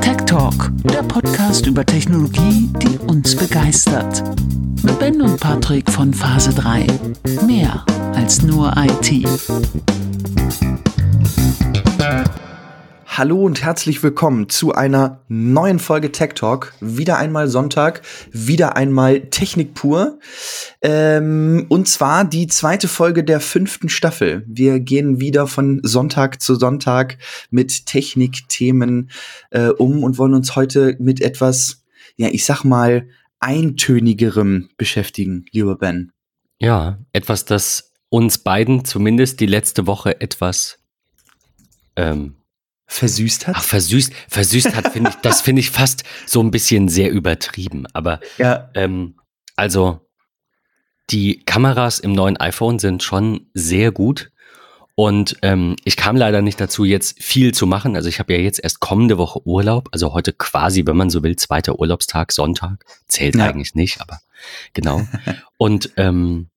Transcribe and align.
Tech 0.00 0.16
Talk, 0.26 0.70
der 0.84 1.02
Podcast 1.02 1.66
über 1.66 1.84
Technologie, 1.84 2.70
die 2.82 2.98
uns 3.06 3.34
begeistert. 3.36 4.22
Mit 4.82 4.98
Ben 4.98 5.20
und 5.22 5.40
Patrick 5.40 5.90
von 5.90 6.12
Phase 6.12 6.52
3. 6.54 6.86
Mehr 7.46 7.84
als 8.14 8.42
nur 8.42 8.72
IT. 8.76 9.26
Hallo 13.18 13.40
und 13.40 13.62
herzlich 13.62 14.02
willkommen 14.02 14.50
zu 14.50 14.74
einer 14.74 15.24
neuen 15.28 15.78
Folge 15.78 16.12
Tech 16.12 16.34
Talk. 16.34 16.74
Wieder 16.82 17.16
einmal 17.16 17.48
Sonntag, 17.48 18.02
wieder 18.30 18.76
einmal 18.76 19.30
Technik 19.30 19.72
pur. 19.72 20.18
Ähm, 20.82 21.64
und 21.70 21.88
zwar 21.88 22.26
die 22.26 22.46
zweite 22.46 22.88
Folge 22.88 23.24
der 23.24 23.40
fünften 23.40 23.88
Staffel. 23.88 24.44
Wir 24.46 24.80
gehen 24.80 25.18
wieder 25.18 25.46
von 25.46 25.80
Sonntag 25.82 26.42
zu 26.42 26.56
Sonntag 26.56 27.16
mit 27.48 27.86
Technikthemen 27.86 29.10
äh, 29.50 29.68
um 29.68 30.04
und 30.04 30.18
wollen 30.18 30.34
uns 30.34 30.54
heute 30.54 30.94
mit 30.98 31.22
etwas, 31.22 31.86
ja, 32.16 32.28
ich 32.30 32.44
sag 32.44 32.64
mal, 32.64 33.08
eintönigerem 33.40 34.68
beschäftigen, 34.76 35.46
lieber 35.52 35.78
Ben. 35.78 36.12
Ja, 36.58 36.98
etwas, 37.14 37.46
das 37.46 37.94
uns 38.10 38.36
beiden 38.36 38.84
zumindest 38.84 39.40
die 39.40 39.46
letzte 39.46 39.86
Woche 39.86 40.20
etwas 40.20 40.80
ähm, 41.96 42.35
versüßt 42.86 43.46
hat? 43.48 43.56
Ach, 43.58 43.64
versüßt, 43.64 44.12
versüßt 44.28 44.74
hat, 44.74 44.92
finde 44.92 45.10
ich, 45.10 45.16
das 45.16 45.40
finde 45.40 45.60
ich 45.60 45.70
fast 45.70 46.04
so 46.26 46.40
ein 46.40 46.50
bisschen 46.50 46.88
sehr 46.88 47.10
übertrieben. 47.10 47.86
Aber 47.92 48.20
ja. 48.38 48.70
ähm, 48.74 49.16
also 49.56 50.00
die 51.10 51.44
Kameras 51.44 51.98
im 51.98 52.12
neuen 52.12 52.36
iPhone 52.36 52.78
sind 52.78 53.02
schon 53.02 53.46
sehr 53.54 53.92
gut. 53.92 54.30
Und 54.98 55.36
ähm, 55.42 55.76
ich 55.84 55.96
kam 55.96 56.16
leider 56.16 56.40
nicht 56.40 56.58
dazu, 56.58 56.84
jetzt 56.84 57.22
viel 57.22 57.52
zu 57.52 57.66
machen. 57.66 57.96
Also 57.96 58.08
ich 58.08 58.18
habe 58.18 58.32
ja 58.32 58.40
jetzt 58.40 58.60
erst 58.62 58.80
kommende 58.80 59.18
Woche 59.18 59.46
Urlaub, 59.46 59.90
also 59.92 60.14
heute 60.14 60.32
quasi, 60.32 60.86
wenn 60.86 60.96
man 60.96 61.10
so 61.10 61.22
will, 61.22 61.36
zweiter 61.36 61.78
Urlaubstag, 61.78 62.32
Sonntag. 62.32 62.82
Zählt 63.06 63.34
ja. 63.36 63.44
eigentlich 63.44 63.74
nicht, 63.74 64.00
aber 64.00 64.20
genau. 64.72 65.06
Und 65.58 65.90
ähm, 65.96 66.48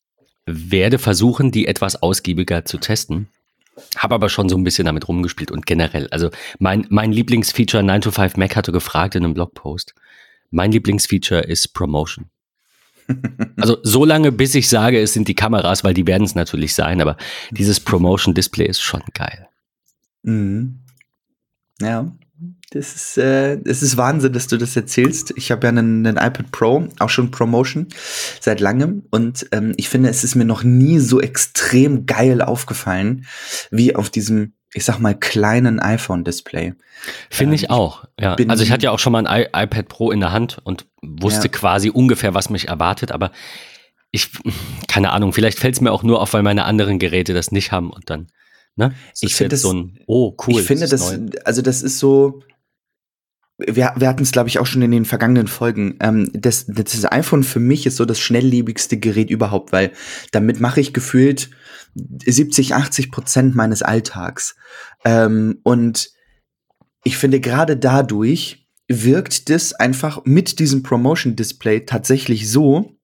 werde 0.46 1.00
versuchen, 1.00 1.52
die 1.52 1.68
etwas 1.68 2.02
ausgiebiger 2.02 2.64
zu 2.64 2.78
testen. 2.78 3.28
Habe 3.98 4.16
aber 4.16 4.30
schon 4.30 4.50
so 4.50 4.58
ein 4.58 4.64
bisschen 4.64 4.86
damit 4.86 5.08
rumgespielt 5.08 5.52
und 5.52 5.66
generell. 5.66 6.08
Also 6.12 6.30
mein, 6.60 6.86
mein 6.90 7.12
Lieblingsfeature 7.12 7.84
9 7.84 8.02
to 8.02 8.12
5 8.12 8.38
Mac 8.38 8.56
hatte 8.56 8.72
gefragt 8.72 9.16
in 9.16 9.24
einem 9.24 9.34
Blogpost. 9.34 9.94
Mein 10.52 10.72
Lieblingsfeature 10.72 11.42
ist 11.42 11.74
Promotion. 11.74 12.26
Also 13.58 13.78
so 13.84 14.06
lange, 14.06 14.32
bis 14.32 14.54
ich 14.56 14.70
sage, 14.70 15.02
es 15.02 15.14
sind 15.14 15.28
die 15.28 15.36
Kameras, 15.36 15.84
weil 15.84 15.94
die 15.94 16.06
werden 16.08 16.24
es 16.24 16.36
natürlich 16.36 16.76
sein, 16.76 17.02
aber 17.02 17.18
dieses 17.50 17.80
Promotion 17.80 18.36
Display 18.36 18.68
ist 18.68 18.82
schon 18.82 19.02
geil. 19.14 19.48
Mhm. 20.22 20.80
Ja, 21.82 22.12
das 22.72 22.96
ist, 22.96 23.18
äh, 23.18 23.58
das 23.60 23.82
ist 23.82 23.98
Wahnsinn, 23.98 24.34
dass 24.34 24.48
du 24.48 24.58
das 24.58 24.76
erzählst. 24.76 25.34
Ich 25.36 25.50
habe 25.52 25.66
ja 25.66 25.70
einen, 25.70 26.06
einen, 26.06 26.18
iPad 26.18 26.52
Pro, 26.52 26.88
auch 27.00 27.10
schon 27.10 27.32
Promotion, 27.32 27.88
seit 28.40 28.60
langem. 28.60 29.04
Und 29.10 29.48
ähm, 29.52 29.74
ich 29.78 29.90
finde, 29.90 30.10
es 30.10 30.24
ist 30.24 30.36
mir 30.36 30.46
noch 30.46 30.64
nie 30.64 31.00
so 31.00 31.20
extrem 31.20 32.06
geil 32.06 32.42
aufgefallen, 32.42 33.26
wie 33.72 33.96
auf 33.96 34.12
diesem, 34.12 34.54
ich 34.74 34.86
sag 34.86 35.00
mal, 35.00 35.16
kleinen 35.16 35.80
iPhone-Display. 35.80 36.76
Finde 37.32 37.54
ähm, 37.54 37.56
ich 37.56 37.70
auch, 37.72 38.06
ja. 38.20 38.36
Also 38.48 38.64
ich 38.64 38.72
hatte 38.72 38.84
ja 38.84 38.92
auch 38.92 39.00
schon 39.00 39.14
mal 39.14 39.26
ein 39.26 39.42
I 39.42 39.48
iPad 39.64 39.88
Pro 39.88 40.12
in 40.12 40.20
der 40.20 40.32
Hand 40.32 40.60
und 40.64 40.86
wusste 41.02 41.48
ja. 41.48 41.52
quasi 41.52 41.90
ungefähr, 41.90 42.36
was 42.36 42.52
mich 42.52 42.68
erwartet, 42.68 43.12
aber 43.12 43.32
ich, 44.12 44.30
keine 44.88 45.12
Ahnung, 45.12 45.34
vielleicht 45.34 45.58
fällt 45.58 45.76
es 45.76 45.82
mir 45.82 45.92
auch 45.92 46.04
nur 46.04 46.22
auf, 46.22 46.34
weil 46.34 46.44
meine 46.44 46.66
anderen 46.66 47.00
Geräte 47.00 47.34
das 47.34 47.52
nicht 47.52 47.72
haben 47.72 47.90
und 47.90 48.10
dann. 48.12 48.28
Ne? 48.76 48.94
Ich 49.22 49.36
finde 49.36 49.50
das 49.50 49.62
so 49.62 49.74
ein, 49.74 50.00
oh 50.08 50.36
cool. 50.48 50.62
Ich 50.62 50.68
finde 50.68 50.88
das, 50.88 50.92
das 50.92 51.46
also 51.46 51.62
das 51.62 51.82
ist 51.82 52.00
so, 52.00 52.42
wir, 53.68 53.94
wir 53.96 54.08
hatten 54.08 54.24
es, 54.24 54.32
glaube 54.32 54.50
ich, 54.50 54.60
auch 54.60 54.66
schon 54.66 54.82
in 54.82 54.92
den 54.92 55.06
vergangenen 55.06 55.48
Folgen. 55.48 55.98
Ähm, 56.00 56.30
das, 56.34 56.66
das 56.68 57.12
iPhone 57.12 57.44
für 57.44 57.60
mich 57.60 57.86
ist 57.86 57.98
so 57.98 58.06
das 58.06 58.20
schnelllebigste 58.20 58.98
Gerät 58.98 59.30
überhaupt, 59.30 59.72
weil 59.72 59.92
damit 60.32 60.60
mache 60.60 60.80
ich 60.80 60.94
gefühlt 60.94 61.50
70, 61.96 62.76
80 62.76 63.12
Prozent 63.12 63.56
meines 63.56 63.82
Alltags. 63.82 64.56
Ähm, 65.04 65.60
und 65.64 66.12
ich 67.04 67.18
finde, 67.18 67.40
gerade 67.40 67.78
dadurch 67.78 68.68
wirkt 68.88 69.50
das 69.50 69.74
einfach 69.74 70.22
mit 70.26 70.60
diesem 70.60 70.84
Promotion-Display 70.84 71.86
tatsächlich 71.86 72.50
so, 72.50 72.96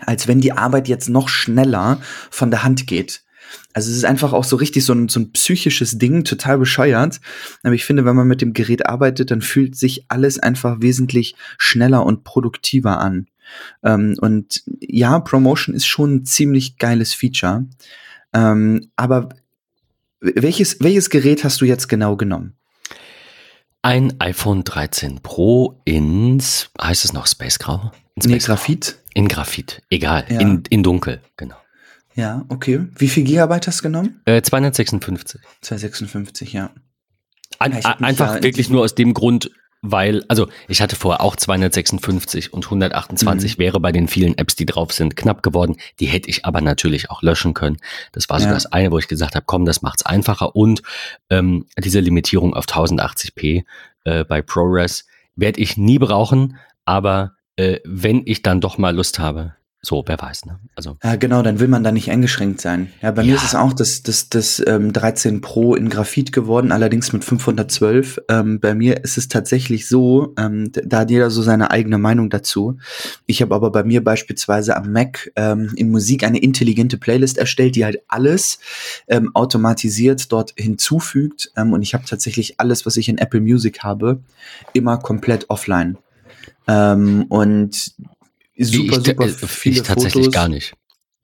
als 0.00 0.26
wenn 0.26 0.40
die 0.40 0.52
Arbeit 0.52 0.88
jetzt 0.88 1.08
noch 1.08 1.28
schneller 1.28 2.00
von 2.30 2.50
der 2.50 2.62
Hand 2.62 2.86
geht. 2.86 3.24
Also 3.74 3.90
es 3.90 3.96
ist 3.96 4.04
einfach 4.04 4.32
auch 4.32 4.44
so 4.44 4.56
richtig 4.56 4.84
so 4.84 4.92
ein, 4.92 5.08
so 5.08 5.20
ein 5.20 5.32
psychisches 5.32 5.98
Ding, 5.98 6.24
total 6.24 6.58
bescheuert. 6.58 7.20
Aber 7.62 7.74
ich 7.74 7.84
finde, 7.84 8.04
wenn 8.04 8.16
man 8.16 8.28
mit 8.28 8.42
dem 8.42 8.52
Gerät 8.52 8.86
arbeitet, 8.86 9.30
dann 9.30 9.40
fühlt 9.40 9.76
sich 9.76 10.04
alles 10.08 10.38
einfach 10.38 10.80
wesentlich 10.80 11.34
schneller 11.58 12.04
und 12.04 12.24
produktiver 12.24 12.98
an. 12.98 13.26
Ähm, 13.82 14.16
und 14.20 14.62
ja, 14.80 15.18
Promotion 15.20 15.74
ist 15.74 15.86
schon 15.86 16.16
ein 16.16 16.24
ziemlich 16.24 16.78
geiles 16.78 17.14
Feature. 17.14 17.66
Ähm, 18.32 18.90
aber 18.96 19.30
welches, 20.20 20.80
welches 20.80 21.10
Gerät 21.10 21.44
hast 21.44 21.60
du 21.60 21.64
jetzt 21.64 21.88
genau 21.88 22.16
genommen? 22.16 22.54
Ein 23.82 24.14
iPhone 24.20 24.62
13 24.62 25.20
Pro 25.22 25.80
ins, 25.84 26.70
heißt 26.80 27.04
es 27.04 27.12
noch 27.12 27.26
Space 27.26 27.58
Grau? 27.58 27.90
In 28.14 28.22
Space 28.22 28.32
nee, 28.32 28.38
Graphit? 28.38 28.98
In 29.14 29.28
Graphit, 29.28 29.82
egal, 29.90 30.24
ja. 30.28 30.40
in, 30.40 30.62
in 30.70 30.82
dunkel, 30.82 31.20
genau. 31.36 31.56
Ja, 32.14 32.44
okay. 32.48 32.86
Wie 32.96 33.08
viel 33.08 33.24
Gigabyte 33.24 33.66
hast 33.66 33.80
du 33.80 33.84
genommen? 33.84 34.20
Äh, 34.24 34.42
256. 34.42 35.40
256, 35.62 36.52
ja. 36.52 36.70
An, 37.58 37.72
ja 37.72 37.96
einfach 38.00 38.42
wirklich 38.42 38.70
nur 38.70 38.82
aus 38.82 38.94
dem 38.94 39.14
Grund, 39.14 39.50
weil, 39.82 40.24
also 40.28 40.48
ich 40.68 40.80
hatte 40.80 40.94
vorher 40.96 41.20
auch 41.22 41.36
256 41.36 42.52
und 42.52 42.64
128 42.64 43.56
mhm. 43.56 43.62
wäre 43.62 43.80
bei 43.80 43.92
den 43.92 44.08
vielen 44.08 44.38
Apps, 44.38 44.54
die 44.54 44.66
drauf 44.66 44.92
sind, 44.92 45.16
knapp 45.16 45.42
geworden. 45.42 45.76
Die 46.00 46.06
hätte 46.06 46.30
ich 46.30 46.44
aber 46.44 46.60
natürlich 46.60 47.10
auch 47.10 47.22
löschen 47.22 47.54
können. 47.54 47.78
Das 48.12 48.28
war 48.28 48.38
so 48.38 48.46
ja. 48.46 48.54
das 48.54 48.66
eine, 48.66 48.90
wo 48.90 48.98
ich 48.98 49.08
gesagt 49.08 49.34
habe, 49.34 49.44
komm, 49.46 49.64
das 49.64 49.82
macht's 49.82 50.06
einfacher. 50.06 50.54
Und 50.54 50.82
ähm, 51.30 51.66
diese 51.78 52.00
Limitierung 52.00 52.54
auf 52.54 52.66
1080p 52.66 53.64
äh, 54.04 54.24
bei 54.24 54.40
ProRes 54.42 55.06
werde 55.34 55.60
ich 55.60 55.76
nie 55.76 55.98
brauchen, 55.98 56.58
aber 56.84 57.32
äh, 57.56 57.80
wenn 57.84 58.22
ich 58.24 58.42
dann 58.42 58.60
doch 58.60 58.78
mal 58.78 58.94
Lust 58.94 59.18
habe, 59.18 59.54
so, 59.84 60.04
wer 60.06 60.16
weiß, 60.16 60.46
ne? 60.46 60.60
Also. 60.76 60.96
Ja, 61.02 61.16
genau, 61.16 61.42
dann 61.42 61.58
will 61.58 61.66
man 61.66 61.82
da 61.82 61.90
nicht 61.90 62.08
eingeschränkt 62.08 62.60
sein. 62.60 62.92
Ja, 63.02 63.10
bei 63.10 63.22
ja. 63.22 63.30
mir 63.30 63.34
ist 63.34 63.42
es 63.42 63.56
auch 63.56 63.72
das, 63.72 64.04
das, 64.04 64.28
das 64.28 64.62
ähm, 64.64 64.92
13 64.92 65.40
Pro 65.40 65.74
in 65.74 65.88
Graphit 65.88 66.30
geworden, 66.30 66.70
allerdings 66.70 67.12
mit 67.12 67.24
512. 67.24 68.20
Ähm, 68.28 68.60
bei 68.60 68.76
mir 68.76 69.02
ist 69.02 69.18
es 69.18 69.26
tatsächlich 69.26 69.88
so, 69.88 70.34
ähm, 70.38 70.70
da 70.70 71.00
hat 71.00 71.10
jeder 71.10 71.30
so 71.30 71.42
seine 71.42 71.72
eigene 71.72 71.98
Meinung 71.98 72.30
dazu. 72.30 72.78
Ich 73.26 73.42
habe 73.42 73.56
aber 73.56 73.72
bei 73.72 73.82
mir 73.82 74.04
beispielsweise 74.04 74.76
am 74.76 74.92
Mac 74.92 75.32
ähm, 75.34 75.72
in 75.74 75.90
Musik 75.90 76.22
eine 76.22 76.38
intelligente 76.38 76.96
Playlist 76.96 77.36
erstellt, 77.36 77.74
die 77.74 77.84
halt 77.84 78.04
alles 78.06 78.60
ähm, 79.08 79.34
automatisiert 79.34 80.30
dort 80.30 80.54
hinzufügt. 80.56 81.50
Ähm, 81.56 81.72
und 81.72 81.82
ich 81.82 81.92
habe 81.94 82.04
tatsächlich 82.04 82.60
alles, 82.60 82.86
was 82.86 82.96
ich 82.96 83.08
in 83.08 83.18
Apple 83.18 83.40
Music 83.40 83.82
habe, 83.82 84.20
immer 84.74 84.98
komplett 84.98 85.50
offline. 85.50 85.98
Ähm, 86.68 87.26
und 87.28 87.96
super, 88.58 88.98
ich, 88.98 89.04
super 89.04 89.28
viele 89.48 89.76
ich 89.76 89.82
tatsächlich 89.82 90.24
Fotos. 90.26 90.34
gar 90.34 90.48
nicht. 90.48 90.74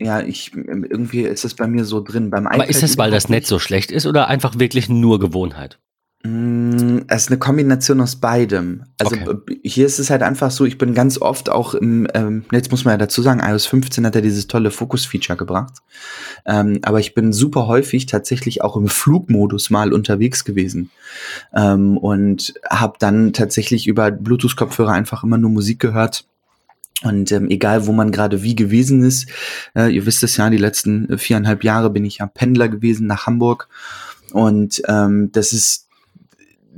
Ja, 0.00 0.20
ich 0.20 0.54
irgendwie 0.54 1.22
ist 1.22 1.44
es 1.44 1.54
bei 1.54 1.66
mir 1.66 1.84
so 1.84 2.00
drin. 2.00 2.30
Beim 2.30 2.46
Aber 2.46 2.68
ist 2.68 2.82
es, 2.82 2.98
weil 2.98 3.10
das 3.10 3.28
Netz 3.28 3.48
so 3.48 3.58
schlecht 3.58 3.90
ist 3.90 4.06
oder 4.06 4.28
einfach 4.28 4.58
wirklich 4.58 4.88
nur 4.88 5.18
Gewohnheit? 5.18 5.80
Mm, 6.24 6.98
es 7.06 7.22
ist 7.22 7.30
eine 7.30 7.38
Kombination 7.38 8.00
aus 8.00 8.16
beidem. 8.16 8.84
Also 8.98 9.16
okay. 9.16 9.60
hier 9.62 9.86
ist 9.86 10.00
es 10.00 10.10
halt 10.10 10.22
einfach 10.22 10.50
so, 10.50 10.64
ich 10.64 10.76
bin 10.76 10.92
ganz 10.92 11.20
oft 11.20 11.48
auch 11.48 11.74
im, 11.74 12.08
ähm, 12.14 12.44
jetzt 12.50 12.72
muss 12.72 12.84
man 12.84 12.92
ja 12.92 12.98
dazu 12.98 13.22
sagen, 13.22 13.40
iOS 13.40 13.66
15 13.66 14.04
hat 14.04 14.16
ja 14.16 14.20
dieses 14.20 14.48
tolle 14.48 14.72
Fokus-Feature 14.72 15.36
gebracht. 15.36 15.74
Ähm, 16.44 16.80
aber 16.82 16.98
ich 16.98 17.14
bin 17.14 17.32
super 17.32 17.68
häufig 17.68 18.06
tatsächlich 18.06 18.62
auch 18.62 18.76
im 18.76 18.88
Flugmodus 18.88 19.70
mal 19.70 19.92
unterwegs 19.92 20.44
gewesen. 20.44 20.90
Ähm, 21.54 21.96
und 21.96 22.54
habe 22.68 22.94
dann 22.98 23.32
tatsächlich 23.32 23.86
über 23.86 24.10
Bluetooth-Kopfhörer 24.10 24.92
einfach 24.92 25.22
immer 25.22 25.38
nur 25.38 25.50
Musik 25.50 25.78
gehört 25.78 26.24
und 27.02 27.30
ähm, 27.30 27.48
egal, 27.48 27.86
wo 27.86 27.92
man 27.92 28.10
gerade 28.10 28.42
wie 28.42 28.56
gewesen 28.56 29.04
ist, 29.04 29.28
äh, 29.76 29.94
ihr 29.94 30.04
wisst 30.04 30.22
es 30.24 30.36
ja, 30.36 30.50
die 30.50 30.56
letzten 30.56 31.16
viereinhalb 31.16 31.62
Jahre 31.62 31.90
bin 31.90 32.04
ich 32.04 32.18
ja 32.18 32.26
Pendler 32.26 32.68
gewesen 32.68 33.06
nach 33.06 33.26
Hamburg. 33.26 33.68
Und 34.32 34.82
ähm, 34.88 35.30
das 35.32 35.52
ist 35.52 35.86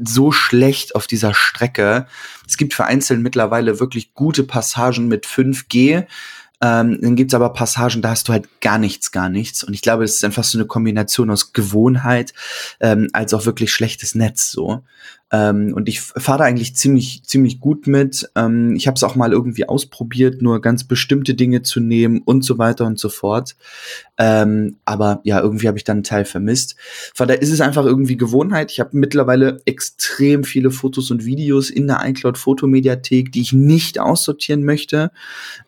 so 0.03 0.31
schlecht 0.31 0.95
auf 0.95 1.07
dieser 1.07 1.33
Strecke. 1.35 2.07
Es 2.47 2.57
gibt 2.57 2.75
vereinzelt 2.75 3.21
mittlerweile 3.21 3.81
wirklich 3.81 4.15
gute 4.15 4.45
Passagen 4.45 5.09
mit 5.09 5.27
5G. 5.27 6.07
Ähm, 6.63 6.99
dann 7.01 7.17
gibt's 7.17 7.33
aber 7.33 7.55
Passagen, 7.55 8.03
da 8.03 8.11
hast 8.11 8.29
du 8.29 8.33
halt 8.33 8.61
gar 8.61 8.77
nichts, 8.77 9.13
gar 9.13 9.31
nichts. 9.31 9.65
Und 9.65 9.73
ich 9.73 9.81
glaube, 9.81 10.05
es 10.05 10.17
ist 10.17 10.25
einfach 10.25 10.45
so 10.45 10.59
eine 10.59 10.67
Kombination 10.67 11.31
aus 11.31 11.55
Gewohnheit 11.55 12.35
ähm, 12.81 13.09
als 13.15 13.33
auch 13.33 13.47
wirklich 13.47 13.73
schlechtes 13.73 14.15
Netz 14.15 14.51
so. 14.51 14.83
Ähm, 15.33 15.73
und 15.75 15.89
ich 15.89 16.01
fahre 16.01 16.45
eigentlich 16.45 16.75
ziemlich, 16.75 17.23
ziemlich 17.25 17.61
gut 17.61 17.87
mit. 17.87 18.29
Ähm, 18.35 18.75
ich 18.75 18.87
habe 18.87 18.97
es 18.97 19.05
auch 19.05 19.15
mal 19.15 19.33
irgendwie 19.33 19.69
ausprobiert, 19.69 20.43
nur 20.43 20.61
ganz 20.61 20.85
bestimmte 20.85 21.35
Dinge 21.35 21.63
zu 21.63 21.81
nehmen 21.81 22.21
und 22.25 22.45
so 22.45 22.59
weiter 22.59 22.87
und 22.87 22.99
so 22.99 23.09
fort. 23.09 23.57
Ähm, 24.19 24.77
aber 24.85 25.21
ja, 25.25 25.41
irgendwie 25.41 25.69
habe 25.69 25.79
ich 25.79 25.85
dann 25.85 25.99
einen 25.99 26.05
Teil 26.05 26.25
vermisst. 26.25 26.77
Von 27.15 27.29
daher 27.29 27.41
ist 27.41 27.51
es 27.51 27.61
einfach 27.61 27.87
irgendwie 27.87 28.17
Gewohnheit. 28.17 28.73
Ich 28.73 28.81
habe 28.81 28.91
mittlerweile 28.93 29.63
extrem 29.65 30.45
viele 30.45 30.71
Fotos 30.71 31.11
und 31.11 31.25
Videos 31.25 31.71
in 31.71 31.87
der 31.87 32.01
iCloud 32.05 32.37
Fotomediathek, 32.37 33.33
die 33.33 33.41
ich 33.41 33.53
nicht 33.53 33.99
aussortieren 33.99 34.65
möchte. 34.65 35.11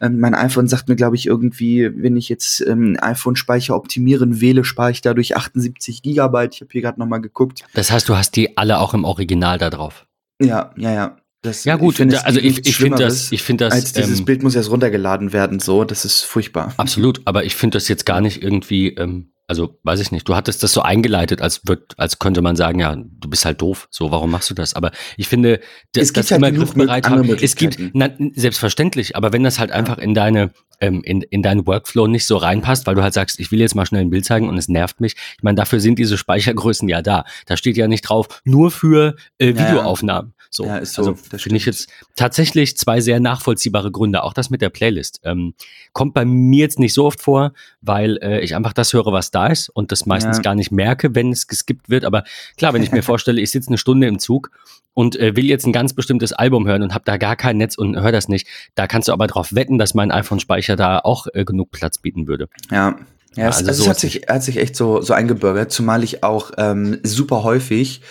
Ähm, 0.00 0.18
mein 0.18 0.34
iPhone 0.34 0.68
sagt 0.68 0.88
mir, 0.88 0.96
glaube 0.96 1.16
ich, 1.16 1.26
irgendwie, 1.26 1.90
wenn 1.94 2.16
ich 2.16 2.28
jetzt 2.28 2.60
ähm, 2.66 2.98
iPhone-Speicher 3.00 3.76
optimieren 3.76 4.40
wähle, 4.40 4.64
spare 4.64 4.90
ich 4.90 5.00
dadurch 5.00 5.36
78 5.36 6.02
Gigabyte. 6.02 6.54
Ich 6.56 6.60
habe 6.60 6.72
hier 6.72 6.82
gerade 6.82 6.98
noch 6.98 7.06
mal 7.06 7.18
geguckt. 7.18 7.62
Das 7.74 7.90
heißt, 7.90 8.08
du 8.08 8.16
hast 8.16 8.36
die 8.36 8.56
alle 8.56 8.80
auch 8.80 8.92
im 8.92 9.04
Original 9.04 9.51
da 9.58 9.70
drauf. 9.70 10.06
Ja, 10.40 10.72
ja, 10.76 10.92
ja. 10.92 11.16
Das, 11.42 11.64
ja 11.64 11.74
gut, 11.74 11.98
ich 11.98 12.24
also 12.24 12.38
ich, 12.38 12.64
ich 12.66 12.76
finde 12.76 13.02
das, 13.02 13.32
ich 13.32 13.42
finde 13.42 13.64
das, 13.64 13.74
als 13.74 13.92
dieses 13.92 14.20
ähm, 14.20 14.24
Bild 14.26 14.44
muss 14.44 14.54
erst 14.54 14.70
runtergeladen 14.70 15.32
werden, 15.32 15.58
so, 15.58 15.82
das 15.82 16.04
ist 16.04 16.22
furchtbar. 16.22 16.72
Absolut, 16.76 17.20
aber 17.24 17.44
ich 17.44 17.56
finde 17.56 17.76
das 17.76 17.88
jetzt 17.88 18.06
gar 18.06 18.20
nicht 18.20 18.40
irgendwie, 18.40 18.90
ähm, 18.90 19.32
also 19.48 19.80
weiß 19.82 19.98
ich 19.98 20.12
nicht, 20.12 20.28
du 20.28 20.36
hattest 20.36 20.62
das 20.62 20.72
so 20.72 20.82
eingeleitet, 20.82 21.42
als 21.42 21.66
wird, 21.66 21.98
als 21.98 22.20
könnte 22.20 22.42
man 22.42 22.54
sagen, 22.54 22.78
ja, 22.78 22.94
du 22.94 23.28
bist 23.28 23.44
halt 23.44 23.60
doof, 23.60 23.88
so, 23.90 24.12
warum 24.12 24.30
machst 24.30 24.50
du 24.50 24.54
das? 24.54 24.74
Aber 24.74 24.92
ich 25.16 25.26
finde, 25.26 25.58
das, 25.94 26.04
es 26.04 26.12
gibt 26.12 26.24
das 26.26 26.30
halt 26.30 26.42
immer 26.42 26.52
griffbereit 26.52 27.10
haben, 27.10 27.28
es 27.28 27.56
gibt, 27.56 27.76
na, 27.92 28.10
selbstverständlich, 28.36 29.16
aber 29.16 29.32
wenn 29.32 29.42
das 29.42 29.58
halt 29.58 29.72
einfach 29.72 29.98
in 29.98 30.14
deine, 30.14 30.52
ähm, 30.82 31.00
in, 31.04 31.22
in 31.22 31.42
deinen 31.42 31.66
Workflow 31.66 32.08
nicht 32.08 32.26
so 32.26 32.36
reinpasst, 32.36 32.86
weil 32.86 32.96
du 32.96 33.02
halt 33.02 33.14
sagst, 33.14 33.38
ich 33.40 33.52
will 33.52 33.60
jetzt 33.60 33.74
mal 33.74 33.86
schnell 33.86 34.02
ein 34.02 34.10
Bild 34.10 34.24
zeigen 34.24 34.48
und 34.48 34.58
es 34.58 34.68
nervt 34.68 35.00
mich, 35.00 35.14
ich 35.36 35.42
meine, 35.42 35.54
dafür 35.54 35.80
sind 35.80 35.98
diese 35.98 36.18
Speichergrößen 36.18 36.88
ja 36.88 37.00
da. 37.00 37.24
Da 37.46 37.56
steht 37.56 37.76
ja 37.76 37.86
nicht 37.86 38.02
drauf, 38.02 38.42
nur 38.44 38.70
für 38.70 39.14
äh, 39.38 39.54
Videoaufnahmen. 39.54 40.34
So, 40.50 40.66
ja, 40.66 40.78
ist 40.78 40.92
so. 40.92 41.02
Also 41.02 41.14
finde 41.14 41.56
ich 41.56 41.64
jetzt 41.64 41.88
tatsächlich 42.14 42.76
zwei 42.76 43.00
sehr 43.00 43.20
nachvollziehbare 43.20 43.90
Gründe. 43.90 44.22
Auch 44.22 44.34
das 44.34 44.50
mit 44.50 44.60
der 44.60 44.68
Playlist 44.68 45.20
ähm, 45.24 45.54
kommt 45.94 46.12
bei 46.12 46.26
mir 46.26 46.60
jetzt 46.60 46.78
nicht 46.78 46.92
so 46.92 47.06
oft 47.06 47.22
vor, 47.22 47.52
weil 47.80 48.18
äh, 48.20 48.40
ich 48.40 48.54
einfach 48.54 48.74
das 48.74 48.92
höre, 48.92 49.12
was 49.12 49.30
da 49.30 49.46
ist 49.46 49.70
und 49.70 49.92
das 49.92 50.04
meistens 50.04 50.38
ja. 50.38 50.42
gar 50.42 50.54
nicht 50.54 50.70
merke, 50.70 51.14
wenn 51.14 51.30
es 51.30 51.46
geskippt 51.46 51.88
wird. 51.88 52.04
Aber 52.04 52.24
klar, 52.58 52.74
wenn 52.74 52.82
ich 52.82 52.92
mir 52.92 53.02
vorstelle, 53.02 53.40
ich 53.40 53.50
sitze 53.50 53.68
eine 53.68 53.78
Stunde 53.78 54.08
im 54.08 54.18
Zug 54.18 54.50
und 54.94 55.16
äh, 55.16 55.36
will 55.36 55.46
jetzt 55.46 55.66
ein 55.66 55.72
ganz 55.72 55.94
bestimmtes 55.94 56.32
Album 56.32 56.66
hören 56.66 56.82
und 56.82 56.94
habe 56.94 57.04
da 57.04 57.16
gar 57.16 57.36
kein 57.36 57.56
Netz 57.56 57.76
und 57.76 58.00
höre 58.00 58.12
das 58.12 58.28
nicht, 58.28 58.46
da 58.74 58.86
kannst 58.86 59.08
du 59.08 59.12
aber 59.12 59.26
drauf 59.26 59.54
wetten, 59.54 59.78
dass 59.78 59.94
mein 59.94 60.10
iPhone-Speicher 60.10 60.76
da 60.76 60.98
auch 60.98 61.26
äh, 61.32 61.44
genug 61.44 61.70
Platz 61.70 61.98
bieten 61.98 62.26
würde. 62.26 62.48
Ja, 62.70 62.96
ja, 63.34 63.48
es, 63.48 63.58
also, 63.58 63.68
also 63.68 63.82
so 63.84 63.84
es 63.84 63.90
hat 63.90 64.00
sich, 64.00 64.22
hat 64.28 64.42
sich 64.42 64.58
echt 64.58 64.76
so, 64.76 65.00
so 65.00 65.14
eingebürgert, 65.14 65.72
zumal 65.72 66.04
ich 66.04 66.22
auch 66.22 66.50
ähm, 66.58 66.98
super 67.02 67.42
häufig 67.42 68.02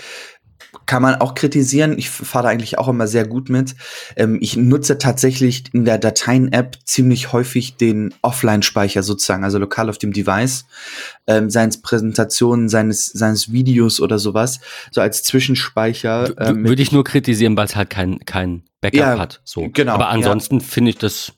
kann 0.85 1.01
man 1.01 1.15
auch 1.15 1.35
kritisieren. 1.35 1.97
Ich 1.97 2.09
fahre 2.09 2.43
da 2.43 2.49
eigentlich 2.49 2.77
auch 2.77 2.87
immer 2.87 3.07
sehr 3.07 3.27
gut 3.27 3.49
mit. 3.49 3.75
Ähm, 4.15 4.37
ich 4.41 4.55
nutze 4.55 4.97
tatsächlich 4.97 5.65
in 5.73 5.85
der 5.85 5.97
Dateien-App 5.97 6.77
ziemlich 6.85 7.33
häufig 7.33 7.75
den 7.75 8.13
Offline-Speicher 8.21 9.03
sozusagen, 9.03 9.43
also 9.43 9.57
lokal 9.57 9.89
auf 9.89 9.97
dem 9.97 10.13
Device, 10.13 10.65
ähm, 11.27 11.49
seines 11.49 11.81
Präsentationen, 11.81 12.69
seines, 12.69 13.07
seines 13.07 13.51
Videos 13.51 13.99
oder 13.99 14.19
sowas, 14.19 14.59
so 14.91 15.01
als 15.01 15.23
Zwischenspeicher. 15.23 16.33
Ähm, 16.39 16.65
Würde 16.65 16.81
ich 16.81 16.91
nur 16.91 17.03
kritisieren, 17.03 17.55
weil 17.57 17.65
es 17.65 17.75
halt 17.75 17.89
kein, 17.89 18.19
kein 18.19 18.63
Backup 18.79 18.99
ja, 18.99 19.19
hat. 19.19 19.41
So. 19.43 19.69
Genau. 19.73 19.93
Aber 19.93 20.09
ansonsten 20.09 20.59
ja. 20.59 20.65
finde 20.65 20.91
ich 20.91 20.97
das 20.97 21.33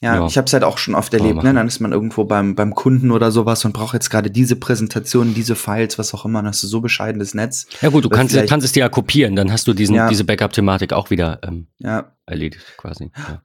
ja, 0.00 0.16
ja. 0.16 0.26
ich 0.26 0.36
habe 0.36 0.46
es 0.46 0.52
halt 0.52 0.62
auch 0.62 0.76
schon 0.76 0.94
oft 0.94 1.14
erlebt, 1.14 1.42
ne? 1.42 1.54
Dann 1.54 1.66
ist 1.66 1.80
man 1.80 1.92
irgendwo 1.92 2.24
beim, 2.24 2.54
beim 2.54 2.74
Kunden 2.74 3.10
oder 3.10 3.30
sowas 3.30 3.64
und 3.64 3.72
braucht 3.72 3.94
jetzt 3.94 4.10
gerade 4.10 4.30
diese 4.30 4.56
Präsentation, 4.56 5.32
diese 5.32 5.56
Files, 5.56 5.98
was 5.98 6.12
auch 6.12 6.26
immer, 6.26 6.40
dann 6.40 6.48
hast 6.48 6.62
du 6.62 6.66
so 6.66 6.82
bescheidenes 6.82 7.32
Netz. 7.34 7.66
Ja 7.80 7.88
gut, 7.88 8.04
du 8.04 8.10
kannst, 8.10 8.36
kannst 8.46 8.66
es 8.66 8.72
dir 8.72 8.80
ja 8.80 8.88
kopieren, 8.90 9.36
dann 9.36 9.50
hast 9.50 9.66
du 9.66 9.72
diesen, 9.72 9.94
ja. 9.94 10.08
diese 10.08 10.24
Backup-Thematik 10.24 10.92
auch 10.92 11.08
wieder 11.08 11.40
ähm, 11.42 11.68
ja. 11.78 12.12
erledigt 12.26 12.74
quasi. 12.76 13.10
Ja. 13.16 13.42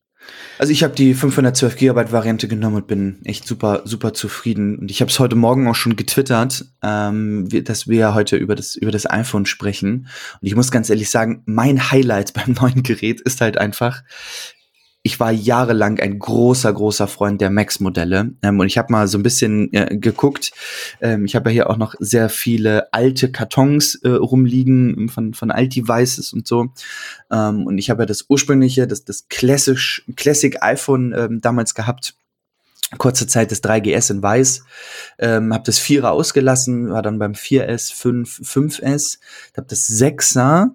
Also 0.59 0.71
ich 0.71 0.83
habe 0.83 0.93
die 0.93 1.13
512 1.13 1.77
Gigabyte 1.77 2.11
Variante 2.11 2.47
genommen 2.47 2.75
und 2.75 2.87
bin 2.87 3.21
echt 3.23 3.47
super, 3.47 3.81
super 3.85 4.13
zufrieden. 4.13 4.77
Und 4.77 4.91
ich 4.91 5.01
habe 5.01 5.09
es 5.09 5.19
heute 5.19 5.35
Morgen 5.35 5.67
auch 5.67 5.75
schon 5.75 5.95
getwittert, 5.95 6.65
ähm, 6.83 7.47
dass 7.63 7.87
wir 7.87 8.13
heute 8.13 8.37
über 8.37 8.55
das, 8.55 8.75
über 8.75 8.91
das 8.91 9.09
iPhone 9.09 9.45
sprechen. 9.45 10.07
Und 10.41 10.47
ich 10.47 10.55
muss 10.55 10.69
ganz 10.69 10.89
ehrlich 10.89 11.09
sagen, 11.09 11.43
mein 11.45 11.91
Highlight 11.91 12.33
beim 12.45 12.53
neuen 12.53 12.83
Gerät 12.83 13.21
ist 13.21 13.41
halt 13.41 13.57
einfach, 13.57 14.03
ich 15.03 15.19
war 15.19 15.31
jahrelang 15.31 15.99
ein 15.99 16.19
großer, 16.19 16.71
großer 16.71 17.07
Freund 17.07 17.41
der 17.41 17.49
Max-Modelle. 17.49 18.33
Ähm, 18.43 18.59
und 18.59 18.67
ich 18.67 18.77
habe 18.77 18.91
mal 18.91 19.07
so 19.07 19.17
ein 19.17 19.23
bisschen 19.23 19.73
äh, 19.73 19.97
geguckt. 19.97 20.51
Ähm, 21.01 21.25
ich 21.25 21.35
habe 21.35 21.49
ja 21.49 21.53
hier 21.53 21.69
auch 21.69 21.77
noch 21.77 21.95
sehr 21.99 22.29
viele 22.29 22.93
alte 22.93 23.31
Kartons 23.31 23.95
äh, 24.03 24.09
rumliegen 24.09 25.09
von, 25.09 25.33
von 25.33 25.49
Alt-Devices 25.49 26.33
und 26.33 26.47
so. 26.47 26.67
Ähm, 27.31 27.65
und 27.65 27.79
ich 27.79 27.89
habe 27.89 28.03
ja 28.03 28.05
das 28.05 28.25
ursprüngliche, 28.29 28.85
das, 28.85 29.03
das 29.03 29.27
Classic, 29.27 30.03
Classic 30.15 30.61
iPhone 30.61 31.13
ähm, 31.17 31.41
damals 31.41 31.73
gehabt. 31.73 32.13
Kurze 32.97 33.25
Zeit 33.25 33.51
das 33.51 33.63
3GS 33.63 34.11
in 34.11 34.21
weiß, 34.21 34.65
ähm, 35.17 35.53
habe 35.53 35.63
das 35.63 35.79
4er 35.79 36.09
ausgelassen, 36.09 36.89
war 36.89 37.01
dann 37.01 37.19
beim 37.19 37.31
4S, 37.31 37.93
5, 37.93 38.41
5S, 38.41 39.17
habe 39.55 39.67
das 39.67 39.87
6er 39.87 40.71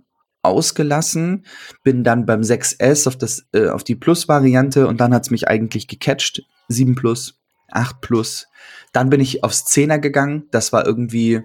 ausgelassen, 0.47 1.45
bin 1.83 2.05
dann 2.05 2.27
beim 2.27 2.41
6S 2.41 3.07
auf, 3.07 3.17
das, 3.17 3.47
äh, 3.53 3.69
auf 3.69 3.85
die 3.85 3.97
Plus-Variante 3.97 4.87
und 4.87 5.01
dann 5.01 5.13
hat 5.13 5.25
es 5.25 5.31
mich 5.31 5.49
eigentlich 5.49 5.89
gecatcht. 5.89 6.43
7 6.69 6.95
Plus, 6.95 7.39
8 7.71 8.01
Plus. 8.01 8.49
Dann 8.93 9.11
bin 9.11 9.21
ich 9.21 9.45
aufs 9.45 9.67
10er 9.67 9.99
gegangen. 9.99 10.45
Das 10.51 10.73
war 10.73 10.87
irgendwie 10.87 11.43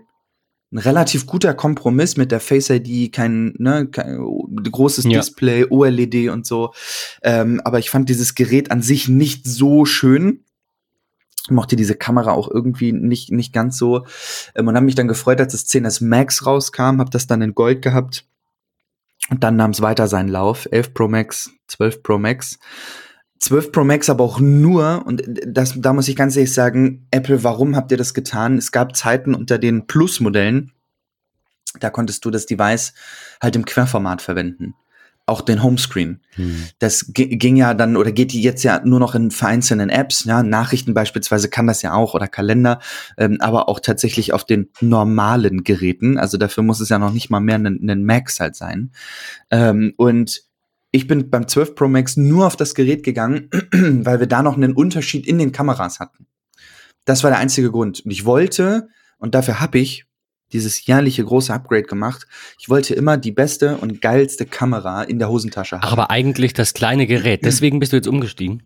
ein 0.71 0.77
relativ 0.77 1.25
guter 1.25 1.53
Kompromiss 1.53 2.15
mit 2.15 2.31
der 2.31 2.39
Face 2.39 2.69
ID, 2.69 3.12
kein, 3.12 3.53
ne, 3.57 3.88
kein 3.88 4.19
großes 4.19 5.06
ja. 5.06 5.19
Display, 5.19 5.65
OLED 5.69 6.30
und 6.30 6.45
so. 6.45 6.74
Ähm, 7.24 7.62
aber 7.65 7.80
ich 7.80 7.89
fand 7.89 8.07
dieses 8.07 8.36
Gerät 8.36 8.71
an 8.71 8.81
sich 8.81 9.09
nicht 9.09 9.45
so 9.45 9.86
schön. 9.86 10.45
Ich 11.44 11.51
mochte 11.51 11.75
diese 11.75 11.95
Kamera 11.95 12.31
auch 12.31 12.50
irgendwie 12.50 12.94
nicht, 12.94 13.31
nicht 13.31 13.51
ganz 13.51 13.77
so. 13.77 14.06
Ähm, 14.56 14.68
und 14.68 14.75
habe 14.75 14.86
mich 14.86 14.95
dann 14.95 15.09
gefreut, 15.09 15.42
als 15.42 15.51
das 15.51 15.68
10S 15.68 16.06
Max 16.06 16.45
rauskam, 16.45 17.00
habe 17.00 17.09
das 17.12 17.27
dann 17.27 17.42
in 17.42 17.53
Gold 17.53 17.81
gehabt 17.81 18.25
und 19.31 19.44
dann 19.44 19.56
nahm 19.56 19.72
es 19.72 19.81
weiter 19.81 20.07
seinen 20.07 20.30
Lauf. 20.30 20.68
11 20.72 20.94
Pro 20.94 21.07
Max, 21.07 21.50
12 21.68 22.04
Pro 22.04 22.19
Max. 22.19 22.60
12 23.39 23.72
Pro 23.72 23.83
Max 23.83 24.10
aber 24.10 24.24
auch 24.24 24.39
nur, 24.39 25.04
und 25.07 25.24
das, 25.48 25.74
da 25.78 25.94
muss 25.94 26.07
ich 26.07 26.16
ganz 26.16 26.36
ehrlich 26.36 26.54
sagen, 26.54 27.07
Apple, 27.10 27.44
warum 27.44 27.75
habt 27.75 27.92
ihr 27.92 27.98
das 27.98 28.13
getan? 28.13 28.57
Es 28.57 28.72
gab 28.72 28.95
Zeiten 28.95 29.33
unter 29.33 29.57
den 29.57 29.88
Plus-Modellen, 29.88 30.74
da 31.80 31.89
konntest 31.89 32.24
du 32.25 32.30
das 32.30 32.45
Device 32.45 32.94
halt 33.42 33.56
im 33.56 33.66
Querformat 33.66 34.22
verwenden 34.22 34.75
auch 35.31 35.42
den 35.42 35.63
Homescreen. 35.63 36.19
Hm. 36.36 36.66
Das 36.80 37.12
ging 37.13 37.56
ja 37.56 37.74
dann 37.74 37.98
oder 37.98 38.12
geht 38.12 38.33
jetzt 38.33 38.63
ja 38.63 38.81
nur 38.83 39.00
noch 39.00 39.16
in 39.16 39.31
vereinzelten 39.31 39.89
Apps, 39.89 40.25
ja, 40.25 40.44
Nachrichten 40.44 40.94
beispielsweise 40.94 41.50
kann 41.50 41.68
das 41.68 41.81
ja 41.81 41.94
auch 41.94 42.13
oder 42.13 42.28
Kalender, 42.28 42.80
ähm, 43.18 43.38
aber 43.39 43.69
auch 43.69 43.80
tatsächlich 43.80 44.33
auf 44.33 44.44
den 44.44 44.69
normalen 44.81 45.63
Geräten. 45.63 46.18
Also 46.18 46.38
dafür 46.38 46.63
muss 46.63 46.81
es 46.81 46.89
ja 46.89 47.00
noch 47.00 47.13
nicht 47.13 47.30
mal 47.30 47.39
mehr 47.39 47.56
ein, 47.56 47.89
ein 47.89 48.06
Max 48.06 48.39
halt 48.39 48.55
sein. 48.55 48.91
Ähm, 49.50 49.94
und 49.98 50.44
ich 50.91 51.08
bin 51.08 51.29
beim 51.29 51.48
12 51.48 51.75
Pro 51.75 51.88
Max 51.88 52.17
nur 52.17 52.46
auf 52.46 52.58
das 52.58 52.75
Gerät 52.75 53.03
gegangen, 53.03 53.50
weil 53.72 54.20
wir 54.20 54.27
da 54.27 54.44
noch 54.44 54.58
einen 54.58 54.74
Unterschied 54.74 55.25
in 55.25 55.39
den 55.39 55.51
Kameras 55.53 56.00
hatten. 56.00 56.27
Das 57.05 57.24
war 57.24 57.32
der 57.32 57.39
einzige 57.39 57.72
Grund. 57.72 58.01
Und 58.05 58.12
ich 58.12 58.25
wollte, 58.25 58.89
und 59.17 59.34
dafür 59.34 59.60
habe 59.62 59.79
ich 59.79 60.05
dieses 60.53 60.86
jährliche 60.86 61.24
große 61.24 61.53
Upgrade 61.53 61.84
gemacht. 61.84 62.27
Ich 62.60 62.70
wollte 62.70 62.93
immer 62.93 63.17
die 63.17 63.31
beste 63.31 63.77
und 63.77 64.01
geilste 64.01 64.46
Kamera 64.46 65.03
in 65.03 65.20
der 65.20 65.29
Hosentasche 65.29 65.77
haben. 65.77 65.91
Aber 65.91 66.12
eigentlich 66.12 66.53
das 66.53 66.74
kleine 66.74 67.08
Gerät. 67.08 67.46
Deswegen 67.46 67.79
bist 67.79 67.91
du 67.91 67.98
jetzt 67.98 68.08
umgestiegen. 68.08 68.63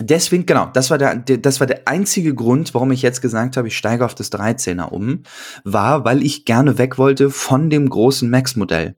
Deswegen, 0.00 0.44
genau, 0.44 0.70
das 0.72 0.90
war 0.90 0.98
der, 0.98 1.14
das 1.14 1.60
war 1.60 1.68
der 1.68 1.86
einzige 1.86 2.34
Grund, 2.34 2.74
warum 2.74 2.90
ich 2.90 3.02
jetzt 3.02 3.22
gesagt 3.22 3.56
habe, 3.56 3.68
ich 3.68 3.76
steige 3.76 4.04
auf 4.04 4.16
das 4.16 4.32
13er 4.32 4.88
um, 4.88 5.22
war, 5.62 6.04
weil 6.04 6.24
ich 6.24 6.44
gerne 6.44 6.78
weg 6.78 6.98
wollte 6.98 7.30
von 7.30 7.70
dem 7.70 7.88
großen 7.88 8.28
Max-Modell. 8.28 8.96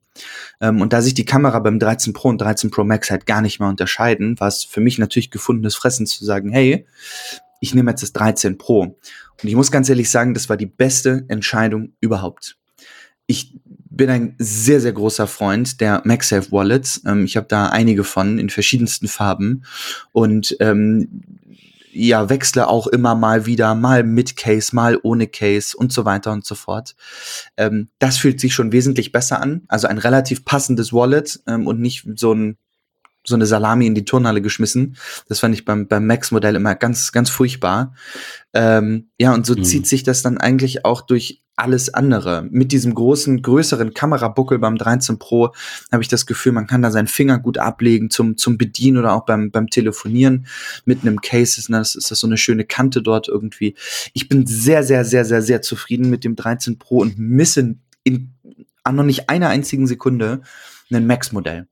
Ähm, 0.63 0.81
und 0.81 0.95
da 0.95 1.03
sich 1.03 1.13
die 1.13 1.27
Kamera 1.27 1.59
beim 1.59 1.79
13 1.79 2.15
Pro 2.15 2.31
und 2.31 2.41
13 2.41 2.71
Pro 2.71 2.83
Max 2.85 3.11
halt 3.11 3.27
gar 3.27 3.43
nicht 3.43 3.61
mehr 3.61 3.69
unterscheiden, 3.69 4.41
war 4.41 4.49
es 4.49 4.65
für 4.65 4.81
mich 4.81 4.97
natürlich 4.97 5.31
gefundenes 5.31 5.75
Fressen 5.75 6.07
zu 6.07 6.25
sagen, 6.25 6.51
hey, 6.51 6.87
ich 7.61 7.75
nehme 7.75 7.91
jetzt 7.91 8.03
das 8.03 8.13
13 8.15 8.57
Pro. 8.57 8.99
Und 9.43 9.49
ich 9.49 9.55
muss 9.55 9.71
ganz 9.71 9.89
ehrlich 9.89 10.11
sagen, 10.11 10.35
das 10.35 10.49
war 10.49 10.57
die 10.57 10.67
beste 10.67 11.25
Entscheidung 11.29 11.93
überhaupt. 12.01 12.57
Ich 13.27 13.59
bin 13.65 14.11
ein 14.11 14.35
sehr, 14.39 14.81
sehr 14.81 14.93
großer 14.93 15.27
Freund 15.27 15.81
der 15.81 16.03
MagSafe 16.05 16.53
Wallets. 16.53 17.03
Ähm, 17.07 17.25
ich 17.25 17.37
habe 17.37 17.47
da 17.49 17.69
einige 17.69 18.05
von 18.05 18.39
in 18.39 18.51
verschiedensten 18.51 19.09
Farben 19.09 19.65
und 20.13 20.57
ähm, 20.61 21.23
ja, 21.97 22.29
wechsle 22.29 22.69
auch 22.69 22.87
immer 22.87 23.15
mal 23.15 23.47
wieder, 23.47 23.75
mal 23.75 24.05
mit 24.05 24.37
Case, 24.37 24.75
mal 24.75 24.99
ohne 25.03 25.27
Case 25.27 25.75
und 25.77 25.93
so 25.93 26.05
weiter 26.05 26.31
und 26.33 26.45
so 26.45 26.55
fort. 26.55 26.95
Ähm, 27.57 27.89
das 27.99 28.19
fühlt 28.19 28.39
sich 28.39 28.55
schon 28.55 28.71
wesentlich 28.71 29.13
besser 29.13 29.41
an. 29.41 29.63
Also 29.69 29.87
ein 29.89 29.99
relativ 29.99 30.45
passendes 30.45 30.93
Wallet 30.93 31.41
ähm, 31.47 31.67
und 31.67 31.81
nicht 31.81 32.07
so 32.17 32.35
ein 32.35 32.59
so 33.27 33.35
eine 33.35 33.47
Salami 33.47 33.87
in 33.87 33.95
die 33.95 34.05
Turnhalle 34.05 34.43
geschmissen. 34.43 34.97
Das 35.29 35.41
fand 35.41 35.55
ich 35.55 35.65
beim, 35.65 35.89
beim 35.89 36.07
Max-Modell 36.07 36.57
immer 36.57 36.75
ganz, 36.75 37.13
ganz 37.13 37.31
furchtbar. 37.31 37.95
Ähm, 38.55 39.11
ja, 39.19 39.35
und 39.35 39.47
so 39.47 39.55
mhm. 39.55 39.65
zieht 39.65 39.87
sich 39.87 40.03
das 40.03 40.23
dann 40.23 40.39
eigentlich 40.39 40.85
auch 40.85 41.03
durch 41.03 41.43
alles 41.57 41.93
andere. 41.93 42.47
Mit 42.51 42.71
diesem 42.71 42.95
großen, 42.95 43.41
größeren 43.41 43.95
Kamerabuckel 43.95 44.59
beim 44.59 44.77
13 44.77 45.19
Pro 45.19 45.53
habe 45.91 46.03
ich 46.03 46.09
das 46.09 46.27
Gefühl, 46.27 46.53
man 46.53 46.67
kann 46.67 46.83
da 46.83 46.91
seinen 46.91 47.07
Finger 47.07 47.39
gut 47.39 47.57
ablegen 47.59 48.11
zum, 48.11 48.37
zum 48.37 48.59
Bedienen 48.59 48.99
oder 48.99 49.15
auch 49.15 49.25
beim, 49.25 49.51
beim 49.51 49.69
Telefonieren. 49.69 50.47
Mit 50.85 51.03
einem 51.03 51.21
Case 51.21 51.59
ist 51.59 51.71
das, 51.71 51.95
ist 51.95 52.11
das 52.11 52.19
so 52.19 52.27
eine 52.27 52.37
schöne 52.37 52.65
Kante 52.65 53.03
dort 53.03 53.29
irgendwie. 53.29 53.75
Ich 54.13 54.29
bin 54.29 54.47
sehr, 54.47 54.85
sehr, 54.85 55.05
sehr, 55.05 55.25
sehr, 55.25 55.43
sehr 55.43 55.63
zufrieden 55.63 56.11
mit 56.11 56.25
dem 56.25 56.37
13 56.37 56.79
Pro 56.79 56.99
und 56.99 57.19
misse 57.19 57.77
in, 58.05 58.35
an 58.85 58.95
noch 58.95 59.05
nicht 59.05 59.31
einer 59.31 59.49
einzigen 59.49 59.87
Sekunde 59.87 60.43
ein 60.93 61.07
Max-Modell. 61.07 61.67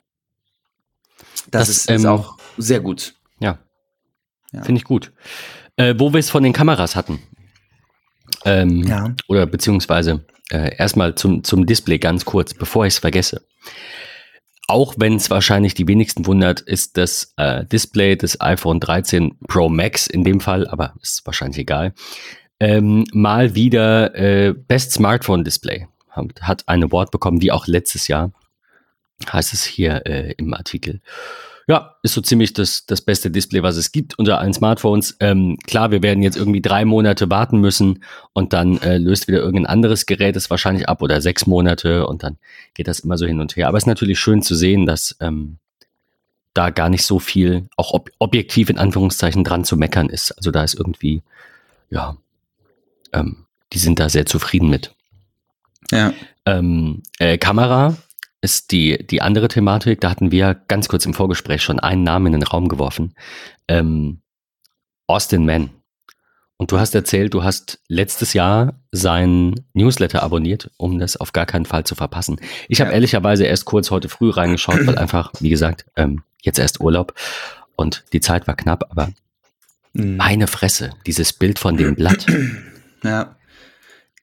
Das, 1.51 1.69
das, 1.69 1.77
ist, 1.77 1.91
ähm, 1.91 1.97
ist, 1.97 2.07
auch 2.07 2.37
sehr 2.57 2.81
gut. 2.81 3.15
Ja. 3.39 3.59
ja. 4.53 4.63
Finde 4.63 4.79
ich 4.79 4.85
gut. 4.85 5.13
Äh, 5.77 5.95
wo 5.99 6.13
wir 6.13 6.21
es 6.21 6.31
von 6.31 6.43
den 6.43 6.53
Kameras 6.53 6.97
hatten. 6.97 7.21
Ähm, 8.45 8.85
ja. 8.85 9.15
Oder 9.29 9.47
beziehungsweise 9.47 10.25
äh, 10.51 10.77
erstmal 10.77 11.15
zum, 11.15 11.45
zum 11.45 11.67
Display 11.67 11.99
ganz 11.99 12.25
kurz, 12.25 12.55
bevor 12.55 12.87
ich 12.87 12.95
es 12.95 12.99
vergesse. 12.99 13.43
Auch 14.67 14.95
wenn 14.97 15.17
es 15.17 15.31
wahrscheinlich 15.31 15.75
die 15.75 15.87
wenigsten 15.89 16.27
wundert, 16.27 16.61
ist 16.61 16.97
das 16.97 17.35
äh, 17.37 17.67
Display 17.67 18.17
des 18.17 18.41
iPhone 18.41 18.81
13 18.81 19.37
Pro 19.47 19.69
Max 19.69 20.07
in 20.07 20.25
dem 20.25 20.41
Fall, 20.41 20.67
aber 20.67 20.95
ist 21.03 21.27
wahrscheinlich 21.27 21.59
egal, 21.59 21.93
ähm, 22.61 23.05
mal 23.13 23.55
wieder 23.55 24.15
äh, 24.15 24.55
Best 24.55 24.93
Smartphone 24.93 25.45
Display. 25.45 25.87
Hat, 26.09 26.43
hat 26.43 26.69
ein 26.69 26.85
Award 26.85 27.11
bekommen, 27.11 27.43
wie 27.43 27.53
auch 27.53 27.67
letztes 27.67 28.09
Jahr, 28.09 28.33
heißt 29.33 29.53
es 29.53 29.65
hier 29.65 30.07
äh, 30.07 30.35
im 30.37 30.53
Artikel. 30.55 31.01
Ja, 31.67 31.97
ist 32.03 32.13
so 32.13 32.21
ziemlich 32.21 32.53
das, 32.53 32.85
das 32.85 33.01
beste 33.01 33.31
Display, 33.31 33.63
was 33.63 33.77
es 33.77 33.91
gibt 33.91 34.19
unter 34.19 34.39
allen 34.39 34.53
Smartphones. 34.53 35.17
Ähm, 35.21 35.57
klar, 35.67 35.91
wir 35.91 36.03
werden 36.03 36.23
jetzt 36.23 36.37
irgendwie 36.37 36.61
drei 36.61 36.85
Monate 36.85 37.31
warten 37.31 37.59
müssen 37.59 38.05
und 38.35 38.53
dann 38.53 38.79
äh, 38.83 38.99
löst 38.99 39.29
wieder 39.29 39.39
irgendein 39.39 39.67
anderes 39.67 40.05
Gerät 40.05 40.37
es 40.37 40.51
wahrscheinlich 40.51 40.89
ab 40.91 41.01
oder 41.01 41.23
sechs 41.23 41.47
Monate 41.47 42.07
und 42.07 42.23
dann 42.23 42.37
geht 42.75 42.87
das 42.87 43.01
immer 43.01 43.17
so 43.17 43.25
hin 43.25 43.41
und 43.41 43.57
her. 43.57 43.69
Aber 43.69 43.79
es 43.79 43.85
ist 43.85 43.89
natürlich 43.89 44.19
schön 44.19 44.43
zu 44.43 44.55
sehen, 44.55 44.85
dass 44.85 45.17
ähm, 45.21 45.57
da 46.53 46.69
gar 46.69 46.91
nicht 46.91 47.05
so 47.05 47.19
viel, 47.19 47.67
auch 47.77 47.93
ob, 47.95 48.11
objektiv 48.19 48.69
in 48.69 48.79
Anführungszeichen, 48.79 49.43
dran 49.43 49.65
zu 49.65 49.79
meckern 49.79 50.11
ist. 50.11 50.33
Also 50.33 50.51
da 50.51 50.65
ist 50.65 50.75
irgendwie, 50.75 51.23
ja, 51.89 52.17
ähm, 53.15 53.47
die 53.73 53.79
sind 53.79 53.99
da 53.99 54.11
sehr 54.11 54.27
zufrieden 54.27 54.69
mit. 54.69 54.95
Ja. 55.91 56.13
Ähm, 56.45 57.03
äh, 57.19 57.39
Kamera 57.39 57.97
ist 58.45 58.73
die, 58.73 59.05
die 59.07 59.23
andere 59.23 59.49
Thematik. 59.49 60.03
Da 60.03 60.11
hatten 60.11 60.31
wir 60.31 60.55
ganz 60.69 60.89
kurz 60.89 61.07
im 61.07 61.15
Vorgespräch 61.15 61.63
schon 61.63 61.81
einen 61.81 62.05
Namen 62.05 62.27
in 62.27 62.41
den 62.41 62.43
Raum 62.43 62.69
geworfen. 62.69 63.15
Ähm, 63.67 64.21
Austin 65.07 65.47
Mann. 65.47 65.71
Und 66.57 66.71
du 66.71 66.79
hast 66.79 66.95
erzählt, 66.95 67.35
du 67.35 67.43
hast 67.43 67.81
letztes 67.89 68.35
Jahr 68.35 68.79
sein 68.93 69.55
Newsletter 69.73 70.23
abonniert, 70.23 70.71
um 70.77 70.99
das 70.99 71.17
auf 71.17 71.33
gar 71.33 71.47
keinen 71.47 71.65
Fall 71.65 71.85
zu 71.85 71.95
verpassen. 71.95 72.39
Ich 72.69 72.79
ja. 72.79 72.85
habe 72.85 72.95
ehrlicherweise 72.95 73.45
erst 73.45 73.65
kurz 73.65 73.91
heute 73.91 74.09
früh 74.09 74.31
reingeschaut, 74.31 74.87
weil 74.87 74.99
einfach, 74.99 75.33
wie 75.41 75.51
gesagt, 75.51 75.87
ähm, 75.97 76.23
jetzt 76.43 76.59
erst 76.59 76.81
Urlaub 76.81 77.15
und 77.77 78.05
die 78.13 78.21
Zeit 78.21 78.47
war 78.47 78.57
knapp, 78.57 78.85
aber 78.91 79.11
mhm. 79.95 80.17
meine 80.17 80.47
Fresse, 80.47 80.91
dieses 81.07 81.33
Bild 81.33 81.59
von 81.59 81.77
dem 81.77 81.95
Blatt. 81.97 82.27
Ja. 83.03 83.37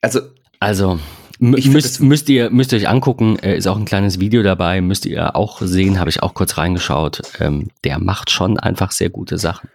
Also. 0.02 0.22
Also, 0.60 1.00
müsst, 1.42 2.02
müsst, 2.02 2.30
ihr, 2.30 2.50
müsst 2.52 2.72
ihr 2.72 2.78
euch 2.78 2.88
angucken, 2.88 3.38
äh, 3.40 3.58
ist 3.58 3.68
auch 3.68 3.78
ein 3.78 3.86
kleines 3.86 4.20
Video 4.20 4.44
dabei, 4.44 4.80
müsst 4.82 5.06
ihr 5.06 5.36
auch 5.36 5.62
sehen, 5.62 6.00
habe 6.00 6.10
ich 6.10 6.22
auch 6.22 6.34
kurz 6.34 6.58
reingeschaut. 6.58 7.22
Ähm, 7.40 7.70
der 7.84 8.00
macht 8.00 8.30
schon 8.30 8.60
einfach 8.60 8.92
sehr 8.92 9.10
gute 9.10 9.38
Sachen. 9.38 9.70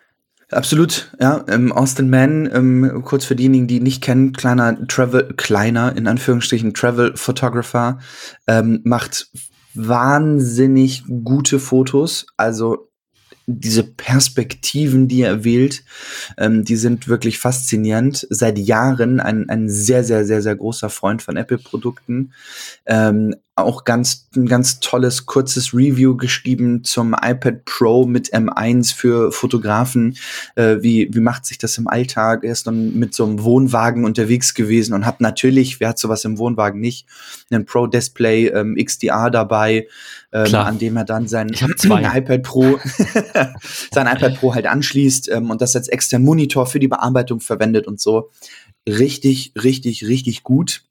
Absolut, 0.50 1.10
ja. 1.20 1.44
Ähm, 1.48 1.72
Austin 1.72 2.08
Mann, 2.08 2.48
ähm, 2.52 3.02
kurz 3.04 3.24
für 3.24 3.34
diejenigen, 3.34 3.66
die 3.66 3.78
ihn 3.78 3.82
nicht 3.82 4.00
kennen, 4.00 4.32
kleiner 4.32 4.86
Travel, 4.86 5.34
kleiner, 5.36 5.96
in 5.96 6.06
Anführungsstrichen, 6.06 6.72
Travel 6.72 7.16
Photographer, 7.16 7.98
ähm, 8.46 8.80
macht 8.84 9.28
wahnsinnig 9.74 11.02
gute 11.24 11.58
Fotos. 11.58 12.26
Also 12.36 12.90
diese 13.46 13.84
Perspektiven, 13.84 15.06
die 15.08 15.22
er 15.22 15.44
wählt, 15.44 15.84
ähm, 16.36 16.64
die 16.64 16.76
sind 16.76 17.08
wirklich 17.08 17.38
faszinierend. 17.38 18.26
Seit 18.28 18.58
Jahren 18.58 19.20
ein, 19.20 19.48
ein 19.48 19.68
sehr, 19.68 20.04
sehr, 20.04 20.24
sehr, 20.24 20.42
sehr 20.42 20.56
großer 20.56 20.90
Freund 20.90 21.22
von 21.22 21.36
Apple-Produkten. 21.36 22.32
Ähm, 22.86 23.36
auch 23.56 23.84
ganz, 23.84 24.28
ein 24.36 24.46
ganz 24.46 24.80
tolles, 24.80 25.24
kurzes 25.24 25.72
Review 25.72 26.14
geschrieben 26.14 26.84
zum 26.84 27.14
iPad 27.14 27.64
Pro 27.64 28.06
mit 28.06 28.34
M1 28.34 28.94
für 28.94 29.32
Fotografen. 29.32 30.18
Äh, 30.56 30.76
wie, 30.82 31.08
wie 31.12 31.20
macht 31.20 31.46
sich 31.46 31.56
das 31.56 31.78
im 31.78 31.88
Alltag? 31.88 32.44
Er 32.44 32.52
ist 32.52 32.66
dann 32.66 32.98
mit 32.98 33.14
so 33.14 33.24
einem 33.24 33.42
Wohnwagen 33.42 34.04
unterwegs 34.04 34.52
gewesen 34.52 34.92
und 34.92 35.06
hat 35.06 35.22
natürlich, 35.22 35.80
wer 35.80 35.88
hat 35.88 35.98
sowas 35.98 36.26
im 36.26 36.36
Wohnwagen 36.36 36.82
nicht, 36.82 37.06
einen 37.50 37.64
Pro-Display 37.64 38.48
ähm, 38.48 38.76
XDR 38.76 39.30
dabei, 39.30 39.88
ähm, 40.32 40.54
an 40.54 40.78
dem 40.78 40.98
er 40.98 41.04
dann 41.04 41.26
sein 41.26 41.48
iPad 41.82 42.42
Pro, 42.42 42.78
sein 43.90 44.06
iPad 44.06 44.38
Pro 44.38 44.54
halt 44.54 44.66
anschließt 44.66 45.30
ähm, 45.30 45.48
und 45.48 45.62
das 45.62 45.74
als 45.74 45.88
extra 45.88 46.18
Monitor 46.18 46.66
für 46.66 46.78
die 46.78 46.88
Bearbeitung 46.88 47.40
verwendet 47.40 47.86
und 47.86 48.00
so. 48.00 48.30
Richtig, 48.86 49.52
richtig, 49.56 50.06
richtig 50.06 50.42
gut. 50.42 50.82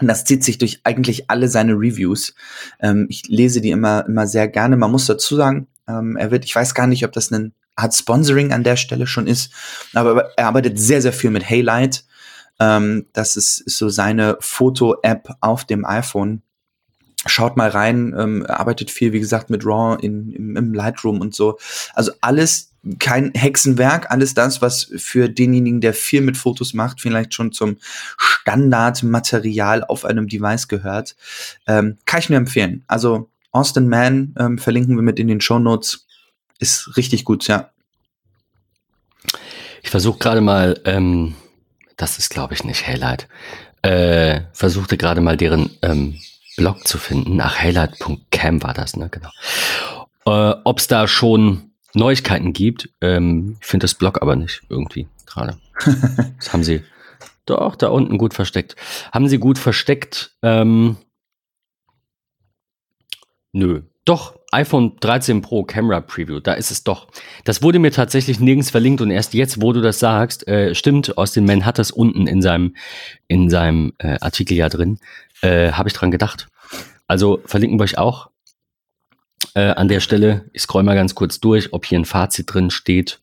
Und 0.00 0.08
das 0.08 0.24
zieht 0.24 0.44
sich 0.44 0.58
durch 0.58 0.80
eigentlich 0.84 1.30
alle 1.30 1.48
seine 1.48 1.72
Reviews. 1.72 2.34
Ähm, 2.80 3.06
ich 3.08 3.28
lese 3.28 3.60
die 3.60 3.70
immer, 3.70 4.04
immer 4.06 4.26
sehr 4.26 4.48
gerne. 4.48 4.76
Man 4.76 4.90
muss 4.90 5.06
dazu 5.06 5.36
sagen, 5.36 5.68
ähm, 5.88 6.16
er 6.16 6.30
wird, 6.30 6.44
ich 6.44 6.54
weiß 6.54 6.74
gar 6.74 6.86
nicht, 6.86 7.04
ob 7.04 7.12
das 7.12 7.30
ein 7.30 7.54
Art 7.76 7.94
Sponsoring 7.94 8.52
an 8.52 8.64
der 8.64 8.76
Stelle 8.76 9.06
schon 9.06 9.26
ist, 9.26 9.52
aber 9.92 10.30
er 10.36 10.46
arbeitet 10.46 10.78
sehr, 10.78 11.02
sehr 11.02 11.12
viel 11.12 11.30
mit 11.30 11.48
Haylight. 11.48 12.04
Ähm, 12.58 13.06
das 13.12 13.36
ist, 13.36 13.60
ist 13.60 13.78
so 13.78 13.88
seine 13.88 14.36
Foto-App 14.40 15.34
auf 15.40 15.64
dem 15.64 15.84
iPhone. 15.84 16.42
Schaut 17.26 17.56
mal 17.56 17.68
rein, 17.68 18.14
ähm, 18.16 18.46
arbeitet 18.46 18.90
viel, 18.90 19.12
wie 19.12 19.20
gesagt, 19.20 19.50
mit 19.50 19.64
RAW 19.64 19.98
in, 20.00 20.32
im, 20.32 20.56
im 20.56 20.74
Lightroom 20.74 21.20
und 21.20 21.34
so. 21.34 21.58
Also 21.94 22.12
alles 22.20 22.72
kein 22.98 23.32
Hexenwerk, 23.34 24.10
alles 24.10 24.34
das, 24.34 24.62
was 24.62 24.90
für 24.96 25.28
denjenigen, 25.28 25.80
der 25.80 25.94
viel 25.94 26.20
mit 26.20 26.36
Fotos 26.36 26.74
macht, 26.74 27.00
vielleicht 27.00 27.34
schon 27.34 27.52
zum 27.52 27.76
Standardmaterial 28.16 29.84
auf 29.84 30.04
einem 30.04 30.28
Device 30.28 30.68
gehört. 30.68 31.16
Ähm, 31.66 31.98
kann 32.06 32.20
ich 32.20 32.28
nur 32.30 32.38
empfehlen. 32.38 32.84
Also 32.86 33.30
Austin 33.52 33.88
Mann 33.88 34.34
ähm, 34.38 34.58
verlinken 34.58 34.96
wir 34.96 35.02
mit 35.02 35.18
in 35.18 35.28
den 35.28 35.40
Show 35.40 35.58
Notes. 35.58 36.06
Ist 36.58 36.96
richtig 36.96 37.24
gut, 37.24 37.46
ja. 37.48 37.70
Ich 39.82 39.90
versuche 39.90 40.18
gerade 40.18 40.40
mal, 40.40 40.80
ähm, 40.84 41.34
das 41.96 42.18
ist 42.18 42.30
glaube 42.30 42.54
ich 42.54 42.64
nicht 42.64 42.86
Haylight, 42.86 43.28
äh, 43.82 44.40
versuchte 44.52 44.96
gerade 44.96 45.20
mal 45.20 45.36
deren 45.36 45.70
ähm, 45.82 46.18
Blog 46.56 46.86
zu 46.86 46.98
finden. 46.98 47.40
Ach, 47.40 47.58
haylight.cam 47.58 48.62
war 48.62 48.74
das, 48.74 48.96
ne? 48.96 49.10
Genau. 49.10 49.30
Äh, 50.26 50.56
Ob 50.64 50.78
es 50.78 50.88
da 50.88 51.06
schon 51.06 51.65
Neuigkeiten 51.96 52.52
gibt. 52.52 52.90
Ähm, 53.00 53.56
ich 53.60 53.66
finde 53.66 53.84
das 53.84 53.94
Blog 53.94 54.22
aber 54.22 54.36
nicht 54.36 54.62
irgendwie 54.68 55.08
gerade. 55.26 55.58
das 56.36 56.52
haben 56.52 56.62
sie 56.62 56.82
doch 57.46 57.76
da 57.76 57.88
unten 57.88 58.18
gut 58.18 58.34
versteckt. 58.34 58.76
Haben 59.12 59.28
sie 59.28 59.38
gut 59.38 59.58
versteckt? 59.58 60.36
Ähm, 60.42 60.96
nö. 63.52 63.82
Doch, 64.04 64.38
iPhone 64.52 64.96
13 65.00 65.42
Pro 65.42 65.64
Camera 65.64 66.00
Preview, 66.00 66.38
da 66.38 66.52
ist 66.52 66.70
es 66.70 66.84
doch. 66.84 67.08
Das 67.44 67.62
wurde 67.62 67.80
mir 67.80 67.90
tatsächlich 67.90 68.38
nirgends 68.38 68.70
verlinkt 68.70 69.00
und 69.00 69.10
erst 69.10 69.34
jetzt, 69.34 69.60
wo 69.60 69.72
du 69.72 69.80
das 69.80 69.98
sagst, 69.98 70.46
äh, 70.46 70.76
stimmt, 70.76 71.18
Austin 71.18 71.44
Mann 71.44 71.66
hat 71.66 71.78
das 71.78 71.90
unten 71.90 72.28
in 72.28 72.40
seinem, 72.40 72.76
in 73.26 73.50
seinem 73.50 73.94
äh, 73.98 74.16
Artikel 74.20 74.56
ja 74.56 74.68
drin, 74.68 75.00
äh, 75.40 75.72
habe 75.72 75.88
ich 75.88 75.94
dran 75.94 76.12
gedacht. 76.12 76.46
Also 77.08 77.42
verlinken 77.46 77.80
wir 77.80 77.84
euch 77.84 77.98
auch 77.98 78.30
äh, 79.56 79.70
an 79.70 79.88
der 79.88 80.00
Stelle. 80.00 80.44
Ich 80.52 80.62
scroll 80.62 80.82
mal 80.82 80.94
ganz 80.94 81.14
kurz 81.14 81.40
durch, 81.40 81.72
ob 81.72 81.86
hier 81.86 81.98
ein 81.98 82.04
Fazit 82.04 82.52
drin 82.52 82.70
steht. 82.70 83.20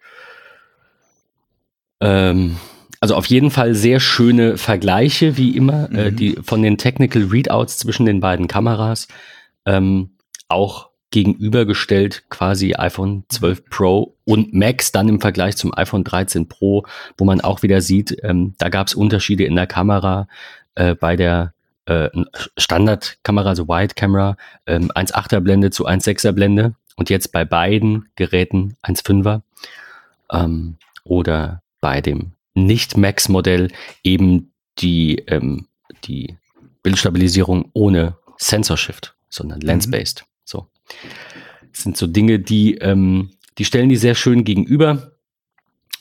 Ähm, 2.02 2.58
also 3.00 3.16
auf 3.16 3.28
jeden 3.28 3.52
Fall 3.52 3.75
sehr 3.75 4.00
schöne 4.00 4.58
Vergleiche, 4.58 5.38
wie 5.38 5.56
immer, 5.56 5.90
äh, 5.92 5.94
mhm. 5.94 6.00
äh, 6.00 6.12
die 6.12 6.38
von 6.42 6.63
den 6.63 6.80
Technical 6.80 7.25
Readouts 7.25 7.78
zwischen 7.78 8.08
den 8.08 8.20
beiden 8.20 8.48
Kameras. 8.48 9.08
Ähm, 9.66 10.18
auch 10.48 10.90
gegenübergestellt 11.12 12.24
quasi 12.30 12.74
iPhone 12.74 13.25
12 13.30 13.70
Pro 13.70 14.18
und 14.25 14.56
Max 14.56 14.92
dann 14.92 15.10
im 15.10 15.22
Vergleich 15.22 15.56
zum 15.56 15.72
iPhone 15.78 16.04
13 16.04 16.48
Pro, 16.48 16.88
wo 17.16 17.25
man 17.25 17.42
auch 17.42 17.62
wieder 17.62 17.82
sieht, 17.82 18.18
ähm, 18.24 18.56
da 18.58 18.70
gab 18.70 18.88
es 18.88 18.96
Unterschiede 18.96 19.44
in 19.44 19.56
der 19.56 19.68
Kamera 19.68 20.28
äh, 20.74 20.96
bei 20.96 21.16
der 21.16 21.54
äh, 21.86 22.10
Standardkamera, 22.58 23.50
also 23.50 23.68
Wide 23.68 23.96
Camera, 23.96 24.38
ähm, 24.66 24.92
1,8er 24.92 25.40
Blende 25.40 25.72
zu 25.72 25.88
1,6er 25.88 26.32
Blende 26.32 26.75
und 26.96 27.10
jetzt 27.10 27.32
bei 27.32 27.46
beiden 27.46 28.10
Geräten 28.16 28.78
1,5er 28.84 29.42
ähm, 30.32 30.78
oder 31.04 31.62
bei 31.82 32.02
dem 32.02 32.34
Nicht-Max-Modell 32.54 33.70
eben 34.04 34.54
die, 34.80 35.20
ähm, 35.28 35.68
die 36.06 36.38
Bildstabilisierung 36.84 37.70
ohne 37.74 38.18
Sensor 38.38 38.78
Shift, 38.78 39.16
sondern 39.30 39.60
mhm. 39.60 39.66
Lens-Based. 39.66 40.25
So. 40.46 40.68
Das 41.72 41.84
sind 41.84 41.98
so 41.98 42.08
Dinge, 42.08 42.40
die, 42.40 42.75
ähm, 42.75 43.32
die 43.58 43.66
stellen 43.66 43.90
die 43.90 43.96
sehr 43.96 44.16
schön 44.16 44.44
gegenüber. 44.44 45.12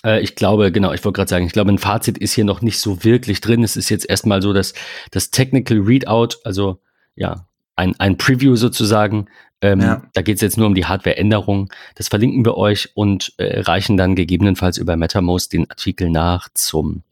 Äh, 0.04 0.20
ich 0.20 0.34
glaube, 0.34 0.72
genau, 0.72 0.92
ich 0.92 1.04
wollte 1.04 1.16
gerade 1.16 1.30
sagen, 1.30 1.46
ich 1.46 1.52
glaube, 1.52 1.72
ein 1.72 1.78
Fazit 1.78 2.18
ist 2.18 2.32
hier 2.32 2.44
noch 2.44 2.62
nicht 2.62 2.78
so 2.78 3.04
wirklich 3.04 3.40
drin. 3.40 3.64
Es 3.64 3.76
ist 3.76 3.88
jetzt 3.88 4.08
erstmal 4.08 4.42
so, 4.42 4.52
dass 4.52 4.74
das 5.10 5.30
Technical 5.30 5.78
Readout, 5.78 6.36
also 6.44 6.80
ja, 7.14 7.46
ein, 7.76 7.98
ein 7.98 8.16
Preview 8.18 8.56
sozusagen, 8.56 9.28
ähm, 9.62 9.80
ja. 9.80 10.02
Da 10.12 10.22
geht 10.22 10.34
es 10.34 10.40
jetzt 10.40 10.58
nur 10.58 10.66
um 10.66 10.74
die 10.74 10.86
Hardware-Änderung. 10.86 11.72
Das 11.94 12.08
verlinken 12.08 12.44
wir 12.44 12.56
euch 12.56 12.90
und 12.94 13.32
äh, 13.38 13.60
reichen 13.60 13.96
dann 13.96 14.16
gegebenenfalls 14.16 14.76
über 14.76 14.96
MetaMost 14.96 15.52
den 15.52 15.70
Artikel 15.70 16.10
nach 16.10 16.48
zum, 16.52 17.04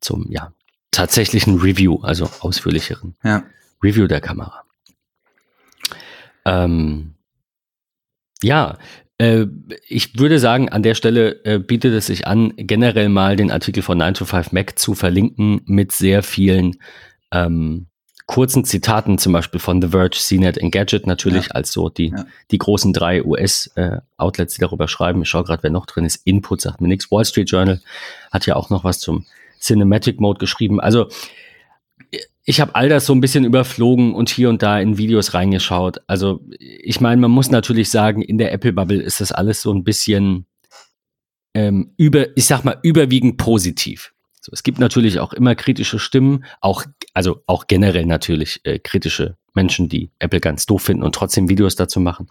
zum 0.00 0.30
ja, 0.30 0.52
tatsächlichen 0.92 1.58
Review, 1.58 1.98
also 2.02 2.30
ausführlicheren 2.40 3.16
ja. 3.24 3.42
Review 3.82 4.06
der 4.06 4.20
Kamera. 4.20 4.62
Ähm, 6.44 7.14
ja, 8.40 8.78
ich 9.88 10.18
würde 10.18 10.38
sagen, 10.38 10.68
an 10.68 10.82
der 10.82 10.94
Stelle 10.94 11.44
äh, 11.44 11.58
bietet 11.58 11.94
es 11.94 12.06
sich 12.06 12.26
an, 12.26 12.52
generell 12.56 13.08
mal 13.08 13.36
den 13.36 13.50
Artikel 13.50 13.82
von 13.82 13.96
9 13.98 14.14
to 14.14 14.24
5 14.26 14.52
Mac 14.52 14.78
zu 14.78 14.94
verlinken 14.94 15.62
mit 15.64 15.92
sehr 15.92 16.22
vielen 16.22 16.76
ähm, 17.32 17.86
kurzen 18.26 18.64
Zitaten, 18.64 19.18
zum 19.18 19.32
Beispiel 19.32 19.60
von 19.60 19.80
The 19.80 19.88
Verge, 19.88 20.18
CNET 20.18 20.58
Engadget 20.58 21.06
natürlich, 21.06 21.46
ja. 21.46 21.50
als 21.52 21.72
so 21.72 21.88
die, 21.88 22.08
ja. 22.08 22.26
die 22.50 22.58
großen 22.58 22.92
drei 22.92 23.24
US-Outlets, 23.24 24.54
äh, 24.54 24.56
die 24.56 24.60
darüber 24.60 24.88
schreiben. 24.88 25.22
Ich 25.22 25.28
schaue 25.28 25.44
gerade, 25.44 25.62
wer 25.62 25.70
noch 25.70 25.86
drin 25.86 26.04
ist. 26.04 26.26
Input 26.26 26.60
sagt 26.60 26.80
mir 26.80 26.88
nichts. 26.88 27.10
Wall 27.10 27.24
Street 27.24 27.50
Journal 27.50 27.80
hat 28.32 28.44
ja 28.46 28.56
auch 28.56 28.68
noch 28.68 28.84
was 28.84 28.98
zum 28.98 29.24
Cinematic 29.60 30.20
Mode 30.20 30.38
geschrieben. 30.38 30.80
Also 30.80 31.08
ich 32.48 32.60
habe 32.60 32.76
all 32.76 32.88
das 32.88 33.06
so 33.06 33.12
ein 33.12 33.20
bisschen 33.20 33.44
überflogen 33.44 34.14
und 34.14 34.30
hier 34.30 34.48
und 34.48 34.62
da 34.62 34.78
in 34.78 34.98
Videos 34.98 35.34
reingeschaut. 35.34 35.98
Also 36.06 36.40
ich 36.58 37.00
meine, 37.00 37.20
man 37.20 37.32
muss 37.32 37.50
natürlich 37.50 37.90
sagen, 37.90 38.22
in 38.22 38.38
der 38.38 38.52
Apple-Bubble 38.52 39.02
ist 39.02 39.20
das 39.20 39.32
alles 39.32 39.60
so 39.60 39.74
ein 39.74 39.82
bisschen 39.82 40.46
ähm, 41.54 41.92
über, 41.96 42.36
ich 42.36 42.46
sag 42.46 42.64
mal, 42.64 42.78
überwiegend 42.84 43.36
positiv. 43.36 44.12
So, 44.40 44.52
es 44.52 44.62
gibt 44.62 44.78
natürlich 44.78 45.18
auch 45.18 45.32
immer 45.32 45.56
kritische 45.56 45.98
Stimmen, 45.98 46.44
auch, 46.60 46.84
also 47.14 47.42
auch 47.46 47.66
generell 47.66 48.06
natürlich 48.06 48.60
äh, 48.62 48.78
kritische 48.78 49.36
Menschen, 49.54 49.88
die 49.88 50.10
Apple 50.20 50.38
ganz 50.38 50.66
doof 50.66 50.82
finden 50.82 51.02
und 51.02 51.16
trotzdem 51.16 51.48
Videos 51.48 51.74
dazu 51.74 51.98
machen. 51.98 52.28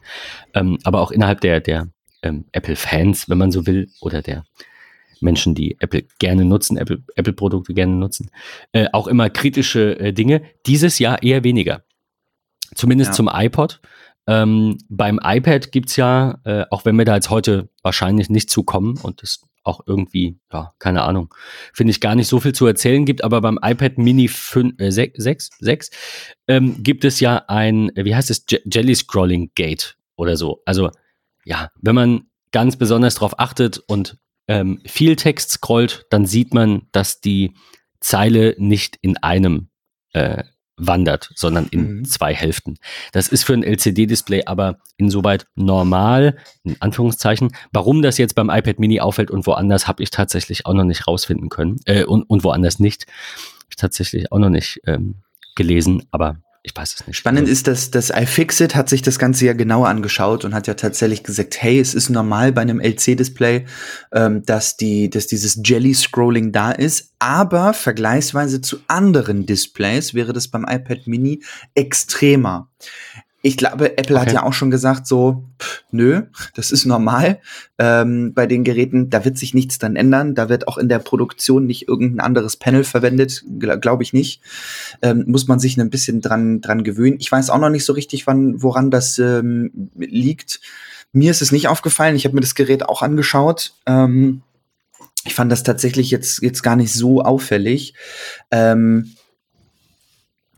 Ähm, 0.54 0.80
aber 0.86 1.02
auch 1.02 1.12
innerhalb 1.12 1.42
der, 1.42 1.60
der 1.60 1.90
ähm, 2.22 2.46
Apple-Fans, 2.54 3.28
wenn 3.28 3.38
man 3.38 3.52
so 3.52 3.68
will, 3.68 3.90
oder 4.00 4.22
der 4.22 4.46
Menschen, 5.22 5.56
die 5.56 5.78
Apple 5.80 6.06
gerne 6.20 6.46
nutzen, 6.46 6.78
Apple-Produkte 6.78 7.72
Apple 7.72 7.76
gerne 7.76 7.96
nutzen, 7.96 8.30
äh, 8.72 8.88
auch 8.94 9.08
immer 9.08 9.30
kritische 9.30 10.00
äh, 10.00 10.14
Dinge. 10.14 10.42
Dieses 10.66 11.00
Jahr 11.00 11.22
eher 11.24 11.44
weniger. 11.44 11.84
Zumindest 12.74 13.10
ja. 13.10 13.14
zum 13.14 13.30
iPod. 13.32 13.82
Ähm, 14.28 14.78
beim 14.90 15.20
iPad 15.24 15.72
gibt 15.72 15.90
es 15.90 15.98
ja, 15.98 16.40
äh, 16.46 16.66
auch 16.72 16.86
wenn 16.86 16.96
wir 16.96 17.06
da 17.06 17.16
jetzt 17.16 17.30
heute 17.30 17.70
wahrscheinlich 17.84 18.30
nicht 18.30 18.50
zukommen 18.50 18.98
und 19.02 19.22
das 19.22 19.42
auch 19.64 19.82
irgendwie, 19.86 20.40
ja, 20.54 20.74
keine 20.80 21.04
Ahnung, 21.04 21.34
finde 21.74 21.92
ich 21.92 22.00
gar 22.00 22.16
nicht 22.16 22.28
so 22.28 22.40
viel 22.40 22.54
zu 22.54 22.66
erzählen 22.66 23.06
gibt, 23.06 23.24
aber 23.24 23.42
beim 23.42 23.60
iPad 23.62 23.98
Mini 23.98 24.28
5, 24.28 24.80
äh, 24.80 24.92
6, 24.92 25.24
6, 25.24 25.50
6 25.60 25.90
ähm, 26.48 26.84
gibt 26.84 27.04
es 27.04 27.20
ja 27.20 27.44
ein, 27.48 27.92
wie 27.96 28.16
heißt 28.16 28.30
es, 28.30 28.46
Jelly 28.66 28.96
Scrolling 28.96 29.52
Gate 29.56 29.98
oder 30.16 30.38
so. 30.38 30.62
Also 30.66 30.92
ja, 31.44 31.72
wenn 31.82 31.96
man 31.96 32.28
ganz 32.52 32.78
besonders 32.78 33.16
darauf 33.16 33.40
achtet 33.40 33.80
und 33.88 34.18
ähm, 34.48 34.82
viel 34.86 35.16
Text 35.16 35.52
scrollt, 35.52 36.06
dann 36.10 36.26
sieht 36.26 36.54
man, 36.54 36.88
dass 36.92 37.22
die 37.22 37.54
Zeile 38.00 38.56
nicht 38.58 38.98
in 39.02 39.18
einem 39.18 39.70
äh, 40.14 40.44
wandert, 40.78 41.32
sondern 41.36 41.68
in 41.68 41.98
mhm. 41.98 42.06
zwei 42.06 42.34
Hälften. 42.34 42.78
Das 43.14 43.28
ist 43.30 43.44
für 43.44 43.54
ein 43.54 43.64
LCD-Display 43.64 44.44
aber 44.46 44.80
insoweit 44.98 45.48
normal, 45.56 46.38
in 46.64 46.76
Anführungszeichen. 46.82 47.56
Warum 47.72 48.02
das 48.02 48.18
jetzt 48.18 48.36
beim 48.36 48.50
iPad 48.50 48.80
Mini 48.80 49.00
auffällt 49.00 49.32
und 49.32 49.48
woanders, 49.48 49.88
habe 49.88 50.04
ich 50.04 50.10
tatsächlich 50.10 50.66
auch 50.66 50.74
noch 50.74 50.84
nicht 50.84 51.08
rausfinden 51.08 51.50
können. 51.50 51.80
Äh, 51.86 52.04
und, 52.04 52.24
und 52.24 52.44
woanders 52.44 52.80
nicht. 52.80 53.08
Habe 53.08 53.68
ich 53.70 53.76
tatsächlich 53.78 54.32
auch 54.32 54.40
noch 54.40 54.50
nicht 54.50 54.82
ähm, 54.86 55.24
gelesen, 55.56 56.04
aber 56.12 56.38
ich 56.66 56.76
weiß 56.76 56.96
es 56.96 57.08
nicht. 57.08 57.16
Spannend 57.16 57.48
ist, 57.48 57.68
dass 57.68 57.92
das 57.92 58.10
iFixit 58.10 58.76
hat 58.76 58.90
sich 58.90 59.04
das 59.04 59.20
Ganze 59.20 59.46
ja 59.46 59.54
genauer 59.54 59.88
angeschaut 59.88 60.46
und 60.46 60.56
hat 60.56 60.66
ja 60.66 60.74
tatsächlich 60.74 61.24
gesagt, 61.24 61.62
hey, 61.62 61.80
es 61.80 61.94
ist 61.94 62.10
normal 62.10 62.52
bei 62.52 62.62
einem 62.62 62.82
LC-Display, 62.82 63.66
ähm, 64.12 64.44
dass 64.46 64.76
die, 64.76 65.12
dass 65.12 65.28
dieses 65.28 65.62
Jelly-Scrolling 65.64 66.52
da 66.52 66.72
ist, 66.72 67.14
aber 67.20 67.74
vergleichsweise 67.74 68.62
zu 68.62 68.80
anderen 68.88 69.46
Displays 69.46 70.16
wäre 70.16 70.34
das 70.34 70.48
beim 70.48 70.66
iPad 70.68 71.06
Mini 71.06 71.44
extremer 71.76 72.70
ich 73.46 73.58
glaube, 73.58 73.96
Apple 74.00 74.16
okay. 74.16 74.26
hat 74.26 74.34
ja 74.34 74.42
auch 74.42 74.54
schon 74.54 74.72
gesagt, 74.72 75.06
so, 75.06 75.44
pff, 75.62 75.84
nö, 75.92 76.24
das 76.56 76.72
ist 76.72 76.86
normal 76.86 77.40
ähm, 77.78 78.34
bei 78.34 78.48
den 78.48 78.64
Geräten, 78.64 79.12
da 79.12 79.24
wird 79.24 79.38
sich 79.38 79.54
nichts 79.54 79.78
dran 79.78 79.96
ändern, 79.96 80.34
da 80.34 80.50
wird 80.50 80.68
auch 80.68 80.80
in 80.80 80.90
der 80.90 80.98
Produktion 80.98 81.68
nicht 81.68 81.88
irgendein 81.88 82.26
anderes 82.26 82.58
Panel 82.58 82.84
verwendet, 82.84 83.44
gl 83.60 83.78
glaube 83.78 84.02
ich 84.02 84.14
nicht. 84.14 84.42
Ähm, 85.04 85.26
muss 85.28 85.48
man 85.48 85.60
sich 85.60 85.80
ein 85.80 85.92
bisschen 85.92 86.22
dran, 86.22 86.60
dran 86.60 86.84
gewöhnen. 86.84 87.18
Ich 87.20 87.32
weiß 87.32 87.52
auch 87.52 87.60
noch 87.60 87.70
nicht 87.70 87.86
so 87.86 87.94
richtig, 87.94 88.26
wann, 88.26 88.64
woran 88.64 88.90
das 88.90 89.20
ähm, 89.20 89.92
liegt. 89.96 90.60
Mir 91.12 91.30
ist 91.30 91.44
es 91.44 91.52
nicht 91.52 91.68
aufgefallen, 91.68 92.16
ich 92.16 92.26
habe 92.26 92.34
mir 92.34 92.42
das 92.42 92.56
Gerät 92.56 92.90
auch 92.90 93.04
angeschaut. 93.04 93.76
Ähm, 93.86 94.42
ich 95.24 95.36
fand 95.36 95.52
das 95.52 95.62
tatsächlich 95.62 96.10
jetzt, 96.10 96.42
jetzt 96.42 96.64
gar 96.64 96.76
nicht 96.76 96.94
so 96.94 97.22
auffällig. 97.22 97.94
Ähm, 98.50 99.14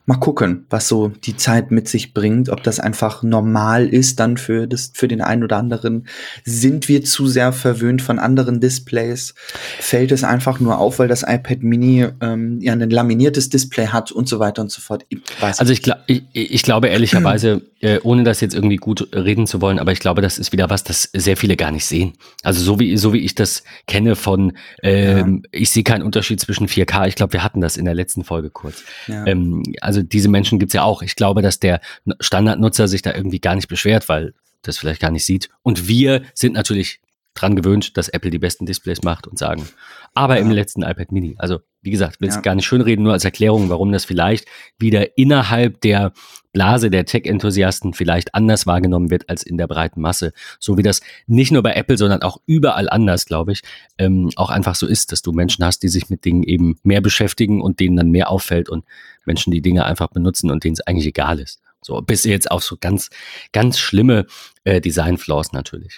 mal 0.08 0.16
gucken, 0.16 0.66
was 0.70 0.88
so 0.88 1.10
die 1.10 1.36
Zeit 1.36 1.70
mit 1.70 1.90
sich 1.90 2.14
bringt, 2.14 2.48
ob 2.48 2.64
das 2.64 2.80
einfach 2.80 3.24
normal 3.24 3.86
ist 3.88 4.22
dann 4.22 4.38
für 4.38 4.66
das, 4.66 4.92
für 4.94 5.10
den 5.10 5.20
einen 5.20 5.44
oder 5.44 5.58
anderen. 5.58 6.08
Sind 6.46 6.88
wir 6.88 7.04
zu 7.04 7.28
sehr 7.28 7.52
verwöhnt 7.52 8.02
von 8.02 8.18
anderen 8.18 8.62
Displays? 8.62 9.36
Fällt 9.80 10.14
es 10.14 10.24
einfach 10.24 10.62
nur 10.62 10.78
auf, 10.78 11.00
weil 11.00 11.10
das 11.10 11.24
iPad 11.24 11.62
Mini 11.62 12.08
ähm, 12.22 12.62
ja 12.62 12.72
ein 12.72 12.90
laminiertes 12.90 13.50
Display 13.50 13.88
hat 13.88 14.14
und 14.14 14.30
so 14.30 14.40
weiter 14.40 14.62
und 14.62 14.72
so 14.72 14.80
fort? 14.80 15.06
Ich 15.10 15.20
also 15.42 15.74
ich, 15.74 15.82
gl 15.82 15.96
ich, 16.08 16.24
ich 16.34 16.64
glaube 16.64 16.88
ehrlicherweise, 16.88 17.64
äh, 17.82 18.00
ohne 18.02 18.24
das 18.24 18.40
jetzt 18.40 18.56
irgendwie 18.56 18.78
gut 18.78 19.10
reden 19.14 19.46
zu 19.46 19.62
wollen, 19.62 19.78
aber 19.78 19.92
ich 19.92 20.00
glaube, 20.00 20.22
das 20.22 20.40
ist 20.40 20.54
wieder 20.54 20.70
was, 20.70 20.86
das 20.86 21.10
sehr 21.14 21.36
viele 21.36 21.58
gar 21.58 21.72
nicht 21.72 21.86
sehen. 21.86 22.14
Also 22.44 22.62
so 22.62 22.80
wie, 22.80 22.96
so 22.96 23.12
wie 23.12 23.20
ich 23.20 23.36
das 23.36 23.64
kenne 23.88 24.16
von, 24.16 24.54
ähm, 24.82 25.42
ja. 25.44 25.50
ich 25.60 25.70
sehe 25.70 25.84
keinen 25.84 26.04
Unterschied 26.04 26.40
zwischen 26.40 26.68
4K. 26.68 27.08
Ich 27.08 27.16
glaube, 27.16 27.34
wir 27.34 27.44
hatten 27.44 27.60
das 27.60 27.76
in 27.76 27.84
der 27.84 27.94
letzten 27.94 28.24
Folge 28.24 28.50
kurz. 28.50 28.84
Ja. 29.08 29.26
Ähm, 29.28 29.64
also 29.82 29.97
also 29.98 30.08
diese 30.08 30.30
Menschen 30.30 30.60
gibt 30.60 30.70
es 30.70 30.74
ja 30.74 30.84
auch. 30.84 31.02
Ich 31.02 31.16
glaube, 31.16 31.42
dass 31.42 31.60
der 31.60 31.82
Standardnutzer 32.20 32.88
sich 32.88 33.02
da 33.02 33.14
irgendwie 33.14 33.40
gar 33.40 33.56
nicht 33.56 33.68
beschwert, 33.68 34.08
weil 34.10 34.34
das 34.62 34.78
vielleicht 34.78 35.02
gar 35.02 35.12
nicht 35.12 35.26
sieht. 35.26 35.50
Und 35.64 35.88
wir 35.88 36.22
sind 36.34 36.54
natürlich 36.54 37.00
dran 37.42 37.56
gewöhnt, 37.56 37.98
dass 37.98 38.10
Apple 38.10 38.32
die 38.32 38.40
besten 38.40 38.66
Displays 38.66 39.04
macht 39.04 39.28
und 39.28 39.38
sagen, 39.38 39.68
aber 40.14 40.36
ja. 40.36 40.42
im 40.42 40.52
letzten 40.52 40.82
iPad 40.82 41.12
Mini. 41.12 41.36
Also, 41.38 41.60
wie 41.82 41.92
gesagt, 41.92 42.20
will 42.20 42.30
es 42.30 42.36
ja. 42.36 42.42
gar 42.42 42.56
nicht 42.56 42.66
schönreden, 42.66 43.04
nur 43.04 43.14
als 43.14 43.26
Erklärung, 43.26 43.70
warum 43.70 43.92
das 43.92 44.06
vielleicht 44.06 44.46
wieder 44.78 45.18
innerhalb 45.18 45.82
der 45.82 46.12
Blase 46.52 46.90
der 46.90 47.06
Tech-Enthusiasten 47.06 47.94
vielleicht 47.94 48.34
anders 48.34 48.66
wahrgenommen 48.66 49.12
wird 49.12 49.30
als 49.30 49.44
in 49.44 49.58
der 49.58 49.68
breiten 49.68 50.02
Masse. 50.02 50.34
So 50.60 50.78
wie 50.78 50.82
das 50.82 51.02
nicht 51.28 51.52
nur 51.52 51.62
bei 51.62 51.74
Apple, 51.74 51.98
sondern 51.98 52.24
auch 52.24 52.38
überall 52.48 52.90
anders, 52.90 53.26
glaube 53.26 53.52
ich, 53.52 53.62
ähm, 54.00 54.32
auch 54.36 54.50
einfach 54.50 54.74
so 54.74 54.88
ist, 54.88 55.12
dass 55.12 55.22
du 55.22 55.34
Menschen 55.34 55.64
hast, 55.64 55.84
die 55.84 55.90
sich 55.90 56.10
mit 56.10 56.26
Dingen 56.26 56.42
eben 56.44 56.80
mehr 56.82 57.02
beschäftigen 57.02 57.62
und 57.62 57.80
denen 57.80 57.96
dann 57.96 58.10
mehr 58.10 58.32
auffällt 58.32 58.70
und 58.70 58.86
Menschen, 59.26 59.52
die 59.52 59.62
Dinge 59.62 59.86
einfach 59.86 60.08
benutzen 60.08 60.50
und 60.50 60.64
denen 60.64 60.74
es 60.74 60.82
eigentlich 60.82 61.06
egal 61.06 61.40
ist. 61.40 61.62
So, 61.82 62.02
bis 62.02 62.24
jetzt 62.24 62.50
auch 62.50 62.62
so 62.62 62.76
ganz, 62.80 63.10
ganz 63.54 63.78
schlimme 63.78 64.26
äh, 64.64 64.82
Design-Flaws 64.82 65.54
natürlich. 65.54 65.98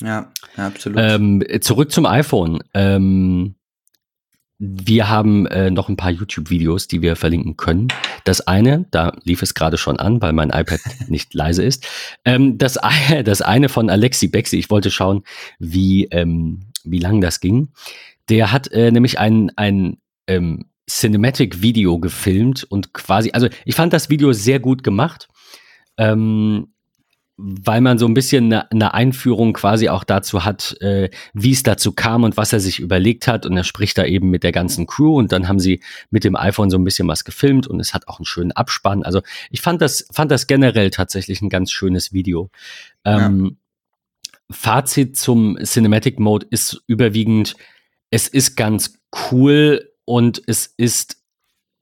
Ja, 0.00 0.32
absolut. 0.56 0.98
Ähm, 1.00 1.42
zurück 1.60 1.92
zum 1.92 2.06
iPhone. 2.06 2.62
Ähm, 2.74 3.54
wir 4.58 5.08
haben 5.08 5.46
äh, 5.46 5.70
noch 5.70 5.88
ein 5.88 5.96
paar 5.96 6.10
YouTube-Videos, 6.10 6.86
die 6.86 7.02
wir 7.02 7.16
verlinken 7.16 7.56
können. 7.56 7.88
Das 8.24 8.40
eine, 8.40 8.86
da 8.90 9.12
lief 9.24 9.42
es 9.42 9.54
gerade 9.54 9.76
schon 9.76 9.98
an, 9.98 10.22
weil 10.22 10.32
mein 10.32 10.50
iPad 10.50 10.80
nicht 11.08 11.34
leise 11.34 11.62
ist. 11.62 11.86
Ähm, 12.24 12.56
das, 12.58 12.78
das 13.24 13.42
eine 13.42 13.68
von 13.68 13.90
Alexi 13.90 14.28
Bexi, 14.28 14.56
ich 14.56 14.70
wollte 14.70 14.90
schauen, 14.90 15.24
wie, 15.58 16.04
ähm, 16.06 16.66
wie 16.84 16.98
lang 16.98 17.20
das 17.20 17.40
ging. 17.40 17.72
Der 18.28 18.52
hat 18.52 18.70
äh, 18.72 18.90
nämlich 18.90 19.18
ein, 19.18 19.50
ein 19.56 19.98
ähm, 20.26 20.66
Cinematic-Video 20.88 21.98
gefilmt 21.98 22.64
und 22.64 22.92
quasi, 22.94 23.32
also 23.32 23.48
ich 23.64 23.74
fand 23.74 23.92
das 23.92 24.08
Video 24.08 24.32
sehr 24.32 24.60
gut 24.60 24.82
gemacht. 24.82 25.28
Ähm, 25.96 26.73
weil 27.36 27.80
man 27.80 27.98
so 27.98 28.06
ein 28.06 28.14
bisschen 28.14 28.44
eine, 28.44 28.70
eine 28.70 28.94
Einführung 28.94 29.54
quasi 29.54 29.88
auch 29.88 30.04
dazu 30.04 30.44
hat, 30.44 30.76
äh, 30.80 31.10
wie 31.32 31.50
es 31.50 31.64
dazu 31.64 31.92
kam 31.92 32.22
und 32.22 32.36
was 32.36 32.52
er 32.52 32.60
sich 32.60 32.78
überlegt 32.78 33.26
hat. 33.26 33.44
Und 33.44 33.56
er 33.56 33.64
spricht 33.64 33.98
da 33.98 34.04
eben 34.04 34.30
mit 34.30 34.44
der 34.44 34.52
ganzen 34.52 34.86
Crew 34.86 35.18
und 35.18 35.32
dann 35.32 35.48
haben 35.48 35.58
sie 35.58 35.80
mit 36.10 36.22
dem 36.22 36.36
iPhone 36.36 36.70
so 36.70 36.78
ein 36.78 36.84
bisschen 36.84 37.08
was 37.08 37.24
gefilmt 37.24 37.66
und 37.66 37.80
es 37.80 37.92
hat 37.92 38.06
auch 38.06 38.18
einen 38.18 38.26
schönen 38.26 38.52
Abspann. 38.52 39.02
Also 39.02 39.20
ich 39.50 39.62
fand 39.62 39.82
das, 39.82 40.06
fand 40.12 40.30
das 40.30 40.46
generell 40.46 40.90
tatsächlich 40.90 41.42
ein 41.42 41.48
ganz 41.48 41.72
schönes 41.72 42.12
Video. 42.12 42.50
Ähm, 43.04 43.44
ja. 43.44 43.50
Fazit 44.50 45.16
zum 45.16 45.58
Cinematic 45.64 46.20
Mode 46.20 46.46
ist 46.50 46.82
überwiegend, 46.86 47.56
es 48.10 48.28
ist 48.28 48.56
ganz 48.56 48.98
cool 49.32 49.90
und 50.04 50.40
es 50.46 50.72
ist 50.76 51.23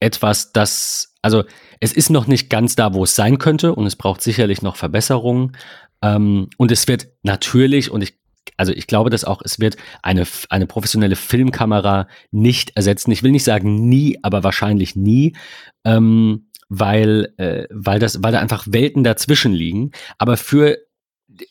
etwas, 0.03 0.53
das, 0.53 1.15
also 1.23 1.45
es 1.81 1.93
ist 1.93 2.11
noch 2.11 2.27
nicht 2.27 2.51
ganz 2.51 2.77
da, 2.77 2.93
wo 2.93 3.05
es 3.05 3.15
sein 3.15 3.39
könnte 3.39 3.75
und 3.75 3.87
es 3.87 3.97
braucht 3.97 4.21
sicherlich 4.21 4.61
noch 4.61 4.77
Verbesserungen. 4.77 5.57
Ähm, 6.03 6.51
und 6.59 6.73
es 6.73 6.89
wird 6.89 7.09
natürlich, 7.23 7.91
und 7.91 8.03
ich 8.03 8.21
also 8.57 8.73
ich 8.73 8.87
glaube, 8.89 9.09
dass 9.09 9.25
auch 9.25 9.41
es 9.45 9.61
wird 9.61 9.77
eine, 10.03 10.27
eine 10.51 10.67
professionelle 10.67 11.17
Filmkamera 11.17 12.09
nicht 12.33 12.77
ersetzen. 12.77 13.13
Ich 13.13 13.23
will 13.23 13.31
nicht 13.31 13.45
sagen 13.45 13.89
nie, 13.89 14.19
aber 14.23 14.43
wahrscheinlich 14.45 14.97
nie, 14.97 15.37
ähm, 15.85 16.49
weil, 16.69 17.33
äh, 17.39 17.67
weil, 17.71 18.01
das, 18.01 18.23
weil 18.23 18.33
da 18.33 18.41
einfach 18.41 18.67
Welten 18.69 19.05
dazwischen 19.05 19.53
liegen. 19.53 19.93
Aber 20.19 20.37
für, 20.37 20.79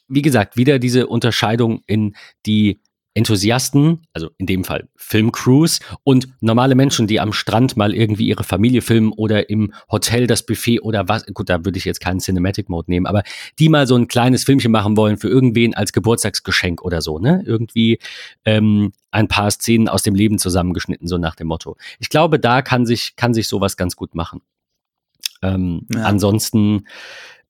wie 0.07 0.21
gesagt, 0.21 0.57
wieder 0.57 0.79
diese 0.79 1.07
Unterscheidung 1.07 1.81
in 1.87 2.15
die 2.45 2.81
Enthusiasten, 3.13 4.03
also 4.13 4.29
in 4.37 4.45
dem 4.45 4.63
Fall 4.63 4.87
Filmcrews 4.95 5.79
und 6.03 6.29
normale 6.39 6.75
Menschen, 6.75 7.07
die 7.07 7.19
am 7.19 7.33
Strand 7.33 7.75
mal 7.75 7.93
irgendwie 7.93 8.27
ihre 8.27 8.45
Familie 8.45 8.81
filmen 8.81 9.11
oder 9.11 9.49
im 9.49 9.73
Hotel 9.91 10.27
das 10.27 10.45
Buffet 10.45 10.79
oder 10.79 11.09
was, 11.09 11.25
gut, 11.33 11.49
da 11.49 11.65
würde 11.65 11.77
ich 11.77 11.83
jetzt 11.83 11.99
keinen 11.99 12.19
Cinematic 12.19 12.69
Mode 12.69 12.89
nehmen, 12.89 13.05
aber 13.05 13.23
die 13.59 13.67
mal 13.67 13.85
so 13.85 13.97
ein 13.97 14.07
kleines 14.07 14.45
Filmchen 14.45 14.71
machen 14.71 14.95
wollen 14.95 15.17
für 15.17 15.27
irgendwen 15.27 15.73
als 15.73 15.91
Geburtstagsgeschenk 15.91 16.81
oder 16.81 17.01
so, 17.01 17.19
ne? 17.19 17.43
Irgendwie 17.45 17.99
ähm, 18.45 18.93
ein 19.11 19.27
paar 19.27 19.51
Szenen 19.51 19.89
aus 19.89 20.03
dem 20.03 20.15
Leben 20.15 20.39
zusammengeschnitten, 20.39 21.07
so 21.07 21.17
nach 21.17 21.35
dem 21.35 21.47
Motto. 21.47 21.75
Ich 21.99 22.09
glaube, 22.09 22.39
da 22.39 22.61
kann 22.61 22.85
sich, 22.85 23.17
kann 23.17 23.33
sich 23.33 23.49
sowas 23.49 23.75
ganz 23.75 23.97
gut 23.97 24.15
machen. 24.15 24.41
Ähm, 25.41 25.85
ja. 25.93 26.03
Ansonsten 26.03 26.85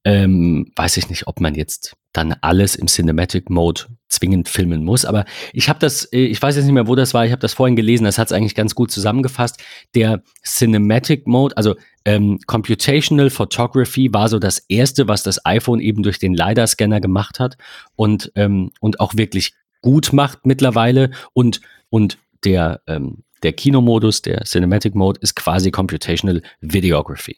ähm, 0.03 0.71
weiß 0.75 0.97
ich 0.97 1.09
nicht, 1.09 1.27
ob 1.27 1.39
man 1.39 1.55
jetzt 1.55 1.95
dann 2.13 2.33
alles 2.41 2.75
im 2.75 2.87
Cinematic 2.87 3.49
Mode 3.49 3.83
zwingend 4.09 4.49
filmen 4.49 4.83
muss. 4.83 5.05
Aber 5.05 5.25
ich 5.53 5.69
habe 5.69 5.79
das, 5.79 6.05
äh, 6.11 6.25
ich 6.25 6.41
weiß 6.41 6.55
jetzt 6.55 6.65
nicht 6.65 6.73
mehr, 6.73 6.87
wo 6.87 6.95
das 6.95 7.13
war, 7.13 7.25
ich 7.25 7.31
habe 7.31 7.41
das 7.41 7.53
vorhin 7.53 7.75
gelesen, 7.75 8.03
das 8.03 8.17
hat 8.17 8.27
es 8.27 8.33
eigentlich 8.33 8.55
ganz 8.55 8.75
gut 8.75 8.91
zusammengefasst. 8.91 9.61
Der 9.95 10.23
Cinematic 10.43 11.27
Mode, 11.27 11.55
also 11.55 11.75
ähm, 12.03 12.39
Computational 12.47 13.29
Photography 13.29 14.13
war 14.13 14.27
so 14.27 14.39
das 14.39 14.59
erste, 14.67 15.07
was 15.07 15.23
das 15.23 15.45
iPhone 15.45 15.79
eben 15.79 16.03
durch 16.03 16.19
den 16.19 16.33
LiDAR-Scanner 16.33 16.99
gemacht 16.99 17.39
hat 17.39 17.57
und, 17.95 18.31
ähm, 18.35 18.71
und 18.81 18.99
auch 18.99 19.15
wirklich 19.15 19.53
gut 19.81 20.13
macht 20.13 20.45
mittlerweile. 20.45 21.11
Und, 21.33 21.61
und 21.89 22.17
der, 22.43 22.81
ähm, 22.87 23.23
der 23.43 23.53
Kinomodus, 23.53 24.21
der 24.21 24.43
Cinematic 24.43 24.95
Mode, 24.95 25.19
ist 25.21 25.35
quasi 25.35 25.71
Computational 25.71 26.41
Videography. 26.59 27.37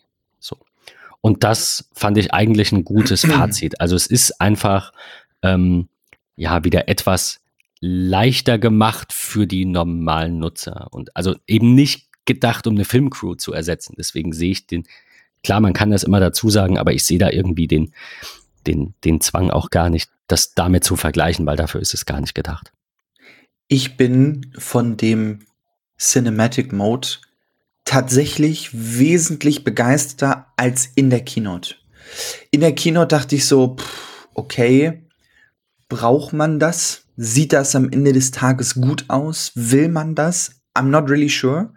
Und 1.26 1.46
das 1.46 1.90
fand 1.94 2.18
ich 2.18 2.34
eigentlich 2.34 2.74
ein 2.74 2.84
gutes 2.84 3.22
Fazit. 3.26 3.80
Also 3.80 3.96
es 3.96 4.08
ist 4.08 4.42
einfach 4.42 4.92
ähm, 5.42 5.88
ja 6.36 6.66
wieder 6.66 6.90
etwas 6.90 7.40
leichter 7.80 8.60
gemacht 8.60 9.14
für 9.14 9.48
die 9.48 9.64
normalen 9.64 10.38
Nutzer. 10.40 10.90
Und 10.92 11.16
also 11.16 11.36
eben 11.48 11.76
nicht 11.76 12.10
gedacht, 12.26 12.68
um 12.68 12.76
eine 12.76 12.84
Filmcrew 12.84 13.36
zu 13.36 13.54
ersetzen. 13.54 13.96
Deswegen 13.98 14.34
sehe 14.34 14.52
ich 14.52 14.68
den, 14.68 14.84
klar, 15.44 15.62
man 15.62 15.72
kann 15.72 15.92
das 15.92 16.04
immer 16.04 16.20
dazu 16.20 16.50
sagen, 16.50 16.78
aber 16.78 16.94
ich 16.94 17.06
sehe 17.06 17.20
da 17.20 17.30
irgendwie 17.30 17.68
den, 17.68 17.94
den, 18.68 18.94
den 19.06 19.22
Zwang 19.22 19.50
auch 19.50 19.70
gar 19.70 19.90
nicht, 19.90 20.10
das 20.28 20.54
damit 20.54 20.84
zu 20.84 20.98
vergleichen, 20.98 21.46
weil 21.46 21.56
dafür 21.56 21.80
ist 21.80 21.94
es 21.94 22.06
gar 22.06 22.20
nicht 22.20 22.36
gedacht. 22.36 22.74
Ich 23.70 23.96
bin 23.96 24.52
von 24.58 24.98
dem 24.98 25.40
Cinematic 25.98 26.74
Mode 26.74 27.08
tatsächlich 27.86 28.69
wesentlich 28.74 29.63
begeisterter 29.63 30.48
als 30.58 30.89
in 30.96 31.10
der 31.10 31.22
Keynote. 31.22 31.76
In 32.52 32.62
der 32.62 32.74
Keynote 32.74 33.08
dachte 33.08 33.36
ich 33.36 33.46
so, 33.46 33.76
pff, 33.76 34.28
okay, 34.34 35.04
braucht 35.89 36.34
man 36.34 36.60
das? 36.60 37.06
Sieht 37.15 37.54
das 37.54 37.76
am 37.76 37.89
Ende 37.91 38.13
des 38.13 38.32
Tages 38.32 38.76
gut 38.76 39.06
aus? 39.10 39.52
Will 39.56 39.89
man 39.89 40.15
das? 40.15 40.62
I'm 40.76 40.90
not 40.90 41.08
really 41.08 41.30
sure. 41.30 41.72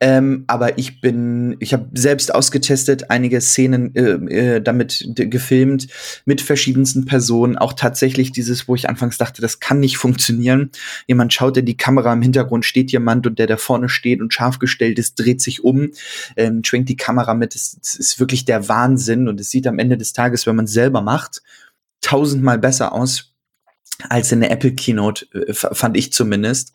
Ähm, 0.00 0.44
aber 0.48 0.78
ich 0.78 1.00
bin, 1.00 1.56
ich 1.60 1.72
habe 1.72 1.88
selbst 1.94 2.34
ausgetestet, 2.34 3.10
einige 3.10 3.40
Szenen 3.40 3.94
äh, 3.94 4.56
äh, 4.56 4.60
damit 4.60 5.04
gefilmt 5.14 5.88
mit 6.26 6.42
verschiedensten 6.42 7.06
Personen. 7.06 7.56
Auch 7.56 7.72
tatsächlich 7.72 8.30
dieses, 8.30 8.68
wo 8.68 8.74
ich 8.74 8.88
anfangs 8.88 9.16
dachte, 9.16 9.40
das 9.40 9.60
kann 9.60 9.80
nicht 9.80 9.96
funktionieren. 9.96 10.70
Jemand 11.06 11.32
schaut 11.32 11.56
in 11.56 11.64
die 11.64 11.76
Kamera, 11.78 12.12
im 12.12 12.22
Hintergrund 12.22 12.66
steht 12.66 12.92
jemand 12.92 13.26
und 13.26 13.38
der 13.38 13.46
da 13.46 13.56
vorne 13.56 13.88
steht 13.88 14.20
und 14.20 14.32
scharf 14.34 14.58
gestellt 14.58 14.98
ist, 14.98 15.14
dreht 15.14 15.40
sich 15.40 15.64
um, 15.64 15.90
ähm, 16.36 16.62
schwenkt 16.62 16.90
die 16.90 16.96
Kamera 16.96 17.32
mit. 17.32 17.54
Es, 17.54 17.78
es 17.82 17.94
ist 17.94 18.20
wirklich 18.20 18.44
der 18.44 18.68
Wahnsinn 18.68 19.26
und 19.26 19.40
es 19.40 19.48
sieht 19.48 19.66
am 19.66 19.78
Ende 19.78 19.96
des 19.96 20.12
Tages, 20.12 20.46
wenn 20.46 20.56
man 20.56 20.66
es 20.66 20.72
selber 20.72 21.00
macht, 21.00 21.42
tausendmal 22.02 22.58
besser 22.58 22.92
aus 22.92 23.27
als 24.08 24.32
in 24.32 24.40
der 24.40 24.50
Apple 24.50 24.72
Keynote, 24.72 25.26
äh, 25.32 25.52
fand 25.52 25.96
ich 25.96 26.12
zumindest. 26.12 26.72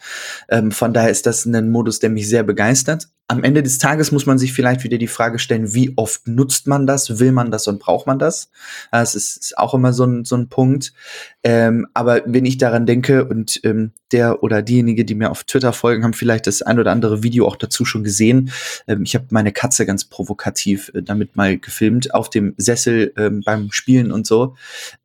Ähm, 0.49 0.71
von 0.71 0.93
daher 0.93 1.09
ist 1.09 1.25
das 1.25 1.45
ein 1.45 1.69
Modus, 1.71 1.99
der 1.99 2.09
mich 2.09 2.27
sehr 2.27 2.43
begeistert 2.43 3.09
am 3.27 3.43
Ende 3.43 3.63
des 3.63 3.77
Tages 3.77 4.11
muss 4.11 4.25
man 4.25 4.37
sich 4.37 4.53
vielleicht 4.53 4.83
wieder 4.83 4.97
die 4.97 5.07
Frage 5.07 5.39
stellen, 5.39 5.73
wie 5.73 5.93
oft 5.95 6.27
nutzt 6.27 6.67
man 6.67 6.85
das, 6.85 7.19
will 7.19 7.31
man 7.31 7.51
das 7.51 7.67
und 7.67 7.79
braucht 7.79 8.05
man 8.05 8.19
das? 8.19 8.51
Das 8.91 9.15
ist, 9.15 9.37
ist 9.37 9.57
auch 9.57 9.73
immer 9.73 9.93
so 9.93 10.03
ein, 10.05 10.25
so 10.25 10.35
ein 10.35 10.49
Punkt. 10.49 10.93
Ähm, 11.41 11.87
aber 11.93 12.21
wenn 12.25 12.45
ich 12.45 12.57
daran 12.57 12.85
denke 12.85 13.25
und 13.25 13.61
ähm, 13.63 13.91
der 14.11 14.43
oder 14.43 14.61
diejenige, 14.61 15.05
die 15.05 15.15
mir 15.15 15.31
auf 15.31 15.43
Twitter 15.45 15.73
folgen, 15.73 16.03
haben 16.03 16.13
vielleicht 16.13 16.47
das 16.47 16.61
ein 16.61 16.79
oder 16.79 16.91
andere 16.91 17.23
Video 17.23 17.47
auch 17.47 17.55
dazu 17.55 17.85
schon 17.85 18.03
gesehen. 18.03 18.51
Ähm, 18.87 19.03
ich 19.03 19.15
habe 19.15 19.25
meine 19.31 19.51
Katze 19.51 19.85
ganz 19.85 20.05
provokativ 20.05 20.91
äh, 20.93 21.01
damit 21.01 21.35
mal 21.35 21.57
gefilmt 21.57 22.13
auf 22.13 22.29
dem 22.29 22.53
Sessel 22.57 23.13
ähm, 23.17 23.41
beim 23.43 23.71
Spielen 23.71 24.11
und 24.11 24.27
so. 24.27 24.55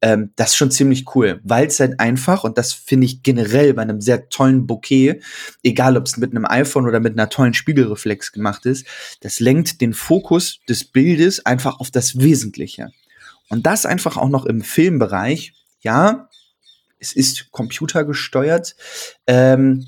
Ähm, 0.02 0.30
das 0.36 0.50
ist 0.50 0.56
schon 0.56 0.70
ziemlich 0.70 1.06
cool, 1.14 1.40
weil 1.44 1.68
es 1.68 1.80
halt 1.80 1.98
einfach 1.98 2.44
und 2.44 2.58
das 2.58 2.72
finde 2.72 3.06
ich 3.06 3.22
generell 3.22 3.74
bei 3.74 3.82
einem 3.82 4.00
sehr 4.00 4.28
tollen 4.28 4.66
Bouquet, 4.66 5.22
egal 5.62 5.96
ob 5.96 6.06
es 6.06 6.18
mit 6.18 6.32
einem 6.32 6.44
iPhone 6.44 6.86
oder 6.86 7.00
mit 7.00 7.14
einer 7.14 7.30
tollen 7.30 7.54
Spiegelreflex 7.54 8.07
Reflex 8.08 8.32
gemacht 8.32 8.66
ist, 8.66 8.86
das 9.20 9.40
lenkt 9.40 9.80
den 9.80 9.94
Fokus 9.94 10.60
des 10.68 10.84
Bildes 10.84 11.44
einfach 11.44 11.80
auf 11.80 11.90
das 11.90 12.18
Wesentliche. 12.18 12.88
Und 13.50 13.66
das 13.66 13.86
einfach 13.86 14.16
auch 14.16 14.28
noch 14.28 14.46
im 14.46 14.62
Filmbereich. 14.62 15.54
Ja, 15.80 16.28
es 16.98 17.12
ist 17.12 17.50
computergesteuert. 17.50 18.76
Ähm, 19.26 19.86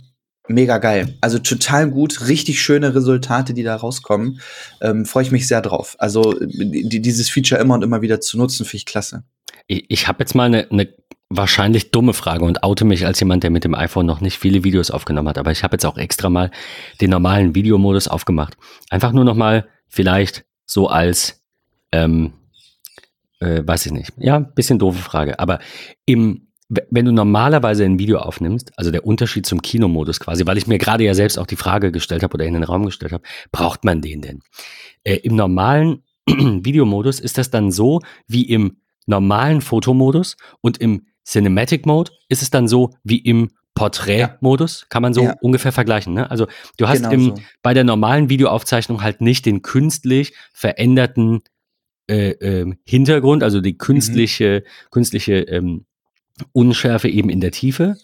mega 0.48 0.78
geil. 0.78 1.16
Also 1.20 1.38
total 1.38 1.90
gut, 1.90 2.28
richtig 2.28 2.62
schöne 2.62 2.94
Resultate, 2.94 3.52
die 3.52 3.62
da 3.62 3.76
rauskommen. 3.76 4.40
Ähm, 4.80 5.04
Freue 5.04 5.24
ich 5.24 5.30
mich 5.30 5.46
sehr 5.46 5.60
drauf. 5.60 5.96
Also 5.98 6.38
die, 6.40 7.00
dieses 7.00 7.28
Feature 7.28 7.60
immer 7.60 7.74
und 7.74 7.84
immer 7.84 8.02
wieder 8.02 8.20
zu 8.20 8.38
nutzen, 8.38 8.64
finde 8.64 8.76
ich 8.78 8.86
klasse. 8.86 9.24
Ich, 9.70 9.84
ich 9.88 10.08
habe 10.08 10.18
jetzt 10.20 10.34
mal 10.34 10.46
eine, 10.46 10.68
eine 10.70 10.88
wahrscheinlich 11.28 11.92
dumme 11.92 12.12
Frage 12.12 12.44
und 12.44 12.64
oute 12.64 12.84
mich 12.84 13.06
als 13.06 13.20
jemand, 13.20 13.44
der 13.44 13.50
mit 13.50 13.62
dem 13.62 13.76
iPhone 13.76 14.04
noch 14.04 14.20
nicht 14.20 14.36
viele 14.36 14.64
Videos 14.64 14.90
aufgenommen 14.90 15.28
hat. 15.28 15.38
Aber 15.38 15.52
ich 15.52 15.62
habe 15.62 15.74
jetzt 15.74 15.86
auch 15.86 15.96
extra 15.96 16.28
mal 16.28 16.50
den 17.00 17.10
normalen 17.10 17.54
Videomodus 17.54 18.08
aufgemacht. 18.08 18.56
Einfach 18.90 19.12
nur 19.12 19.24
noch 19.24 19.36
mal 19.36 19.68
vielleicht 19.86 20.44
so 20.66 20.88
als, 20.88 21.44
ähm, 21.92 22.32
äh, 23.38 23.62
weiß 23.64 23.86
ich 23.86 23.92
nicht. 23.92 24.12
Ja, 24.16 24.40
bisschen 24.40 24.80
doofe 24.80 25.00
Frage. 25.00 25.38
Aber 25.38 25.60
im, 26.04 26.48
wenn 26.68 27.04
du 27.04 27.12
normalerweise 27.12 27.84
ein 27.84 28.00
Video 28.00 28.18
aufnimmst, 28.18 28.72
also 28.76 28.90
der 28.90 29.06
Unterschied 29.06 29.46
zum 29.46 29.62
Kinomodus 29.62 30.18
quasi, 30.18 30.46
weil 30.46 30.58
ich 30.58 30.66
mir 30.66 30.78
gerade 30.78 31.04
ja 31.04 31.14
selbst 31.14 31.38
auch 31.38 31.46
die 31.46 31.56
Frage 31.56 31.92
gestellt 31.92 32.24
habe 32.24 32.34
oder 32.34 32.44
in 32.44 32.54
den 32.54 32.64
Raum 32.64 32.86
gestellt 32.86 33.12
habe, 33.12 33.22
braucht 33.52 33.84
man 33.84 34.00
den 34.00 34.20
denn? 34.20 34.40
Äh, 35.04 35.18
Im 35.18 35.36
normalen 35.36 36.02
Videomodus 36.26 37.20
ist 37.20 37.38
das 37.38 37.50
dann 37.50 37.70
so 37.70 38.00
wie 38.26 38.42
im 38.50 38.79
normalen 39.06 39.60
Fotomodus 39.60 40.36
und 40.60 40.78
im 40.78 41.06
Cinematic 41.24 41.86
Mode 41.86 42.12
ist 42.28 42.42
es 42.42 42.50
dann 42.50 42.68
so 42.68 42.90
wie 43.04 43.18
im 43.18 43.50
Portrait-Modus, 43.74 44.86
kann 44.88 45.02
man 45.02 45.14
so 45.14 45.22
ja. 45.22 45.36
ungefähr 45.40 45.72
vergleichen. 45.72 46.12
Ne? 46.12 46.30
Also 46.30 46.46
du 46.76 46.88
hast 46.88 46.98
genau 46.98 47.10
im, 47.12 47.24
so. 47.24 47.34
bei 47.62 47.72
der 47.72 47.84
normalen 47.84 48.28
Videoaufzeichnung 48.28 49.02
halt 49.02 49.20
nicht 49.20 49.46
den 49.46 49.62
künstlich 49.62 50.34
veränderten 50.52 51.40
äh, 52.08 52.30
äh, 52.30 52.74
Hintergrund, 52.84 53.42
also 53.42 53.60
die 53.60 53.78
künstliche, 53.78 54.64
mhm. 54.64 54.90
künstliche 54.90 55.34
ähm, 55.42 55.86
Unschärfe 56.52 57.08
eben 57.08 57.30
in 57.30 57.40
der 57.40 57.52
Tiefe, 57.52 57.96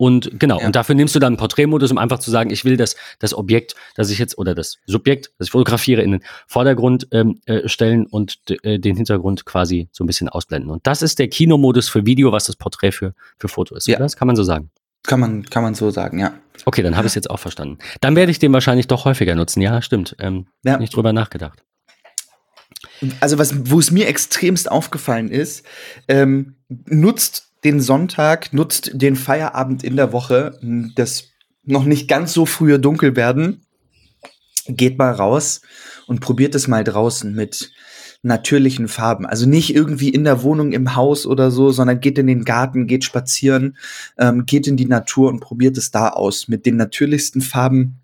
und 0.00 0.40
genau, 0.40 0.58
ja. 0.58 0.66
und 0.66 0.76
dafür 0.76 0.94
nimmst 0.94 1.14
du 1.14 1.18
dann 1.18 1.34
einen 1.34 1.36
Porträtmodus, 1.36 1.90
um 1.90 1.98
einfach 1.98 2.20
zu 2.20 2.30
sagen, 2.30 2.48
ich 2.48 2.64
will 2.64 2.78
das, 2.78 2.96
das 3.18 3.34
Objekt, 3.34 3.74
das 3.96 4.08
ich 4.08 4.18
jetzt, 4.18 4.38
oder 4.38 4.54
das 4.54 4.78
Subjekt, 4.86 5.30
das 5.36 5.48
ich 5.48 5.50
fotografiere, 5.52 6.00
in 6.00 6.12
den 6.12 6.20
Vordergrund 6.46 7.06
ähm, 7.10 7.42
äh, 7.44 7.68
stellen 7.68 8.06
und 8.06 8.38
äh, 8.62 8.78
den 8.78 8.96
Hintergrund 8.96 9.44
quasi 9.44 9.90
so 9.92 10.02
ein 10.02 10.06
bisschen 10.06 10.30
ausblenden. 10.30 10.70
Und 10.70 10.86
das 10.86 11.02
ist 11.02 11.18
der 11.18 11.28
Kinomodus 11.28 11.90
für 11.90 12.06
Video, 12.06 12.32
was 12.32 12.46
das 12.46 12.56
Porträt 12.56 12.92
für, 12.92 13.12
für 13.38 13.48
Foto 13.48 13.76
ist. 13.76 13.88
Ja. 13.88 13.96
Oder? 13.96 14.06
Das 14.06 14.16
kann 14.16 14.26
man 14.26 14.36
so 14.36 14.42
sagen. 14.42 14.70
Kann 15.02 15.20
man, 15.20 15.42
kann 15.42 15.62
man 15.62 15.74
so 15.74 15.90
sagen, 15.90 16.18
ja. 16.18 16.32
Okay, 16.64 16.82
dann 16.82 16.96
habe 16.96 17.06
ich 17.06 17.10
es 17.10 17.16
jetzt 17.16 17.28
auch 17.28 17.38
verstanden. 17.38 17.76
Dann 18.00 18.16
werde 18.16 18.32
ich 18.32 18.38
den 18.38 18.54
wahrscheinlich 18.54 18.86
doch 18.86 19.04
häufiger 19.04 19.34
nutzen. 19.34 19.60
Ja, 19.60 19.82
stimmt. 19.82 20.16
Ähm, 20.18 20.46
ja. 20.62 20.78
Nicht 20.78 20.96
drüber 20.96 21.12
nachgedacht. 21.12 21.62
Also 23.20 23.36
was, 23.36 23.70
wo 23.70 23.78
es 23.78 23.90
mir 23.90 24.08
extremst 24.08 24.70
aufgefallen 24.70 25.28
ist, 25.28 25.66
ähm, 26.08 26.54
nutzt 26.86 27.49
den 27.64 27.80
Sonntag, 27.80 28.52
nutzt 28.52 28.90
den 28.94 29.16
Feierabend 29.16 29.84
in 29.84 29.96
der 29.96 30.12
Woche, 30.12 30.58
das 30.94 31.24
noch 31.64 31.84
nicht 31.84 32.08
ganz 32.08 32.32
so 32.32 32.46
frühe 32.46 32.78
Dunkelwerden. 32.78 33.66
Geht 34.66 34.98
mal 34.98 35.12
raus 35.12 35.62
und 36.06 36.20
probiert 36.20 36.54
es 36.54 36.68
mal 36.68 36.84
draußen 36.84 37.34
mit 37.34 37.72
natürlichen 38.22 38.88
Farben. 38.88 39.26
Also 39.26 39.46
nicht 39.46 39.74
irgendwie 39.74 40.10
in 40.10 40.24
der 40.24 40.42
Wohnung, 40.42 40.72
im 40.72 40.94
Haus 40.94 41.26
oder 41.26 41.50
so, 41.50 41.70
sondern 41.70 42.00
geht 42.00 42.18
in 42.18 42.26
den 42.26 42.44
Garten, 42.44 42.86
geht 42.86 43.04
spazieren, 43.04 43.76
ähm, 44.18 44.44
geht 44.44 44.66
in 44.66 44.76
die 44.76 44.86
Natur 44.86 45.30
und 45.30 45.40
probiert 45.40 45.78
es 45.78 45.90
da 45.90 46.08
aus 46.08 46.48
mit 46.48 46.66
den 46.66 46.76
natürlichsten 46.76 47.40
Farben 47.40 48.00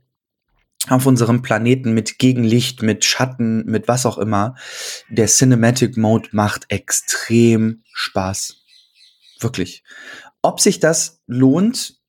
auf 0.88 1.04
unserem 1.04 1.42
Planeten 1.42 1.92
mit 1.92 2.18
Gegenlicht, 2.18 2.82
mit 2.82 3.04
Schatten, 3.04 3.64
mit 3.66 3.88
was 3.88 4.06
auch 4.06 4.18
immer. 4.18 4.54
Der 5.10 5.26
Cinematic 5.26 5.96
Mode 5.96 6.28
macht 6.32 6.66
extrem 6.68 7.82
Spaß. 7.92 8.65
Wirklich. 9.40 9.83
Ob 10.42 10.61
sich 10.61 10.81
das 10.81 11.20
lohnt, 11.27 12.01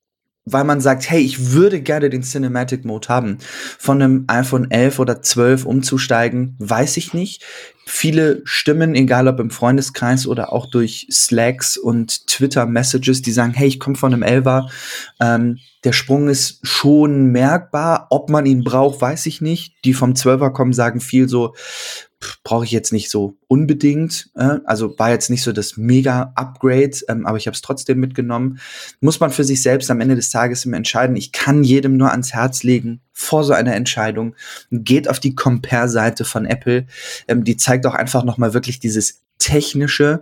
weil 0.45 0.63
man 0.63 0.79
sagt, 0.79 1.09
hey, 1.09 1.19
ich 1.19 1.51
würde 1.51 1.81
gerne 1.81 2.09
den 2.09 2.23
Cinematic 2.23 2.85
Mode 2.85 3.09
haben. 3.09 3.37
Von 3.77 4.01
einem 4.01 4.23
iPhone 4.27 4.71
11 4.71 4.99
oder 4.99 5.21
12 5.21 5.65
umzusteigen, 5.65 6.55
weiß 6.59 6.97
ich 6.97 7.13
nicht. 7.13 7.43
Viele 7.89 8.41
Stimmen, 8.43 8.95
egal 8.95 9.29
ob 9.29 9.39
im 9.39 9.49
Freundeskreis 9.49 10.27
oder 10.27 10.51
auch 10.51 10.65
durch 10.65 11.07
Slacks 11.09 11.77
und 11.77 12.27
Twitter-Messages, 12.27 13.21
die 13.21 13.31
sagen, 13.31 13.53
hey, 13.53 13.67
ich 13.69 13.79
komme 13.79 13.95
von 13.95 14.13
einem 14.13 14.23
11er. 14.23 14.69
Ähm, 15.21 15.59
der 15.85 15.93
Sprung 15.93 16.27
ist 16.27 16.59
schon 16.67 17.27
merkbar. 17.27 18.07
Ob 18.09 18.29
man 18.29 18.45
ihn 18.45 18.65
braucht, 18.65 18.99
weiß 18.99 19.25
ich 19.27 19.39
nicht. 19.39 19.73
Die 19.85 19.93
vom 19.93 20.13
12er 20.13 20.51
kommen, 20.51 20.73
sagen 20.73 20.99
viel 20.99 21.29
so, 21.29 21.53
brauche 22.43 22.65
ich 22.65 22.71
jetzt 22.71 22.91
nicht 22.91 23.09
so 23.09 23.37
unbedingt. 23.47 24.31
Äh, 24.35 24.59
also 24.65 24.97
war 24.99 25.11
jetzt 25.11 25.29
nicht 25.29 25.43
so 25.43 25.53
das 25.53 25.77
Mega-Upgrade, 25.77 26.97
ähm, 27.07 27.25
aber 27.25 27.37
ich 27.37 27.47
habe 27.47 27.55
es 27.55 27.61
trotzdem 27.61 27.99
mitgenommen. 27.99 28.59
Muss 28.99 29.21
man 29.21 29.31
für 29.31 29.45
sich 29.45 29.61
selbst 29.61 29.89
am 29.89 30.01
Ende 30.01 30.15
des 30.15 30.29
Tages 30.29 30.65
entscheiden. 30.65 31.15
Ich 31.15 31.31
kann 31.31 31.63
jedem 31.63 31.95
nur 31.95 32.11
ans 32.11 32.33
Herz 32.33 32.63
legen, 32.63 33.01
vor 33.17 33.43
so 33.43 33.53
einer 33.53 33.73
Entscheidung, 33.73 34.35
geht 34.69 35.09
auf 35.09 35.19
die 35.19 35.33
Compare-Seite 35.33 36.23
von 36.23 36.45
Apple. 36.45 36.85
Ähm, 37.27 37.43
die 37.43 37.57
zeigt 37.57 37.87
auch 37.87 37.95
einfach 37.95 38.23
nochmal 38.23 38.53
wirklich 38.53 38.79
dieses 38.79 39.23
Technische. 39.39 40.21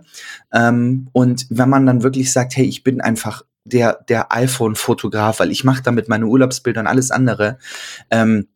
Ähm, 0.50 1.08
und 1.12 1.46
wenn 1.50 1.68
man 1.68 1.84
dann 1.84 2.02
wirklich 2.02 2.32
sagt, 2.32 2.56
hey, 2.56 2.64
ich 2.64 2.84
bin 2.84 3.02
einfach 3.02 3.42
der, 3.64 4.02
der 4.08 4.32
iPhone-Fotograf, 4.32 5.40
weil 5.40 5.50
ich 5.50 5.62
mache 5.62 5.82
damit 5.82 6.08
meine 6.08 6.26
Urlaubsbilder 6.26 6.80
und 6.80 6.86
alles 6.86 7.10
andere, 7.10 7.58
ähm, 8.10 8.48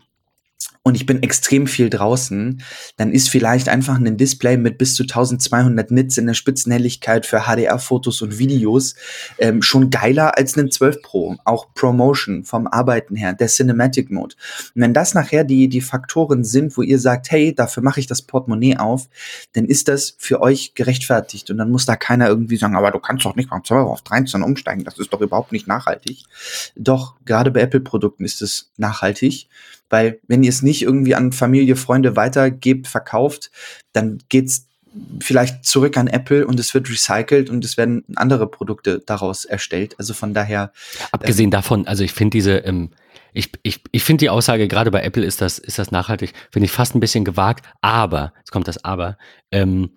und 0.83 0.95
ich 0.95 1.05
bin 1.05 1.23
extrem 1.23 1.67
viel 1.67 1.91
draußen, 1.91 2.63
dann 2.97 3.13
ist 3.13 3.29
vielleicht 3.29 3.69
einfach 3.69 3.97
ein 3.97 4.17
Display 4.17 4.57
mit 4.57 4.79
bis 4.79 4.95
zu 4.95 5.03
1200 5.03 5.91
Nits 5.91 6.17
in 6.17 6.27
der 6.27 6.33
Spitzenhelligkeit 6.33 7.27
für 7.27 7.43
HDR-Fotos 7.43 8.23
und 8.23 8.39
Videos 8.39 8.95
ähm, 9.39 9.61
schon 9.61 9.91
geiler 9.91 10.39
als 10.39 10.57
ein 10.57 10.71
12 10.71 11.03
Pro. 11.03 11.37
Auch 11.45 11.75
Promotion 11.75 12.45
vom 12.45 12.67
Arbeiten 12.67 13.15
her, 13.15 13.35
der 13.35 13.49
Cinematic 13.49 14.11
Mode. 14.11 14.37
Und 14.75 14.81
wenn 14.81 14.95
das 14.95 15.13
nachher 15.13 15.45
die, 15.45 15.69
die 15.69 15.83
Faktoren 15.83 16.45
sind, 16.45 16.75
wo 16.79 16.83
ihr 16.83 16.99
sagt, 16.99 17.31
hey, 17.31 17.55
dafür 17.55 17.83
mache 17.83 18.01
ich 18.01 18.07
das 18.07 18.23
Portemonnaie 18.23 18.79
auf, 18.79 19.09
dann 19.53 19.67
ist 19.67 19.87
das 19.89 20.15
für 20.17 20.41
euch 20.41 20.73
gerechtfertigt. 20.75 21.51
Und 21.51 21.59
dann 21.59 21.71
muss 21.71 21.85
da 21.85 21.97
keiner 21.97 22.29
irgendwie 22.29 22.57
sagen, 22.57 22.75
aber 22.75 22.91
du 22.91 23.01
kannst 23.01 23.27
doch 23.27 23.37
nicht 23.37 23.51
beim 23.51 23.63
12 23.63 23.87
auf 23.87 24.01
13 24.01 24.43
umsteigen, 24.43 24.85
das 24.85 24.99
ist 24.99 25.13
doch 25.13 25.21
überhaupt 25.21 25.53
nicht 25.53 25.67
nachhaltig. 25.67 26.25
Doch, 26.75 27.17
gerade 27.27 27.51
bei 27.51 27.61
Apple-Produkten 27.61 28.25
ist 28.25 28.41
es 28.41 28.71
nachhaltig. 28.79 29.49
Weil 29.91 30.21
wenn 30.29 30.45
ihr 30.45 30.51
es 30.51 30.63
nicht 30.63 30.70
irgendwie 30.83 31.15
an 31.15 31.33
Familie, 31.33 31.77
Freunde 31.77 32.17
weitergebt, 32.17 32.87
verkauft, 32.87 33.51
dann 33.93 34.19
geht's 34.29 34.67
vielleicht 35.21 35.65
zurück 35.65 35.97
an 35.97 36.09
Apple 36.09 36.47
und 36.47 36.59
es 36.59 36.75
wird 36.75 36.91
recycelt 36.91 37.49
und 37.49 37.65
es 37.65 37.77
werden 37.77 38.05
andere 38.17 38.49
Produkte 38.49 39.01
daraus 39.07 39.45
erstellt. 39.45 39.95
Also 39.99 40.15
von 40.15 40.35
daher. 40.35 40.73
Abgesehen 41.13 41.51
äh, 41.51 41.53
davon, 41.53 41.87
also 41.87 42.03
ich 42.03 42.13
finde 42.13 42.31
diese, 42.31 42.59
ähm, 42.59 42.91
ich, 43.33 43.51
ich, 43.63 43.83
ich 43.93 44.03
finde 44.03 44.25
die 44.25 44.31
Aussage, 44.31 44.67
gerade 44.67 44.91
bei 44.91 45.03
Apple 45.03 45.25
ist 45.25 45.41
das, 45.41 45.59
ist 45.59 45.79
das 45.79 45.93
nachhaltig, 45.93 46.33
finde 46.51 46.67
ich 46.67 46.73
fast 46.73 46.95
ein 46.95 47.01
bisschen 47.01 47.25
gewagt, 47.25 47.67
aber, 47.81 48.33
jetzt 48.39 48.51
kommt 48.51 48.67
das 48.67 48.85
Aber, 48.85 49.17
ähm, 49.53 49.91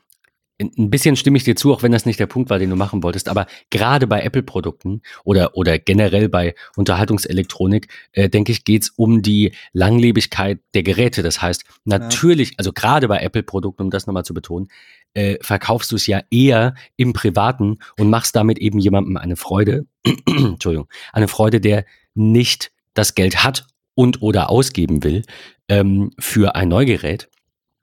ein 0.60 0.89
bisschen 0.89 1.16
stimme 1.16 1.38
ich 1.38 1.44
dir 1.44 1.56
zu, 1.56 1.74
auch 1.74 1.84
wenn 1.84 1.92
das 1.92 2.06
nicht 2.06 2.20
der 2.20 2.28
Punkt 2.28 2.50
war, 2.50 2.60
den 2.60 2.70
du 2.70 2.76
machen 2.76 3.04
wolltest. 3.04 3.28
Aber 3.28 3.48
gerade 3.70 4.08
bei 4.08 4.22
Apple-Produkten 4.22 5.02
oder, 5.24 5.58
oder 5.58 5.80
generell 5.80 6.30
bei 6.30 6.56
Unterhaltungselektronik, 6.76 7.88
äh, 8.12 8.30
denke 8.30 8.52
ich, 8.52 8.63
geht 8.63 8.84
es 8.84 8.89
um 8.89 9.22
die 9.22 9.54
Langlebigkeit 9.74 10.60
der 10.74 10.84
Geräte. 10.84 11.24
Das 11.24 11.42
heißt, 11.42 11.66
natürlich, 11.86 12.52
ja. 12.52 12.56
also 12.60 12.72
gerade 12.72 13.08
bei 13.08 13.20
Apple-Produkten, 13.20 13.84
um 13.84 13.89
das 13.89 14.06
nochmal 14.06 14.26
zu 14.26 14.34
betonen, 14.34 14.68
äh, 15.13 15.38
verkaufst 15.42 15.92
du 15.92 15.96
es 15.96 16.08
ja 16.08 16.22
eher 16.30 16.76
im 16.98 17.13
Privaten 17.13 17.80
und 17.98 18.10
machst 18.10 18.36
damit 18.36 18.60
eben 18.60 18.80
jemandem 18.80 19.18
eine 19.18 19.36
Freude, 19.36 19.86
Entschuldigung, 20.28 20.88
eine 21.12 21.28
Freude, 21.28 21.62
der 21.62 21.86
nicht 22.13 22.72
das 22.94 23.16
Geld 23.16 23.44
hat 23.44 23.68
und 23.96 24.22
oder 24.22 24.50
ausgeben 24.50 25.04
will 25.04 25.24
ähm, 25.68 26.12
für 26.20 26.56
ein 26.56 26.70
Neugerät 26.70 27.30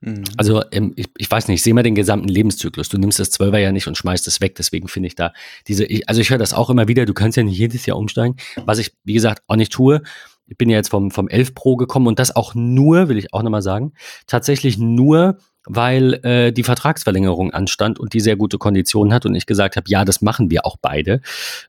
Mhm. 0.01 0.23
Also 0.37 0.63
ähm, 0.71 0.93
ich, 0.95 1.07
ich 1.17 1.29
weiß 1.29 1.47
nicht, 1.47 1.55
ich 1.55 1.63
sehe 1.63 1.73
mal 1.73 1.83
den 1.83 1.95
gesamten 1.95 2.27
Lebenszyklus. 2.27 2.89
Du 2.89 2.97
nimmst 2.97 3.19
das 3.19 3.31
Zwölfer 3.31 3.59
ja 3.59 3.71
nicht 3.71 3.87
und 3.87 3.97
schmeißt 3.97 4.27
es 4.27 4.41
weg. 4.41 4.55
Deswegen 4.55 4.87
finde 4.87 5.07
ich 5.07 5.15
da 5.15 5.31
diese, 5.67 5.85
ich, 5.85 6.09
also 6.09 6.21
ich 6.21 6.29
höre 6.29 6.37
das 6.37 6.53
auch 6.53 6.69
immer 6.69 6.87
wieder, 6.87 7.05
du 7.05 7.13
kannst 7.13 7.37
ja 7.37 7.43
nicht 7.43 7.57
jedes 7.57 7.85
Jahr 7.85 7.97
umsteigen. 7.97 8.35
Was 8.65 8.79
ich, 8.79 8.91
wie 9.03 9.13
gesagt, 9.13 9.43
auch 9.47 9.55
nicht 9.55 9.71
tue. 9.71 10.01
Ich 10.47 10.57
bin 10.57 10.69
ja 10.69 10.77
jetzt 10.77 10.89
vom, 10.89 11.11
vom 11.11 11.29
11 11.29 11.55
Pro 11.55 11.77
gekommen 11.77 12.07
und 12.07 12.19
das 12.19 12.35
auch 12.35 12.55
nur, 12.55 13.07
will 13.07 13.17
ich 13.17 13.33
auch 13.33 13.43
nochmal 13.43 13.61
sagen, 13.61 13.93
tatsächlich 14.27 14.77
nur, 14.77 15.37
weil 15.65 16.15
äh, 16.25 16.51
die 16.51 16.63
Vertragsverlängerung 16.63 17.51
anstand 17.51 17.99
und 17.99 18.13
die 18.13 18.19
sehr 18.19 18.35
gute 18.35 18.57
Konditionen 18.57 19.13
hat 19.13 19.25
und 19.25 19.35
ich 19.35 19.45
gesagt 19.45 19.77
habe, 19.77 19.85
ja, 19.87 20.03
das 20.03 20.21
machen 20.21 20.49
wir 20.49 20.65
auch 20.65 20.75
beide. 20.81 21.21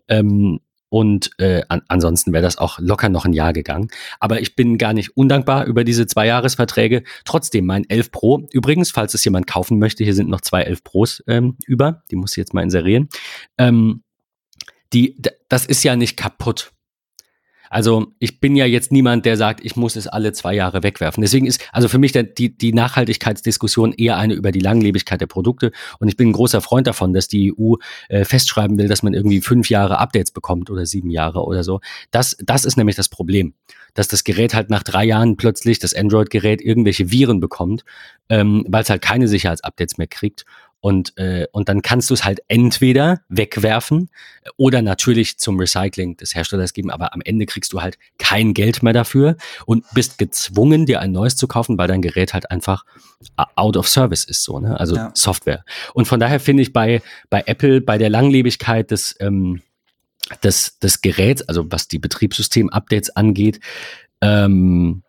Ähm, 0.09 0.61
und 0.93 1.31
äh, 1.39 1.63
an, 1.71 1.81
ansonsten 1.89 2.35
wäre 2.35 2.43
das 2.43 2.59
auch 2.59 2.79
locker 2.79 3.09
noch 3.09 3.25
ein 3.25 3.33
Jahr 3.33 3.55
gegangen. 3.55 3.89
Aber 4.21 4.43
ich 4.43 4.57
bin 4.57 4.77
gar 4.77 4.93
nicht 4.93 5.17
undankbar 5.17 5.65
über 5.65 5.85
diese 5.85 6.07
Zwei-Jahres-Verträge. 6.07 7.03
Trotzdem, 7.25 7.65
mein 7.65 7.89
11 7.89 8.11
Pro, 8.13 8.47
übrigens, 8.53 8.91
falls 8.91 9.15
es 9.15 9.25
jemand 9.25 9.47
kaufen 9.47 9.79
möchte, 9.79 10.05
hier 10.05 10.13
sind 10.13 10.29
noch 10.29 10.43
zwei 10.43 10.65
11 10.65 10.85
Pros 10.85 11.23
ähm, 11.29 11.57
über. 11.67 12.03
Die 12.11 12.17
muss 12.17 12.33
ich 12.33 12.37
jetzt 12.37 12.53
mal 12.53 12.61
inserieren. 12.61 13.09
Ähm, 13.57 14.03
die, 14.93 15.17
das 15.49 15.65
ist 15.65 15.83
ja 15.83 15.97
nicht 15.97 16.19
kaputt. 16.19 16.73
Also 17.73 18.13
ich 18.19 18.39
bin 18.39 18.55
ja 18.55 18.67
jetzt 18.67 18.93
niemand, 18.93 19.25
der 19.25 19.39
sagt, 19.39 19.65
ich 19.65 19.77
muss 19.77 19.97
es 19.97 20.07
alle 20.07 20.33
zwei 20.33 20.55
Jahre 20.55 20.83
wegwerfen. 20.83 21.23
Deswegen 21.23 21.47
ist 21.47 21.67
also 21.73 21.89
für 21.89 21.97
mich 21.97 22.13
der, 22.13 22.23
die, 22.23 22.55
die 22.55 22.75
Nachhaltigkeitsdiskussion 22.75 23.95
eher 23.95 24.19
eine 24.19 24.35
über 24.35 24.53
die 24.53 24.61
Langlebigkeit 24.61 25.23
der 25.23 25.27
Produkte. 25.27 25.73
Und 25.99 26.09
ich 26.09 26.19
bin 26.19 26.29
ein 26.29 26.33
großer 26.35 26.61
Freund 26.61 26.87
davon, 26.87 27.15
dass 27.15 27.29
die 27.29 27.55
EU 27.59 27.77
äh, 28.11 28.27
festschreiben 28.27 28.77
will, 28.77 28.89
dass 28.89 29.03
man 29.03 29.15
irgendwie 29.15 29.41
fünf 29.41 29.71
Jahre 29.71 29.99
Updates 29.99 30.33
bekommt 30.33 30.69
oder 30.69 30.85
sieben 30.85 31.09
Jahre 31.09 31.45
oder 31.45 31.65
so. 31.65 31.81
Das, 32.11 32.37
das 32.45 32.67
ist 32.67 32.77
nämlich 32.77 32.97
das 32.97 33.09
Problem, 33.09 33.55
dass 33.95 34.07
das 34.07 34.23
Gerät 34.23 34.53
halt 34.53 34.69
nach 34.69 34.83
drei 34.83 35.05
Jahren 35.05 35.39
plötzlich, 35.39 35.79
das 35.79 35.95
Android-Gerät, 35.95 36.61
irgendwelche 36.61 37.11
Viren 37.11 37.41
bekommt, 37.41 37.85
ähm, 38.29 38.67
weil 38.69 38.83
es 38.83 38.91
halt 38.91 39.01
keine 39.01 39.29
Sicherheitsupdates 39.29 39.97
mehr 39.97 40.09
kriegt. 40.09 40.45
Und, 40.83 41.17
äh, 41.17 41.47
und 41.53 41.69
dann 41.69 41.81
kannst 41.81 42.11
du 42.11 42.15
es 42.15 42.25
halt 42.25 42.41
entweder 42.49 43.21
wegwerfen 43.29 44.11
oder 44.57 44.83
natürlich 44.83 45.39
zum 45.39 45.61
Recycling 45.61 46.17
des 46.17 46.35
Herstellers 46.35 46.73
geben, 46.73 46.91
aber 46.91 47.15
am 47.15 47.21
Ende 47.25 47.47
kriegst 47.47 47.73
du 47.73 47.83
halt 47.83 47.99
kein 48.19 48.53
Geld 48.53 48.83
mehr 48.83 48.93
dafür 48.93 49.37
und 49.65 49.85
bist 49.95 50.19
gezwungen, 50.19 50.85
dir 50.85 50.99
ein 50.99 51.13
neues 51.13 51.37
zu 51.37 51.47
kaufen, 51.47 51.79
weil 51.79 51.87
dein 51.87 52.03
Gerät 52.03 52.35
halt 52.35 52.51
einfach 52.51 52.85
out 53.55 53.77
of 53.77 53.87
service 53.87 54.25
ist, 54.25 54.43
so, 54.43 54.59
ne? 54.59 54.79
Also 54.81 54.97
ja. 54.97 55.13
Software. 55.15 55.65
Und 55.95 56.07
von 56.07 56.19
daher 56.19 56.41
finde 56.41 56.65
ich 56.65 56.73
bei, 56.73 57.01
bei 57.31 57.45
Apple, 57.47 57.81
bei 57.81 57.97
der 57.97 58.11
Langlebigkeit 58.11 58.91
des, 58.91 59.15
ähm, 59.21 59.63
des, 60.43 60.81
des 60.81 61.01
Geräts, 61.01 61.43
also 61.43 61.65
was 61.71 61.87
die 61.87 62.01
Betriebssystem-Updates 62.01 63.15
angeht, 63.15 63.61
ähm, 64.21 65.05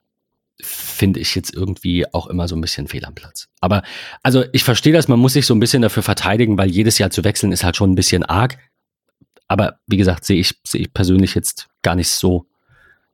finde 0.62 1.20
ich 1.20 1.36
jetzt 1.36 1.54
irgendwie 1.54 2.06
auch 2.14 2.28
immer 2.28 2.48
so 2.48 2.56
ein 2.56 2.62
bisschen 2.62 2.88
fehl 2.88 3.06
am 3.06 3.16
Platz. 3.16 3.48
Aber 3.60 3.84
also 4.22 4.46
ich 4.54 4.64
verstehe 4.64 4.94
das, 4.94 5.08
man 5.08 5.20
muss 5.20 5.34
sich 5.34 5.46
so 5.46 5.56
ein 5.56 5.60
bisschen 5.60 5.82
dafür 5.82 6.04
verteidigen, 6.04 6.58
weil 6.58 6.70
jedes 6.70 6.98
Jahr 6.98 7.10
zu 7.10 7.24
wechseln 7.24 7.52
ist 7.52 7.64
halt 7.64 7.76
schon 7.76 7.92
ein 7.92 7.96
bisschen 7.96 8.24
arg. 8.24 8.58
Aber 9.48 9.80
wie 9.88 9.98
gesagt, 9.98 10.26
sehe 10.26 10.40
ich, 10.40 10.60
sehe 10.66 10.82
ich 10.82 10.94
persönlich 10.94 11.36
jetzt 11.36 11.68
gar 11.82 11.96
nicht 11.96 12.10
so 12.10 12.48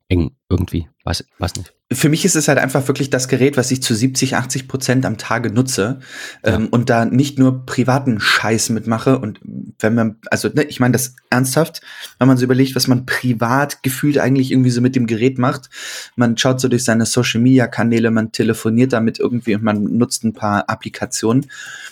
eng 0.09 0.35
irgendwie. 0.49 0.89
Weiß, 1.03 1.25
weiß 1.39 1.55
nicht 1.55 1.73
für 1.91 2.09
mich 2.09 2.23
ist 2.23 2.35
es 2.35 2.47
halt 2.47 2.59
einfach 2.59 2.87
wirklich 2.87 3.09
das 3.09 3.27
Gerät, 3.27 3.57
was 3.57 3.71
ich 3.71 3.81
zu 3.81 3.95
70, 3.95 4.35
80 4.35 4.67
Prozent 4.67 5.05
am 5.07 5.17
Tage 5.17 5.51
nutze 5.51 5.99
ja. 6.45 6.55
ähm, 6.55 6.67
und 6.67 6.91
da 6.91 7.05
nicht 7.05 7.39
nur 7.39 7.65
privaten 7.65 8.19
Scheiß 8.19 8.69
mitmache. 8.69 9.17
Und 9.17 9.39
wenn 9.79 9.95
man, 9.95 10.17
also 10.29 10.49
ne, 10.49 10.63
ich 10.63 10.79
meine 10.79 10.91
das 10.91 11.15
ernsthaft, 11.31 11.81
wenn 12.19 12.27
man 12.27 12.37
so 12.37 12.43
überlegt, 12.43 12.75
was 12.75 12.87
man 12.87 13.07
privat 13.07 13.81
gefühlt 13.81 14.19
eigentlich 14.19 14.51
irgendwie 14.51 14.69
so 14.69 14.81
mit 14.81 14.95
dem 14.95 15.07
Gerät 15.07 15.39
macht. 15.39 15.69
Man 16.15 16.37
schaut 16.37 16.61
so 16.61 16.67
durch 16.67 16.83
seine 16.83 17.07
Social 17.07 17.41
Media 17.41 17.65
Kanäle, 17.65 18.11
man 18.11 18.31
telefoniert 18.31 18.93
damit 18.93 19.19
irgendwie 19.19 19.55
und 19.55 19.63
man 19.63 19.81
nutzt 19.97 20.23
ein 20.23 20.33
paar 20.33 20.69
Applikationen. 20.69 21.47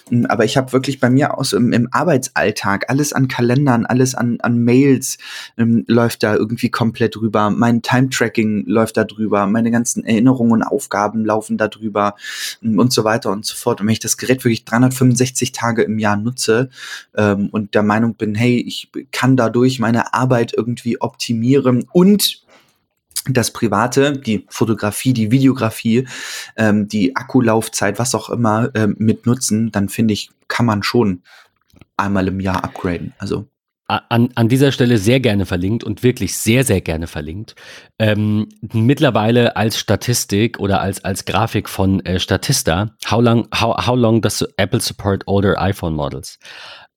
Hm, 0.09 0.27
aber 0.27 0.45
ich 0.45 0.57
habe 0.57 0.73
wirklich 0.73 0.99
bei 0.99 1.09
mir 1.09 1.37
aus 1.37 1.53
im, 1.53 1.73
im, 1.73 1.87
Arbeitsalltag 1.91 2.89
alles 2.89 3.13
an 3.13 3.27
Kalendern, 3.27 3.85
alles 3.85 4.13
an, 4.13 4.37
an 4.41 4.63
Mails 4.63 5.17
ähm, 5.57 5.85
läuft 5.87 6.21
da 6.21 6.35
irgendwie 6.35 6.69
komplett 6.69 7.15
drüber. 7.15 7.49
Mein 7.49 7.81
Time-Tracking 7.81 8.65
läuft 8.67 8.97
da 8.97 9.03
drüber, 9.03 9.47
meine 9.47 9.71
ganzen 9.87 10.05
Erinnerungen 10.05 10.63
Aufgaben 10.63 11.25
laufen 11.25 11.57
darüber 11.57 12.15
ähm, 12.61 12.79
und 12.79 12.91
so 12.91 13.03
weiter 13.03 13.31
und 13.31 13.45
so 13.45 13.55
fort. 13.55 13.79
Und 13.79 13.87
wenn 13.87 13.93
ich 13.93 13.99
das 13.99 14.17
Gerät 14.17 14.43
wirklich 14.43 14.65
365 14.65 15.53
Tage 15.53 15.83
im 15.83 15.97
Jahr 15.97 16.17
nutze 16.17 16.69
ähm, 17.15 17.47
und 17.51 17.73
der 17.73 17.83
Meinung 17.83 18.15
bin, 18.15 18.35
hey, 18.35 18.57
ich 18.59 18.91
kann 19.11 19.37
dadurch 19.37 19.79
meine 19.79 20.13
Arbeit 20.13 20.53
irgendwie 20.55 20.99
optimieren 20.99 21.87
und 21.91 22.43
das 23.29 23.51
Private, 23.51 24.13
die 24.13 24.45
Fotografie, 24.49 25.13
die 25.13 25.31
Videografie, 25.31 26.07
ähm, 26.55 26.87
die 26.87 27.15
Akkulaufzeit, 27.15 27.99
was 27.99 28.15
auch 28.15 28.29
immer 28.29 28.69
ähm, 28.73 28.95
mit 28.99 29.25
nutzen, 29.25 29.71
dann 29.71 29.89
finde 29.89 30.13
ich, 30.13 30.29
kann 30.47 30.65
man 30.65 30.81
schon 30.83 31.23
einmal 31.97 32.27
im 32.27 32.39
Jahr 32.39 32.63
upgraden. 32.63 33.13
Also 33.17 33.47
an, 33.87 34.29
an 34.35 34.49
dieser 34.49 34.71
Stelle 34.71 34.97
sehr 34.97 35.19
gerne 35.19 35.45
verlinkt 35.45 35.83
und 35.83 36.03
wirklich 36.03 36.35
sehr, 36.35 36.63
sehr 36.63 36.81
gerne 36.81 37.07
verlinkt. 37.07 37.55
Ähm, 37.99 38.49
mittlerweile 38.73 39.55
als 39.55 39.79
Statistik 39.79 40.59
oder 40.59 40.81
als, 40.81 41.03
als 41.05 41.25
Grafik 41.25 41.69
von 41.69 42.05
äh, 42.05 42.19
Statista, 42.19 42.95
how 43.09 43.21
long, 43.21 43.47
how, 43.55 43.87
how 43.87 43.95
long 43.95 44.21
does 44.21 44.41
Apple 44.57 44.81
support 44.81 45.23
older 45.25 45.59
iPhone 45.61 45.93
models? 45.93 46.37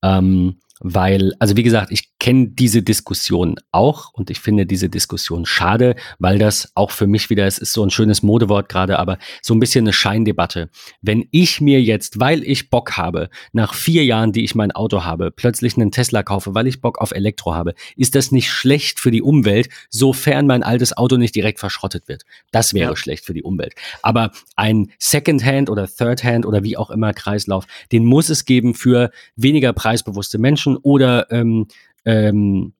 Ähm, 0.02 0.58
weil, 0.80 1.32
also 1.38 1.56
wie 1.56 1.62
gesagt, 1.62 1.92
ich 1.92 2.09
kenne 2.20 2.48
diese 2.48 2.82
Diskussion 2.82 3.56
auch 3.72 4.12
und 4.12 4.30
ich 4.30 4.38
finde 4.38 4.66
diese 4.66 4.88
Diskussion 4.88 5.46
schade, 5.46 5.96
weil 6.18 6.38
das 6.38 6.70
auch 6.76 6.90
für 6.90 7.06
mich 7.06 7.30
wieder, 7.30 7.46
es 7.46 7.58
ist 7.58 7.72
so 7.72 7.82
ein 7.82 7.90
schönes 7.90 8.22
Modewort 8.22 8.68
gerade, 8.68 8.98
aber 8.98 9.18
so 9.42 9.54
ein 9.54 9.58
bisschen 9.58 9.84
eine 9.84 9.92
Scheindebatte. 9.92 10.68
Wenn 11.00 11.26
ich 11.32 11.60
mir 11.60 11.82
jetzt, 11.82 12.20
weil 12.20 12.44
ich 12.44 12.68
Bock 12.68 12.98
habe, 12.98 13.30
nach 13.52 13.72
vier 13.74 14.04
Jahren, 14.04 14.32
die 14.32 14.44
ich 14.44 14.54
mein 14.54 14.70
Auto 14.70 15.02
habe, 15.02 15.30
plötzlich 15.30 15.76
einen 15.76 15.90
Tesla 15.90 16.22
kaufe, 16.22 16.54
weil 16.54 16.66
ich 16.66 16.82
Bock 16.82 16.98
auf 17.00 17.12
Elektro 17.12 17.54
habe, 17.54 17.74
ist 17.96 18.14
das 18.14 18.30
nicht 18.30 18.50
schlecht 18.50 19.00
für 19.00 19.10
die 19.10 19.22
Umwelt, 19.22 19.70
sofern 19.88 20.46
mein 20.46 20.62
altes 20.62 20.94
Auto 20.96 21.16
nicht 21.16 21.34
direkt 21.34 21.58
verschrottet 21.58 22.06
wird. 22.06 22.24
Das 22.50 22.74
wäre 22.74 22.90
ja. 22.90 22.96
schlecht 22.96 23.24
für 23.24 23.34
die 23.34 23.42
Umwelt. 23.42 23.74
Aber 24.02 24.30
ein 24.56 24.92
Secondhand 24.98 25.70
oder 25.70 25.88
Thirdhand 25.88 26.44
oder 26.44 26.62
wie 26.62 26.76
auch 26.76 26.90
immer 26.90 27.14
Kreislauf, 27.14 27.64
den 27.92 28.04
muss 28.04 28.28
es 28.28 28.44
geben 28.44 28.74
für 28.74 29.10
weniger 29.36 29.72
preisbewusste 29.72 30.38
Menschen 30.38 30.76
oder 30.76 31.32
ähm, 31.32 31.66
ähm, 32.04 32.74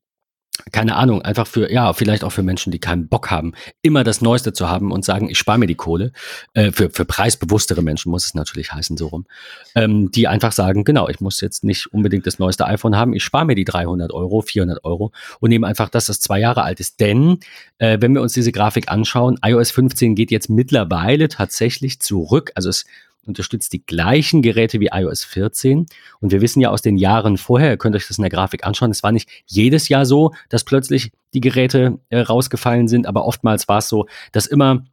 keine 0.73 0.97
Ahnung, 0.97 1.23
einfach 1.23 1.47
für, 1.47 1.71
ja, 1.73 1.93
vielleicht 1.93 2.25
auch 2.25 2.33
für 2.33 2.43
Menschen, 2.43 2.71
die 2.71 2.79
keinen 2.79 3.09
Bock 3.09 3.31
haben, 3.31 3.53
immer 3.83 4.05
das 4.05 4.21
Neueste 4.21 4.53
zu 4.53 4.69
haben 4.69 4.93
und 4.93 5.05
sagen, 5.05 5.29
ich 5.29 5.39
spare 5.39 5.59
mir 5.59 5.67
die 5.67 5.75
Kohle. 5.75 6.13
Äh, 6.55 6.73
für, 6.73 6.91
für 6.91 7.05
preisbewusstere 7.05 7.83
Menschen 7.83 8.11
muss 8.11 8.27
es 8.27 8.35
natürlich 8.35 8.73
heißen, 8.73 8.97
so 8.97 9.09
rum. 9.09 9.27
Ähm, 9.75 10.11
die 10.11 10.29
einfach 10.29 10.53
sagen, 10.53 10.85
genau, 10.85 11.09
ich 11.09 11.21
muss 11.21 11.41
jetzt 11.41 11.65
nicht 11.65 11.93
unbedingt 11.93 12.27
das 12.27 12.39
neueste 12.39 12.67
iPhone 12.67 12.97
haben, 12.97 13.15
ich 13.15 13.25
spare 13.25 13.47
mir 13.47 13.55
die 13.55 13.65
300 13.65 14.13
Euro, 14.13 14.43
400 14.43 14.85
Euro 14.85 15.13
und 15.41 15.51
nehme 15.51 15.67
einfach 15.67 15.89
das, 15.89 16.07
das 16.07 16.21
zwei 16.21 16.41
Jahre 16.41 16.63
alt 16.63 16.81
ist. 16.81 17.01
Denn, 17.01 17.39
äh, 17.79 17.99
wenn 18.01 18.15
wir 18.15 18.23
uns 18.23 18.33
diese 18.33 18.53
Grafik 18.53 18.91
anschauen, 18.91 19.39
iOS 19.45 19.71
15 19.71 20.15
geht 20.15 20.31
jetzt 20.31 20.51
mittlerweile 20.51 21.29
tatsächlich 21.29 22.01
zurück. 22.01 22.53
Also 22.55 22.69
es 22.69 22.85
unterstützt 23.27 23.73
die 23.73 23.85
gleichen 23.85 24.43
Geräte 24.43 24.81
wie 24.81 24.89
iOS 24.93 25.25
14. 25.25 25.87
Und 26.21 26.33
wir 26.33 26.41
wissen 26.41 26.61
ja 26.61 26.71
aus 26.71 26.83
den 26.83 26.97
Jahren 26.97 27.37
vorher, 27.37 27.71
ihr 27.71 27.77
könnt 27.77 27.97
euch 27.97 28.09
das 28.09 28.19
in 28.19 28.23
der 28.23 28.31
Grafik 28.31 28.65
anschauen, 28.65 28.91
es 28.91 29.03
war 29.03 29.13
nicht 29.13 29.29
jedes 29.47 29.89
Jahr 29.89 30.07
so, 30.07 30.33
dass 30.49 30.65
plötzlich 30.65 31.13
die 31.35 31.41
Geräte 31.41 31.99
äh, 32.09 32.21
rausgefallen 32.21 32.89
sind, 32.89 33.07
aber 33.07 33.25
oftmals 33.25 33.69
war 33.69 33.79
es 33.79 33.89
so, 33.89 34.07
dass 34.33 34.47
immer 34.47 34.85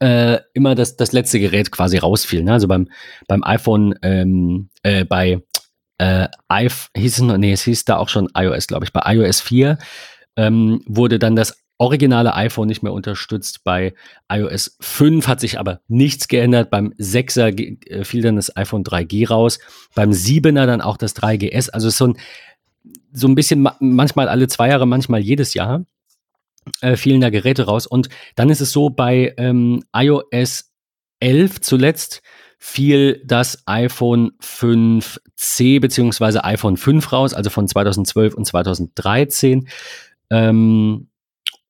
äh, 0.00 0.38
immer 0.54 0.74
das, 0.74 0.96
das 0.96 1.12
letzte 1.12 1.40
Gerät 1.40 1.72
quasi 1.72 1.98
rausfiel. 1.98 2.44
Ne? 2.44 2.52
Also 2.52 2.68
beim, 2.68 2.88
beim 3.26 3.42
iPhone, 3.42 3.96
ähm, 4.02 4.68
äh, 4.82 5.04
bei 5.04 5.42
äh, 5.98 6.28
hieß 6.96 7.18
es 7.18 7.20
nee, 7.20 7.52
es 7.52 7.62
hieß 7.62 7.84
da 7.84 7.96
auch 7.96 8.08
schon 8.08 8.28
iOS, 8.36 8.68
glaube 8.68 8.84
ich. 8.84 8.92
Bei 8.92 9.12
iOS 9.12 9.40
4 9.40 9.78
ähm, 10.36 10.82
wurde 10.86 11.18
dann 11.18 11.34
das 11.34 11.58
originale 11.78 12.34
iPhone 12.34 12.66
nicht 12.66 12.82
mehr 12.82 12.92
unterstützt. 12.92 13.64
Bei 13.64 13.94
iOS 14.30 14.76
5 14.80 15.26
hat 15.28 15.40
sich 15.40 15.58
aber 15.58 15.80
nichts 15.88 16.28
geändert. 16.28 16.70
Beim 16.70 16.92
6er 16.98 17.88
äh, 17.88 18.04
fiel 18.04 18.22
dann 18.22 18.36
das 18.36 18.54
iPhone 18.56 18.84
3G 18.84 19.28
raus. 19.28 19.58
Beim 19.94 20.10
7er 20.10 20.66
dann 20.66 20.80
auch 20.80 20.96
das 20.96 21.16
3GS. 21.16 21.70
Also 21.70 21.88
so 21.90 22.08
ein, 22.08 22.18
so 23.12 23.28
ein 23.28 23.36
bisschen 23.36 23.66
manchmal 23.80 24.28
alle 24.28 24.48
zwei 24.48 24.68
Jahre, 24.68 24.86
manchmal 24.86 25.20
jedes 25.20 25.54
Jahr 25.54 25.84
äh, 26.80 26.96
fielen 26.96 27.20
da 27.20 27.30
Geräte 27.30 27.64
raus. 27.64 27.86
Und 27.86 28.08
dann 28.34 28.50
ist 28.50 28.60
es 28.60 28.72
so, 28.72 28.90
bei 28.90 29.34
ähm, 29.38 29.84
iOS 29.94 30.72
11 31.20 31.60
zuletzt 31.60 32.22
fiel 32.58 33.22
das 33.24 33.62
iPhone 33.66 34.32
5C 34.42 35.80
bzw. 35.80 36.40
iPhone 36.40 36.76
5 36.76 37.12
raus, 37.12 37.34
also 37.34 37.50
von 37.50 37.68
2012 37.68 38.34
und 38.34 38.44
2013. 38.46 39.68
Ähm, 40.30 41.08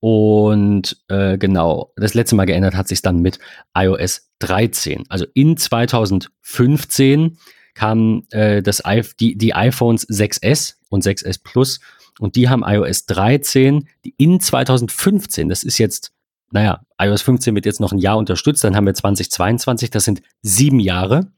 und 0.00 0.96
äh, 1.08 1.38
genau, 1.38 1.92
das 1.96 2.14
letzte 2.14 2.36
Mal 2.36 2.44
geändert 2.44 2.74
hat 2.76 2.88
sich 2.88 3.02
dann 3.02 3.20
mit 3.20 3.38
iOS 3.76 4.30
13. 4.38 5.04
Also 5.08 5.26
in 5.34 5.56
2015 5.56 7.38
kamen 7.74 8.26
äh, 8.30 8.62
das, 8.62 8.82
die, 9.18 9.36
die 9.36 9.54
iPhones 9.54 10.08
6S 10.08 10.74
und 10.88 11.04
6S 11.04 11.40
Plus 11.42 11.80
und 12.18 12.36
die 12.36 12.48
haben 12.48 12.62
iOS 12.64 13.06
13, 13.06 13.88
die 14.04 14.14
in 14.18 14.40
2015, 14.40 15.48
das 15.48 15.62
ist 15.62 15.78
jetzt, 15.78 16.12
naja, 16.50 16.80
iOS 17.00 17.22
15 17.22 17.54
wird 17.54 17.66
jetzt 17.66 17.80
noch 17.80 17.92
ein 17.92 17.98
Jahr 17.98 18.18
unterstützt, 18.18 18.64
dann 18.64 18.76
haben 18.76 18.86
wir 18.86 18.94
2022, 18.94 19.90
das 19.90 20.04
sind 20.04 20.22
sieben 20.42 20.80
Jahre. 20.80 21.32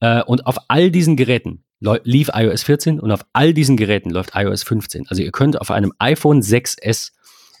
Äh, 0.00 0.22
und 0.22 0.46
auf 0.46 0.56
all 0.68 0.90
diesen 0.90 1.16
Geräten 1.16 1.64
lief 1.80 2.30
iOS 2.34 2.64
14 2.64 2.98
und 2.98 3.12
auf 3.12 3.24
all 3.32 3.54
diesen 3.54 3.76
Geräten 3.76 4.10
läuft 4.10 4.32
iOS 4.34 4.64
15. 4.64 5.06
Also 5.08 5.22
ihr 5.22 5.30
könnt 5.30 5.60
auf 5.60 5.70
einem 5.70 5.92
iPhone 5.98 6.42
6S 6.42 7.12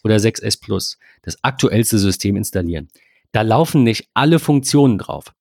oder 0.04 0.16
6S 0.16 0.60
Plus 0.60 0.98
das 1.22 1.42
aktuellste 1.42 1.98
System 1.98 2.36
installieren. 2.36 2.88
Da 3.32 3.42
laufen 3.42 3.82
nicht 3.82 4.08
alle 4.14 4.38
Funktionen 4.38 4.98
drauf. 4.98 5.32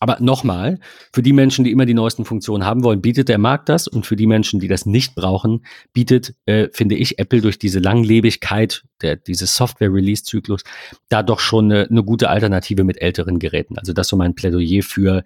Aber 0.00 0.18
nochmal, 0.20 0.78
für 1.12 1.22
die 1.22 1.32
Menschen, 1.32 1.64
die 1.64 1.72
immer 1.72 1.86
die 1.86 1.94
neuesten 1.94 2.24
Funktionen 2.24 2.64
haben 2.64 2.84
wollen, 2.84 3.02
bietet 3.02 3.28
der 3.28 3.38
Markt 3.38 3.68
das 3.68 3.88
und 3.88 4.06
für 4.06 4.14
die 4.14 4.26
Menschen, 4.26 4.60
die 4.60 4.68
das 4.68 4.86
nicht 4.86 5.14
brauchen, 5.14 5.64
bietet, 5.92 6.34
äh, 6.46 6.68
finde 6.72 6.94
ich, 6.94 7.18
Apple 7.18 7.40
durch 7.40 7.58
diese 7.58 7.80
Langlebigkeit 7.80 8.84
der, 9.02 9.16
dieses 9.16 9.54
Software-Release-Zyklus 9.54 10.62
da 11.08 11.22
doch 11.22 11.40
schon 11.40 11.72
eine, 11.72 11.88
eine 11.88 12.04
gute 12.04 12.28
Alternative 12.28 12.84
mit 12.84 13.00
älteren 13.02 13.38
Geräten. 13.38 13.76
Also 13.78 13.92
das 13.92 14.06
ist 14.06 14.10
so 14.10 14.16
mein 14.16 14.34
Plädoyer 14.34 14.82
für 14.82 15.24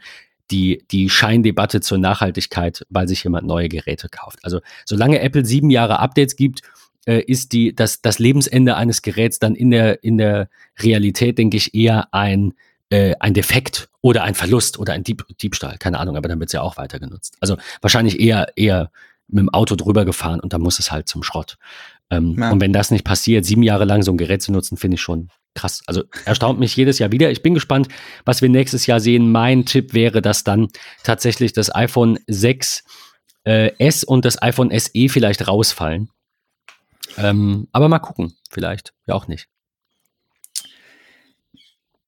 die, 0.50 0.84
die 0.90 1.08
Scheindebatte 1.10 1.80
zur 1.80 1.98
Nachhaltigkeit, 1.98 2.86
weil 2.88 3.08
sich 3.08 3.24
jemand 3.24 3.46
neue 3.46 3.68
Geräte 3.68 4.08
kauft. 4.08 4.38
Also 4.42 4.60
solange 4.84 5.20
Apple 5.20 5.44
sieben 5.44 5.70
Jahre 5.70 5.98
Updates 5.98 6.36
gibt 6.36 6.62
äh, 7.06 7.20
ist 7.20 7.52
die, 7.52 7.74
das, 7.74 8.00
das 8.02 8.18
Lebensende 8.18 8.76
eines 8.76 9.02
Geräts 9.02 9.38
dann 9.38 9.54
in 9.54 9.70
der, 9.70 10.02
in 10.04 10.18
der 10.18 10.48
Realität, 10.80 11.38
denke 11.38 11.56
ich, 11.56 11.74
eher 11.74 12.12
ein, 12.12 12.54
äh, 12.90 13.14
ein 13.20 13.34
Defekt 13.34 13.88
oder 14.00 14.22
ein 14.24 14.34
Verlust 14.34 14.78
oder 14.78 14.92
ein 14.92 15.04
Dieb, 15.04 15.24
Diebstahl. 15.40 15.78
Keine 15.78 15.98
Ahnung, 15.98 16.16
aber 16.16 16.28
dann 16.28 16.38
wird 16.40 16.48
es 16.48 16.52
ja 16.52 16.62
auch 16.62 16.76
weiter 16.76 16.98
genutzt. 16.98 17.36
Also 17.40 17.56
wahrscheinlich 17.80 18.20
eher, 18.20 18.52
eher 18.56 18.90
mit 19.28 19.40
dem 19.40 19.48
Auto 19.48 19.76
drüber 19.76 20.04
gefahren 20.04 20.40
und 20.40 20.52
dann 20.52 20.60
muss 20.60 20.78
es 20.78 20.92
halt 20.92 21.08
zum 21.08 21.22
Schrott. 21.22 21.56
Ähm, 22.10 22.36
ja. 22.38 22.50
Und 22.50 22.60
wenn 22.60 22.72
das 22.72 22.90
nicht 22.90 23.04
passiert, 23.04 23.44
sieben 23.44 23.62
Jahre 23.62 23.84
lang 23.84 24.02
so 24.02 24.12
ein 24.12 24.18
Gerät 24.18 24.42
zu 24.42 24.52
nutzen, 24.52 24.76
finde 24.76 24.96
ich 24.96 25.00
schon 25.00 25.30
krass. 25.54 25.82
Also 25.86 26.04
erstaunt 26.24 26.58
mich 26.58 26.76
jedes 26.76 26.98
Jahr 26.98 27.12
wieder. 27.12 27.30
Ich 27.30 27.42
bin 27.42 27.54
gespannt, 27.54 27.88
was 28.24 28.42
wir 28.42 28.48
nächstes 28.48 28.86
Jahr 28.86 29.00
sehen. 29.00 29.32
Mein 29.32 29.64
Tipp 29.64 29.94
wäre, 29.94 30.22
dass 30.22 30.44
dann 30.44 30.68
tatsächlich 31.02 31.52
das 31.52 31.74
iPhone 31.74 32.18
6 32.26 32.84
äh, 33.44 33.72
S 33.78 34.04
und 34.04 34.24
das 34.24 34.40
iPhone 34.42 34.70
SE 34.78 35.08
vielleicht 35.08 35.48
rausfallen. 35.48 36.10
Ähm, 37.18 37.68
aber 37.72 37.88
mal 37.88 37.98
gucken, 37.98 38.34
vielleicht. 38.50 38.94
Ja, 39.06 39.14
auch 39.14 39.28
nicht. 39.28 39.48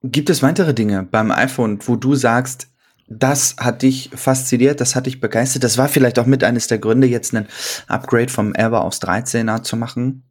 Gibt 0.03 0.29
es 0.29 0.43
weitere 0.43 0.75
Dinge 0.75 1.03
beim 1.03 1.31
iPhone, 1.31 1.79
wo 1.87 1.97
du 1.97 2.15
sagst, 2.15 2.69
das 3.07 3.57
hat 3.59 3.83
dich 3.83 4.11
fasziniert, 4.15 4.81
das 4.81 4.95
hat 4.95 5.07
dich 5.07 5.21
begeistert? 5.21 5.65
Das 5.65 5.79
war 5.79 5.89
vielleicht 5.89 6.19
auch 6.19 6.27
mit 6.27 6.45
eines 6.45 6.67
der 6.67 6.79
Gründe, 6.79 7.07
jetzt 7.07 7.35
einen 7.35 7.49
Upgrade 7.87 8.29
vom 8.29 8.53
11er 8.53 8.79
aufs 8.79 9.01
13er 9.01 9.63
zu 9.63 9.77
machen? 9.77 10.25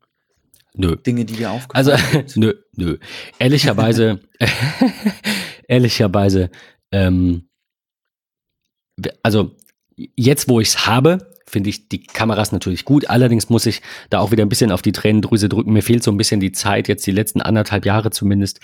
Nö. 0.75 0.95
Dinge, 0.95 1.25
die 1.25 1.35
dir 1.35 1.51
aufgefallen 1.51 1.87
also, 1.87 2.11
sind? 2.11 2.23
Also, 2.23 2.39
nö, 2.39 2.53
nö. 2.75 2.97
Ehrlicherweise, 3.37 4.19
ehrlicherweise, 5.67 6.49
ähm, 6.91 7.47
also 9.21 9.55
jetzt, 10.15 10.49
wo 10.49 10.59
ich 10.59 10.69
es 10.69 10.87
habe, 10.87 11.32
finde 11.53 11.69
ich 11.69 11.87
die 11.87 12.03
Kameras 12.03 12.51
natürlich 12.51 12.83
gut. 12.83 13.09
Allerdings 13.09 13.49
muss 13.49 13.65
ich 13.65 13.81
da 14.09 14.19
auch 14.19 14.31
wieder 14.31 14.43
ein 14.43 14.49
bisschen 14.49 14.71
auf 14.71 14.81
die 14.81 14.91
Tränendrüse 14.91 15.47
drücken. 15.47 15.71
Mir 15.71 15.83
fehlt 15.83 16.03
so 16.03 16.11
ein 16.11 16.17
bisschen 16.17 16.41
die 16.41 16.51
Zeit, 16.51 16.89
jetzt 16.89 17.07
die 17.07 17.11
letzten 17.11 17.41
anderthalb 17.41 17.85
Jahre 17.85 18.09
zumindest, 18.09 18.59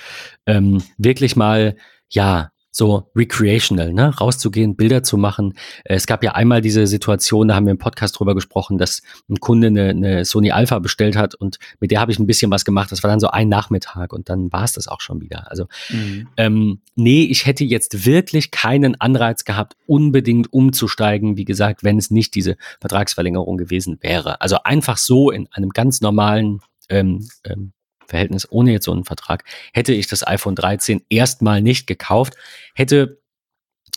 ähm, 0.45 0.83
wirklich 0.97 1.37
mal, 1.37 1.77
ja, 2.09 2.49
so 2.71 3.09
recreational, 3.15 3.93
ne? 3.93 4.15
rauszugehen, 4.15 4.75
Bilder 4.75 5.03
zu 5.03 5.17
machen. 5.17 5.53
Äh, 5.83 5.95
es 5.95 6.07
gab 6.07 6.23
ja 6.23 6.33
einmal 6.33 6.61
diese 6.61 6.87
Situation, 6.87 7.47
da 7.47 7.55
haben 7.55 7.65
wir 7.65 7.71
im 7.71 7.77
Podcast 7.77 8.19
drüber 8.19 8.35
gesprochen, 8.35 8.77
dass 8.77 9.01
ein 9.29 9.39
Kunde 9.39 9.67
eine, 9.67 9.89
eine 9.89 10.25
Sony 10.25 10.51
Alpha 10.51 10.79
bestellt 10.79 11.15
hat 11.15 11.35
und 11.35 11.57
mit 11.79 11.91
der 11.91 11.99
habe 11.99 12.11
ich 12.11 12.19
ein 12.19 12.27
bisschen 12.27 12.51
was 12.51 12.65
gemacht. 12.65 12.91
Das 12.91 13.03
war 13.03 13.09
dann 13.09 13.19
so 13.19 13.29
ein 13.29 13.49
Nachmittag 13.49 14.13
und 14.13 14.29
dann 14.29 14.51
war 14.51 14.63
es 14.63 14.73
das 14.73 14.87
auch 14.87 15.01
schon 15.01 15.21
wieder. 15.21 15.49
Also 15.49 15.65
mhm. 15.89 16.27
ähm, 16.37 16.81
nee, 16.95 17.23
ich 17.23 17.45
hätte 17.45 17.63
jetzt 17.63 18.05
wirklich 18.05 18.51
keinen 18.51 18.99
Anreiz 18.99 19.43
gehabt, 19.43 19.75
unbedingt 19.87 20.53
umzusteigen, 20.53 21.37
wie 21.37 21.45
gesagt, 21.45 21.83
wenn 21.83 21.97
es 21.97 22.11
nicht 22.11 22.35
diese 22.35 22.55
Vertragsverlängerung 22.79 23.57
gewesen 23.57 23.97
wäre. 24.01 24.41
Also 24.41 24.57
einfach 24.63 24.97
so 24.97 25.31
in 25.31 25.47
einem 25.51 25.69
ganz 25.69 26.01
normalen 26.01 26.61
ähm, 26.89 27.27
ähm, 27.45 27.73
Verhältnis 28.09 28.47
ohne 28.51 28.71
jetzt 28.71 28.85
so 28.85 28.91
einen 28.91 29.05
Vertrag, 29.05 29.43
hätte 29.73 29.93
ich 29.93 30.07
das 30.07 30.25
iPhone 30.25 30.55
13 30.55 31.03
erstmal 31.09 31.61
nicht 31.61 31.87
gekauft, 31.87 32.35
hätte 32.75 33.19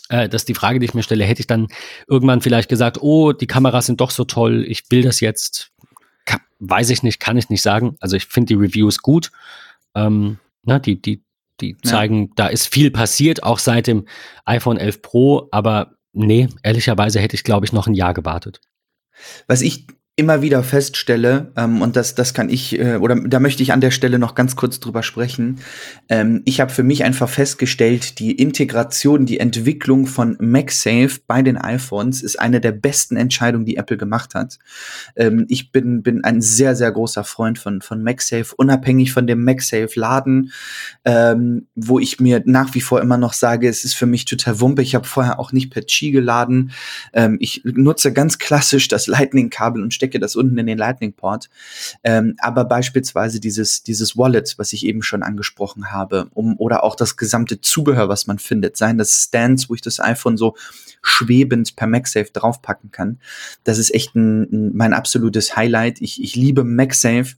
äh, 0.09 0.29
das 0.29 0.43
ist 0.43 0.49
die 0.49 0.55
Frage, 0.55 0.79
die 0.79 0.85
ich 0.85 0.95
mir 0.95 1.03
stelle, 1.03 1.25
hätte 1.25 1.41
ich 1.41 1.47
dann 1.47 1.69
irgendwann 2.07 2.41
vielleicht 2.41 2.69
gesagt, 2.69 2.99
oh, 3.01 3.33
die 3.33 3.47
Kameras 3.47 3.87
sind 3.87 4.01
doch 4.01 4.11
so 4.11 4.25
toll, 4.25 4.65
ich 4.69 4.91
will 4.91 5.03
das 5.03 5.21
jetzt, 5.21 5.73
kann, 6.25 6.41
weiß 6.61 6.91
ich 6.91 7.03
nicht, 7.03 7.19
kann 7.19 7.37
ich 7.37 7.49
nicht 7.49 7.63
sagen. 7.63 7.97
Also 8.01 8.17
ich 8.17 8.27
finde 8.27 8.55
die 8.55 8.61
Reviews 8.61 8.99
gut. 8.99 9.33
Ähm, 9.95 10.39
na, 10.65 10.79
die, 10.79 11.01
die, 11.01 11.25
die 11.61 11.77
zeigen, 11.79 12.27
ja. 12.27 12.33
da 12.37 12.47
ist 12.49 12.69
viel 12.69 12.91
passiert, 12.91 13.43
auch 13.43 13.59
seit 13.59 13.87
dem 13.87 14.07
iPhone 14.45 14.77
11 14.77 15.03
Pro, 15.03 15.49
aber 15.51 15.97
nee, 16.13 16.49
ehrlicherweise 16.63 17.21
hätte 17.21 17.35
ich, 17.35 17.45
glaube 17.45 17.67
ich, 17.67 17.73
noch 17.73 17.87
ein 17.87 17.95
Jahr 17.95 18.15
gewartet. 18.15 18.61
Was 19.47 19.63
ich 19.63 19.87
immer 20.15 20.43
wieder 20.43 20.63
feststelle, 20.63 21.53
ähm, 21.57 21.81
und 21.81 21.97
das, 21.97 22.15
das 22.15 22.35
kann 22.35 22.51
ich, 22.51 22.79
äh, 22.79 22.97
oder 22.97 23.15
da 23.15 23.41
möchte 23.41 23.63
ich 23.63 23.73
an 23.73 23.81
der 23.81 23.91
Stelle 23.91 24.19
noch 24.19 24.35
ganz 24.35 24.57
kurz 24.57 24.79
drüber 24.79 25.03
sprechen. 25.03 25.61
Ähm, 26.11 26.43
ich 26.45 26.61
habe 26.61 26.71
für 26.71 26.83
mich 26.83 27.03
einfach 27.03 27.31
festgestellt, 27.31 28.19
die 28.19 28.33
Integration, 28.33 29.25
die 29.25 29.41
Entwicklung 29.41 30.07
von 30.07 30.37
MagSafe 30.39 31.21
bei 31.27 31.41
den 31.41 31.57
iPhones 31.57 32.23
ist 32.23 32.39
eine 32.39 32.61
der 32.61 32.73
besten 32.73 33.17
Entscheidungen, 33.17 33.65
die 33.65 33.79
Apple 33.79 33.97
gemacht 33.97 34.35
hat. 34.35 34.59
Ähm, 35.17 35.47
ich 35.49 35.73
bin, 35.73 36.03
bin 36.03 36.23
ein 36.25 36.43
sehr, 36.43 36.77
sehr 36.77 36.93
großer 36.93 37.25
Freund 37.25 37.59
von, 37.59 37.81
von 37.81 38.03
MagSafe, 38.03 38.55
unabhängig 38.55 39.13
von 39.13 39.27
dem 39.27 39.43
MagSafe-Laden, 39.45 40.53
ähm, 41.07 41.69
wo 41.75 41.99
ich 41.99 42.21
mir 42.21 42.43
nach 42.45 42.75
wie 42.75 42.83
vor 42.83 43.01
immer 43.01 43.17
noch 43.17 43.33
sage, 43.33 43.67
es 43.67 43.83
ist 43.83 43.95
für 43.95 44.07
mich 44.07 44.27
total 44.27 44.61
wumpe. 44.61 44.83
Ich 44.83 44.95
habe 44.95 45.07
vorher 45.07 45.41
auch 45.41 45.53
nicht 45.53 45.71
per 45.71 45.83
Qi 45.83 46.11
geladen. 46.11 46.73
Ähm, 47.15 47.39
ich 47.41 47.63
nutze 47.65 48.13
ganz 48.13 48.39
klassisch 48.39 48.89
das 48.89 49.07
Lightning-Kabel 49.07 49.83
und 49.83 50.02
stecke 50.03 50.19
das 50.19 50.35
unten 50.35 50.59
in 50.59 50.67
den 50.67 50.79
Lightning 50.79 51.13
Port. 51.13 51.49
Ähm, 52.03 52.35
aber 52.39 52.65
beispielsweise 52.65 53.39
dieses, 53.39 53.85
dieses 53.85 54.17
Wallet, 54.17 54.55
was 54.59 54.73
ich 54.73 54.85
eben 54.85 55.03
schon 55.03 55.23
angesprochen 55.23 55.93
habe, 55.93 56.27
um, 56.35 56.59
oder 56.59 56.83
auch 56.83 56.97
das 56.97 57.17
gesamte 57.17 57.61
Zubehör, 57.61 58.09
was 58.09 58.27
man 58.27 58.41
findet, 58.41 58.77
seien 58.77 58.99
das 58.99 59.13
Stands, 59.13 59.71
wo 59.71 59.75
ich 59.75 59.81
das 59.81 60.01
iPhone 60.01 60.37
so 60.37 60.57
schwebend 61.03 61.77
per 61.77 61.87
MagSafe 61.87 62.33
draufpacken 62.33 62.91
kann. 62.91 63.21
Das 63.63 63.79
ist 63.79 63.95
echt 63.95 64.17
ein, 64.17 64.43
ein, 64.53 64.77
mein 64.77 64.93
absolutes 64.93 65.57
Highlight. 65.57 66.01
Ich, 66.01 66.21
ich 66.21 66.35
liebe 66.35 66.65
MagSafe 66.65 67.37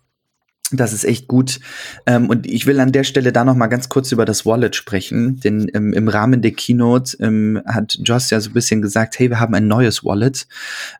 das 0.73 0.95
ist 0.95 1.05
echt 1.05 1.29
gut. 1.29 1.61
Ähm, 2.07 2.31
und 2.31 2.47
ich 2.47 2.67
will 2.67 2.81
an 2.81 2.91
der 2.91 3.05
Stelle 3.05 3.33
da 3.33 3.45
noch 3.45 3.55
mal 3.55 3.67
ganz 3.67 3.91
kurz 3.91 4.12
über 4.12 4.25
das 4.25 4.47
Wallet 4.47 4.75
sprechen, 4.75 5.39
denn 5.41 5.71
ähm, 5.75 5.93
im 5.93 6.09
Rahmen 6.09 6.41
der 6.41 6.53
Keynote 6.53 7.17
ähm, 7.21 7.61
hat 7.67 7.99
Joss 8.03 8.31
ja 8.31 8.41
so 8.41 8.51
ein 8.51 8.55
bisschen 8.55 8.81
gesagt, 8.81 9.19
hey, 9.19 9.29
wir 9.29 9.41
haben 9.41 9.55
ein 9.55 9.69
neues 9.69 10.05
Wallet. 10.05 10.47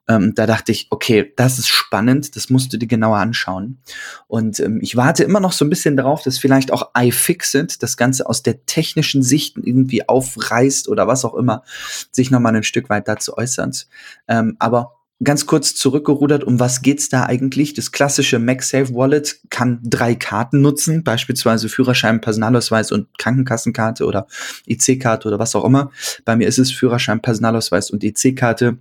Ähm, 0.07 0.35
da 0.35 0.47
dachte 0.47 0.71
ich, 0.71 0.89
okay, 0.91 1.33
das 1.37 1.59
ist 1.59 1.69
spannend, 1.69 2.37
das 2.37 2.51
musst 2.51 2.73
du 2.73 2.77
dir 2.77 2.87
genauer 2.87 3.17
anschauen. 3.17 3.79
Und 4.27 4.61
ähm, 4.61 4.81
ich 4.83 4.97
warte 4.97 5.25
immer 5.25 5.41
noch 5.41 5.53
so 5.53 5.65
ein 5.65 5.71
bisschen 5.71 5.97
darauf, 5.97 6.23
dass 6.23 6.39
vielleicht 6.39 6.71
auch 6.71 6.91
iFixit 6.97 7.83
das 7.83 7.97
Ganze 7.97 8.29
aus 8.29 8.43
der 8.43 8.67
technischen 8.67 9.23
Sicht 9.23 9.57
irgendwie 9.57 10.07
aufreißt 10.07 10.89
oder 10.89 11.07
was 11.07 11.25
auch 11.25 11.35
immer, 11.35 11.63
sich 12.11 12.31
noch 12.31 12.41
mal 12.41 12.55
ein 12.55 12.65
Stück 12.65 12.91
weit 12.91 13.09
dazu 13.09 13.37
äußert. 13.37 13.87
Ähm, 14.29 14.57
aber 14.59 14.93
ganz 15.23 15.47
kurz 15.47 15.75
zurückgerudert, 15.75 16.45
um 16.45 16.59
was 16.59 16.83
geht's 16.83 17.09
da 17.09 17.27
eigentlich? 17.27 17.75
Das 17.75 17.93
klassische 17.93 18.39
MagSafe 18.39 18.95
Wallet 18.95 19.41
kann 19.51 19.81
drei 19.83 20.15
Karten 20.15 20.61
nutzen, 20.61 21.05
beispielsweise 21.05 21.69
Führerschein, 21.69 22.21
Personalausweis 22.21 22.91
und 22.91 23.07
Krankenkassenkarte 23.19 24.07
oder 24.07 24.27
EC-Karte 24.67 25.29
oder 25.29 25.39
was 25.39 25.55
auch 25.55 25.65
immer. 25.65 25.91
Bei 26.25 26.37
mir 26.37 26.49
ist 26.49 26.59
es 26.59 26.73
Führerschein, 26.73 27.23
Personalausweis 27.23 27.91
und 27.91 28.03
EC-Karte 28.03 28.79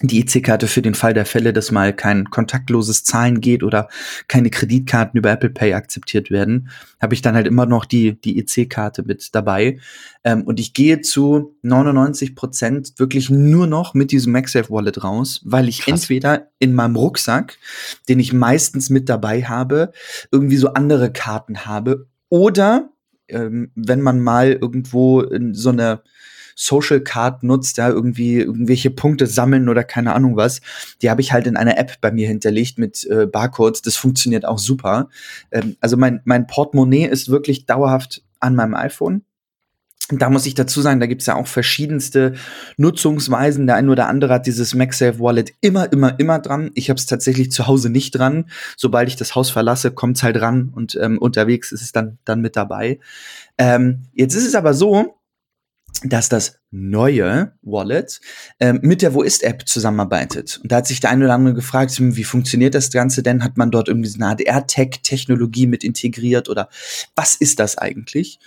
die 0.00 0.20
EC-Karte 0.20 0.66
für 0.66 0.82
den 0.82 0.94
Fall 0.94 1.14
der 1.14 1.26
Fälle, 1.26 1.52
dass 1.52 1.70
mal 1.70 1.94
kein 1.94 2.30
kontaktloses 2.30 3.04
Zahlen 3.04 3.40
geht 3.40 3.62
oder 3.62 3.88
keine 4.26 4.50
Kreditkarten 4.50 5.18
über 5.18 5.30
Apple 5.30 5.50
Pay 5.50 5.74
akzeptiert 5.74 6.30
werden, 6.30 6.70
habe 7.00 7.14
ich 7.14 7.22
dann 7.22 7.34
halt 7.34 7.46
immer 7.46 7.66
noch 7.66 7.84
die, 7.84 8.20
die 8.20 8.38
EC-Karte 8.38 9.04
mit 9.04 9.34
dabei. 9.34 9.78
Ähm, 10.24 10.42
und 10.42 10.58
ich 10.58 10.74
gehe 10.74 11.00
zu 11.02 11.56
99 11.62 12.34
Prozent 12.34 12.94
wirklich 12.98 13.30
nur 13.30 13.66
noch 13.66 13.94
mit 13.94 14.10
diesem 14.10 14.32
MagSafe 14.32 14.70
Wallet 14.70 15.04
raus, 15.04 15.40
weil 15.44 15.68
ich 15.68 15.80
Krass. 15.80 16.02
entweder 16.02 16.48
in 16.58 16.74
meinem 16.74 16.96
Rucksack, 16.96 17.58
den 18.08 18.18
ich 18.18 18.32
meistens 18.32 18.90
mit 18.90 19.08
dabei 19.08 19.44
habe, 19.44 19.92
irgendwie 20.32 20.56
so 20.56 20.72
andere 20.74 21.12
Karten 21.12 21.64
habe 21.64 22.08
oder 22.28 22.90
ähm, 23.28 23.70
wenn 23.74 24.00
man 24.00 24.20
mal 24.20 24.52
irgendwo 24.52 25.20
in 25.20 25.54
so 25.54 25.70
eine 25.70 26.02
Social 26.54 27.00
Card 27.00 27.42
nutzt, 27.42 27.78
da 27.78 27.88
irgendwie 27.88 28.38
irgendwelche 28.38 28.90
Punkte 28.90 29.26
sammeln 29.26 29.68
oder 29.68 29.84
keine 29.84 30.14
Ahnung 30.14 30.36
was. 30.36 30.60
Die 31.00 31.10
habe 31.10 31.20
ich 31.20 31.32
halt 31.32 31.46
in 31.46 31.56
einer 31.56 31.78
App 31.78 32.00
bei 32.00 32.10
mir 32.10 32.28
hinterlegt 32.28 32.78
mit 32.78 33.04
äh, 33.04 33.26
Barcodes. 33.26 33.82
Das 33.82 33.96
funktioniert 33.96 34.44
auch 34.44 34.58
super. 34.58 35.08
Ähm, 35.50 35.76
also 35.80 35.96
mein, 35.96 36.20
mein 36.24 36.46
Portemonnaie 36.46 37.06
ist 37.06 37.28
wirklich 37.28 37.66
dauerhaft 37.66 38.22
an 38.40 38.54
meinem 38.54 38.74
iPhone. 38.74 39.22
Da 40.18 40.28
muss 40.28 40.46
ich 40.46 40.54
dazu 40.54 40.82
sagen, 40.82 41.00
da 41.00 41.06
gibt's 41.06 41.26
ja 41.26 41.36
auch 41.36 41.46
verschiedenste 41.46 42.34
Nutzungsweisen. 42.76 43.66
Der 43.66 43.76
eine 43.76 43.90
oder 43.90 44.08
andere 44.08 44.34
hat 44.34 44.46
dieses 44.46 44.74
MagSafe 44.74 45.20
Wallet 45.20 45.52
immer, 45.60 45.90
immer, 45.92 46.18
immer 46.18 46.38
dran. 46.38 46.70
Ich 46.74 46.90
habe 46.90 46.98
es 46.98 47.06
tatsächlich 47.06 47.50
zu 47.50 47.66
Hause 47.66 47.88
nicht 47.88 48.10
dran. 48.10 48.46
Sobald 48.76 49.08
ich 49.08 49.16
das 49.16 49.34
Haus 49.34 49.50
verlasse, 49.50 49.92
kommt's 49.92 50.22
halt 50.22 50.40
ran 50.40 50.70
und 50.74 50.98
ähm, 51.00 51.18
unterwegs 51.18 51.72
ist 51.72 51.82
es 51.82 51.92
dann, 51.92 52.18
dann 52.24 52.40
mit 52.40 52.56
dabei. 52.56 52.98
Ähm, 53.56 54.02
jetzt 54.12 54.34
ist 54.34 54.46
es 54.46 54.54
aber 54.54 54.74
so, 54.74 55.16
dass 56.04 56.28
das 56.28 56.58
neue 56.70 57.52
Wallet 57.62 58.20
ähm, 58.58 58.80
mit 58.82 59.02
der 59.02 59.14
Wo 59.14 59.22
ist 59.22 59.42
App 59.42 59.68
zusammenarbeitet. 59.68 60.58
Und 60.62 60.72
da 60.72 60.76
hat 60.76 60.86
sich 60.86 61.00
der 61.00 61.10
eine 61.10 61.24
oder 61.24 61.34
andere 61.34 61.54
gefragt, 61.54 61.92
hm, 61.92 62.16
wie 62.16 62.24
funktioniert 62.24 62.74
das 62.74 62.90
Ganze 62.90 63.22
denn? 63.22 63.44
Hat 63.44 63.56
man 63.56 63.70
dort 63.70 63.88
irgendwie 63.88 64.08
so 64.08 64.16
eine 64.16 64.28
Art 64.28 64.40
AirTag-Technologie 64.40 65.66
mit 65.66 65.84
integriert 65.84 66.48
oder 66.48 66.68
was 67.14 67.34
ist 67.34 67.60
das 67.60 67.78
eigentlich? 67.78 68.40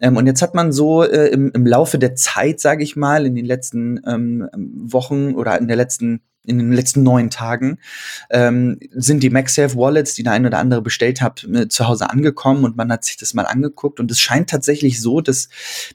Ähm, 0.00 0.16
und 0.16 0.26
jetzt 0.26 0.42
hat 0.42 0.54
man 0.54 0.72
so 0.72 1.02
äh, 1.02 1.28
im, 1.28 1.50
im 1.52 1.66
Laufe 1.66 1.98
der 1.98 2.14
Zeit, 2.14 2.60
sage 2.60 2.82
ich 2.82 2.96
mal, 2.96 3.26
in 3.26 3.34
den 3.34 3.46
letzten 3.46 4.00
ähm, 4.06 4.48
Wochen 4.54 5.34
oder 5.34 5.58
in 5.58 5.68
der 5.68 5.76
letzten 5.76 6.20
in 6.46 6.58
den 6.58 6.72
letzten 6.72 7.02
neun 7.02 7.30
Tagen 7.30 7.78
ähm, 8.30 8.78
sind 8.92 9.22
die 9.22 9.30
MagSafe 9.30 9.76
Wallets, 9.76 10.14
die 10.14 10.22
der 10.22 10.32
eine 10.32 10.48
oder 10.48 10.58
andere 10.58 10.80
bestellt 10.80 11.20
hat, 11.20 11.44
äh, 11.44 11.68
zu 11.68 11.86
Hause 11.86 12.10
angekommen 12.10 12.64
und 12.64 12.76
man 12.76 12.90
hat 12.90 13.04
sich 13.04 13.16
das 13.16 13.34
mal 13.34 13.44
angeguckt 13.44 14.00
und 14.00 14.10
es 14.10 14.20
scheint 14.20 14.48
tatsächlich 14.48 15.00
so, 15.00 15.20
dass 15.20 15.48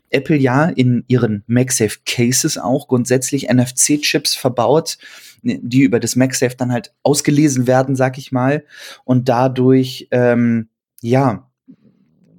Apple 0.10 0.38
ja 0.38 0.66
in 0.66 1.04
ihren 1.08 1.44
MagSafe 1.48 2.00
Cases 2.06 2.58
auch 2.58 2.88
grundsätzlich 2.88 3.50
NFC-Chips 3.50 4.36
verbaut, 4.36 4.98
die 5.42 5.82
über 5.82 6.00
das 6.00 6.16
MagSafe 6.16 6.56
dann 6.56 6.72
halt 6.72 6.94
ausgelesen 7.04 7.68
werden, 7.68 7.96
sag 7.96 8.18
ich 8.18 8.32
mal, 8.32 8.66
und 9.04 9.30
dadurch 9.30 10.08
ähm, 10.12 10.70
ja 11.02 11.50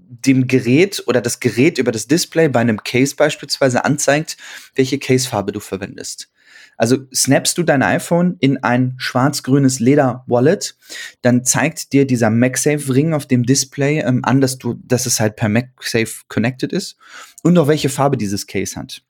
dem 0.08 0.46
Gerät 0.46 1.02
oder 1.06 1.20
das 1.20 1.40
Gerät 1.40 1.78
über 1.78 1.92
das 1.92 2.06
Display 2.06 2.48
bei 2.48 2.60
einem 2.60 2.82
Case 2.82 3.14
beispielsweise 3.14 3.84
anzeigt, 3.84 4.36
welche 4.74 4.98
Casefarbe 4.98 5.52
du 5.52 5.60
verwendest. 5.60 6.30
Also 6.76 6.98
snappst 7.14 7.56
du 7.58 7.62
dein 7.62 7.82
iPhone 7.82 8.36
in 8.40 8.62
ein 8.62 8.94
schwarz-grünes 8.98 9.80
Leder-Wallet, 9.80 10.76
dann 11.22 11.44
zeigt 11.44 11.92
dir 11.92 12.06
dieser 12.06 12.30
MagSafe-Ring 12.30 13.14
auf 13.14 13.26
dem 13.26 13.44
Display 13.44 14.00
ähm, 14.00 14.24
an, 14.24 14.40
dass 14.40 14.58
du, 14.58 14.74
dass 14.84 15.06
es 15.06 15.20
halt 15.20 15.36
per 15.36 15.48
MagSafe 15.48 16.24
connected 16.28 16.72
ist 16.72 16.96
und 17.42 17.56
auch 17.58 17.68
welche 17.68 17.88
Farbe 17.88 18.16
dieses 18.16 18.46
Case 18.46 18.76
hat. 18.76 19.02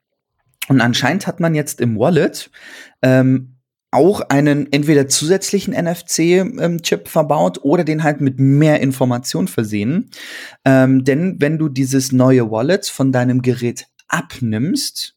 Und 0.69 0.81
anscheinend 0.81 1.27
hat 1.27 1.39
man 1.39 1.55
jetzt 1.55 1.79
im 1.81 1.97
Wallet 1.97 2.51
ähm, 3.01 3.57
auch 3.91 4.21
einen 4.29 4.71
entweder 4.71 5.07
zusätzlichen 5.07 5.73
NFC-Chip 5.73 6.99
ähm, 6.99 7.05
verbaut 7.05 7.59
oder 7.63 7.83
den 7.83 8.03
halt 8.03 8.19
mit 8.19 8.39
mehr 8.39 8.81
Information 8.81 9.47
versehen. 9.47 10.11
Ähm, 10.65 11.03
denn 11.03 11.37
wenn 11.39 11.57
du 11.57 11.69
dieses 11.69 12.11
neue 12.11 12.51
Wallet 12.51 12.85
von 12.85 13.11
deinem 13.11 13.41
Gerät 13.41 13.87
abnimmst, 14.09 15.16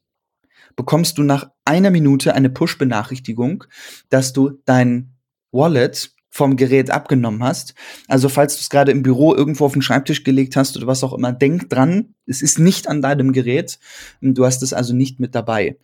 bekommst 0.81 1.19
du 1.19 1.23
nach 1.23 1.51
einer 1.67 1.91
Minute 1.91 2.35
eine 2.35 2.49
Push-Benachrichtigung, 2.49 3.65
dass 4.09 4.33
du 4.33 4.63
dein 4.65 5.13
Wallet 5.53 6.15
vom 6.31 6.57
Gerät 6.57 6.89
abgenommen 6.89 7.45
hast. 7.45 7.75
Also 8.09 8.31
falls 8.31 8.55
du 8.55 8.61
es 8.61 8.71
gerade 8.71 8.91
im 8.91 9.03
Büro 9.03 9.35
irgendwo 9.35 9.67
auf 9.67 9.75
den 9.75 9.83
Schreibtisch 9.83 10.25
gelegt 10.25 10.57
hast 10.57 10.79
oder 10.79 10.87
was 10.87 11.05
auch 11.05 11.13
immer, 11.13 11.33
denk 11.33 11.69
dran, 11.69 12.15
es 12.25 12.41
ist 12.41 12.59
nicht 12.59 12.89
an 12.89 13.03
deinem 13.03 13.33
Gerät. 13.33 13.79
Du 14.23 14.47
hast 14.47 14.63
es 14.63 14.73
also 14.73 14.95
nicht 14.95 15.21
mit 15.21 15.35
dabei. 15.35 15.77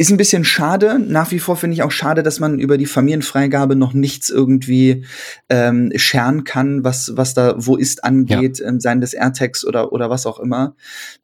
Ist 0.00 0.10
ein 0.10 0.16
bisschen 0.16 0.44
schade. 0.44 0.98
Nach 0.98 1.30
wie 1.30 1.38
vor 1.38 1.58
finde 1.58 1.74
ich 1.74 1.82
auch 1.82 1.90
schade, 1.90 2.22
dass 2.22 2.40
man 2.40 2.58
über 2.58 2.78
die 2.78 2.86
Familienfreigabe 2.86 3.76
noch 3.76 3.92
nichts 3.92 4.30
irgendwie 4.30 5.04
ähm, 5.50 5.92
scheren 5.94 6.44
kann, 6.44 6.82
was, 6.84 7.18
was 7.18 7.34
da 7.34 7.54
wo 7.58 7.76
ist 7.76 8.02
angeht, 8.02 8.60
ja. 8.60 8.68
ähm, 8.68 8.80
seien 8.80 9.02
das 9.02 9.12
AirTags 9.12 9.62
oder, 9.62 9.92
oder 9.92 10.08
was 10.08 10.24
auch 10.24 10.40
immer. 10.40 10.74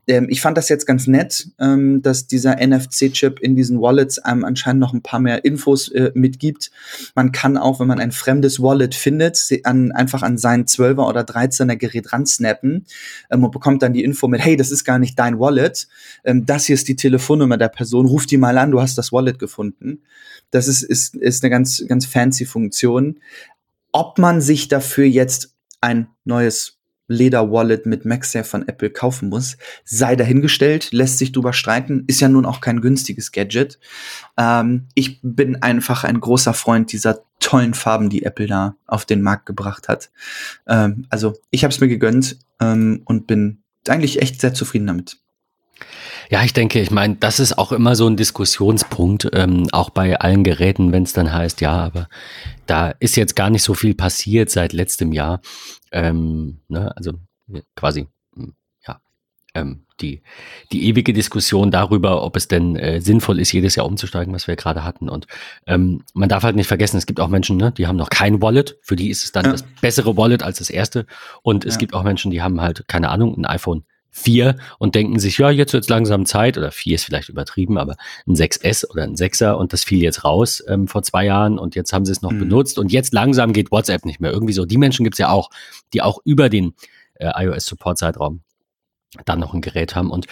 Ähm, 0.06 0.26
ich 0.28 0.40
fand 0.40 0.56
das 0.56 0.68
jetzt 0.68 0.86
ganz 0.86 1.06
nett, 1.06 1.48
ähm, 1.58 2.02
dass 2.02 2.26
dieser 2.26 2.56
NFC-Chip 2.64 3.40
in 3.40 3.56
diesen 3.56 3.80
Wallets 3.80 4.18
einem 4.18 4.44
anscheinend 4.44 4.80
noch 4.80 4.92
ein 4.92 5.02
paar 5.02 5.20
mehr 5.20 5.44
Infos 5.44 5.88
äh, 5.88 6.12
mitgibt. 6.14 6.70
Man 7.14 7.32
kann 7.32 7.56
auch, 7.56 7.80
wenn 7.80 7.88
man 7.88 7.98
ein 7.98 8.12
fremdes 8.12 8.60
Wallet 8.60 8.94
findet, 8.94 9.42
an, 9.64 9.92
einfach 9.92 10.22
an 10.22 10.38
sein 10.38 10.66
12er 10.66 11.08
oder 11.08 11.22
13er 11.22 11.76
Gerät 11.76 12.12
ransnappen 12.12 12.84
ähm, 13.30 13.44
und 13.44 13.50
bekommt 13.50 13.82
dann 13.82 13.92
die 13.92 14.04
Info 14.04 14.28
mit, 14.28 14.44
hey, 14.44 14.56
das 14.56 14.70
ist 14.70 14.84
gar 14.84 14.98
nicht 14.98 15.18
dein 15.18 15.38
Wallet, 15.38 15.88
ähm, 16.24 16.46
das 16.46 16.66
hier 16.66 16.74
ist 16.74 16.88
die 16.88 16.96
Telefonnummer 16.96 17.56
der 17.56 17.68
Person, 17.68 18.06
ruf 18.06 18.26
die 18.26 18.36
mal 18.36 18.58
an, 18.58 18.65
du 18.70 18.80
hast 18.80 18.98
das 18.98 19.12
Wallet 19.12 19.38
gefunden. 19.38 20.02
Das 20.50 20.68
ist, 20.68 20.82
ist, 20.82 21.14
ist 21.16 21.42
eine 21.42 21.50
ganz, 21.50 21.84
ganz 21.88 22.06
fancy 22.06 22.46
Funktion. 22.46 23.20
Ob 23.92 24.18
man 24.18 24.40
sich 24.40 24.68
dafür 24.68 25.06
jetzt 25.06 25.54
ein 25.80 26.08
neues 26.24 26.76
Leder-Wallet 27.08 27.86
mit 27.86 28.04
MagSafe 28.04 28.44
von 28.44 28.66
Apple 28.66 28.90
kaufen 28.90 29.28
muss, 29.28 29.56
sei 29.84 30.16
dahingestellt, 30.16 30.92
lässt 30.92 31.18
sich 31.18 31.32
drüber 31.32 31.52
streiten, 31.52 32.04
ist 32.06 32.20
ja 32.20 32.28
nun 32.28 32.44
auch 32.44 32.60
kein 32.60 32.80
günstiges 32.80 33.32
Gadget. 33.32 33.78
Ähm, 34.36 34.88
ich 34.94 35.20
bin 35.22 35.62
einfach 35.62 36.04
ein 36.04 36.20
großer 36.20 36.54
Freund 36.54 36.92
dieser 36.92 37.20
tollen 37.38 37.74
Farben, 37.74 38.10
die 38.10 38.24
Apple 38.24 38.46
da 38.46 38.76
auf 38.86 39.04
den 39.04 39.22
Markt 39.22 39.46
gebracht 39.46 39.88
hat. 39.88 40.10
Ähm, 40.66 41.06
also 41.08 41.34
ich 41.50 41.62
habe 41.64 41.72
es 41.72 41.80
mir 41.80 41.88
gegönnt 41.88 42.38
ähm, 42.60 43.02
und 43.04 43.26
bin 43.26 43.62
eigentlich 43.88 44.20
echt 44.20 44.40
sehr 44.40 44.54
zufrieden 44.54 44.88
damit. 44.88 45.18
Ja, 46.30 46.42
ich 46.42 46.52
denke, 46.52 46.80
ich 46.80 46.90
meine, 46.90 47.16
das 47.16 47.38
ist 47.38 47.56
auch 47.56 47.72
immer 47.72 47.94
so 47.94 48.06
ein 48.08 48.16
Diskussionspunkt, 48.16 49.28
ähm, 49.32 49.68
auch 49.72 49.90
bei 49.90 50.18
allen 50.18 50.42
Geräten, 50.42 50.92
wenn 50.92 51.04
es 51.04 51.12
dann 51.12 51.32
heißt, 51.32 51.60
ja, 51.60 51.72
aber 51.72 52.08
da 52.66 52.90
ist 52.90 53.16
jetzt 53.16 53.36
gar 53.36 53.50
nicht 53.50 53.62
so 53.62 53.74
viel 53.74 53.94
passiert 53.94 54.50
seit 54.50 54.72
letztem 54.72 55.12
Jahr. 55.12 55.40
Ähm, 55.92 56.60
ne, 56.68 56.94
also 56.96 57.12
quasi, 57.76 58.08
hm, 58.34 58.54
ja, 58.86 59.00
ähm, 59.54 59.86
die, 60.00 60.22
die 60.72 60.88
ewige 60.88 61.12
Diskussion 61.12 61.70
darüber, 61.70 62.22
ob 62.22 62.36
es 62.36 62.48
denn 62.48 62.76
äh, 62.76 63.00
sinnvoll 63.00 63.38
ist, 63.38 63.52
jedes 63.52 63.76
Jahr 63.76 63.86
umzusteigen, 63.86 64.34
was 64.34 64.46
wir 64.46 64.56
gerade 64.56 64.84
hatten. 64.84 65.08
Und 65.08 65.26
ähm, 65.66 66.02
man 66.12 66.28
darf 66.28 66.42
halt 66.42 66.56
nicht 66.56 66.66
vergessen, 66.66 66.98
es 66.98 67.06
gibt 67.06 67.20
auch 67.20 67.28
Menschen, 67.28 67.56
ne, 67.56 67.72
die 67.72 67.86
haben 67.86 67.96
noch 67.96 68.10
kein 68.10 68.42
Wallet. 68.42 68.78
Für 68.82 68.96
die 68.96 69.10
ist 69.10 69.24
es 69.24 69.32
dann 69.32 69.46
ja. 69.46 69.52
das 69.52 69.62
bessere 69.80 70.16
Wallet 70.16 70.42
als 70.42 70.58
das 70.58 70.70
erste. 70.70 71.06
Und 71.42 71.64
es 71.64 71.74
ja. 71.74 71.78
gibt 71.78 71.94
auch 71.94 72.02
Menschen, 72.02 72.30
die 72.30 72.42
haben 72.42 72.60
halt, 72.60 72.86
keine 72.88 73.08
Ahnung, 73.10 73.36
ein 73.38 73.46
iPhone 73.46 73.84
4 74.16 74.56
und 74.78 74.94
denken 74.94 75.18
sich, 75.18 75.38
ja, 75.38 75.50
jetzt 75.50 75.72
wird's 75.72 75.88
langsam 75.88 76.24
Zeit, 76.24 76.56
oder 76.56 76.72
4 76.72 76.94
ist 76.94 77.04
vielleicht 77.04 77.28
übertrieben, 77.28 77.76
aber 77.76 77.96
ein 78.26 78.34
6S 78.34 78.88
oder 78.90 79.02
ein 79.02 79.14
6er 79.14 79.52
und 79.52 79.72
das 79.72 79.84
fiel 79.84 80.02
jetzt 80.02 80.24
raus 80.24 80.64
ähm, 80.68 80.88
vor 80.88 81.02
zwei 81.02 81.26
Jahren 81.26 81.58
und 81.58 81.74
jetzt 81.74 81.92
haben 81.92 82.06
sie 82.06 82.12
es 82.12 82.22
noch 82.22 82.32
mhm. 82.32 82.40
benutzt 82.40 82.78
und 82.78 82.90
jetzt 82.90 83.12
langsam 83.12 83.52
geht 83.52 83.70
WhatsApp 83.70 84.04
nicht 84.04 84.20
mehr. 84.20 84.32
Irgendwie 84.32 84.54
so. 84.54 84.64
Die 84.64 84.78
Menschen 84.78 85.04
gibt's 85.04 85.18
ja 85.18 85.28
auch, 85.28 85.50
die 85.92 86.00
auch 86.02 86.18
über 86.24 86.48
den 86.48 86.74
äh, 87.14 87.30
iOS-Support-Zeitraum 87.44 88.40
dann 89.24 89.38
noch 89.40 89.54
ein 89.54 89.60
Gerät 89.60 89.94
haben. 89.94 90.10
Und 90.10 90.26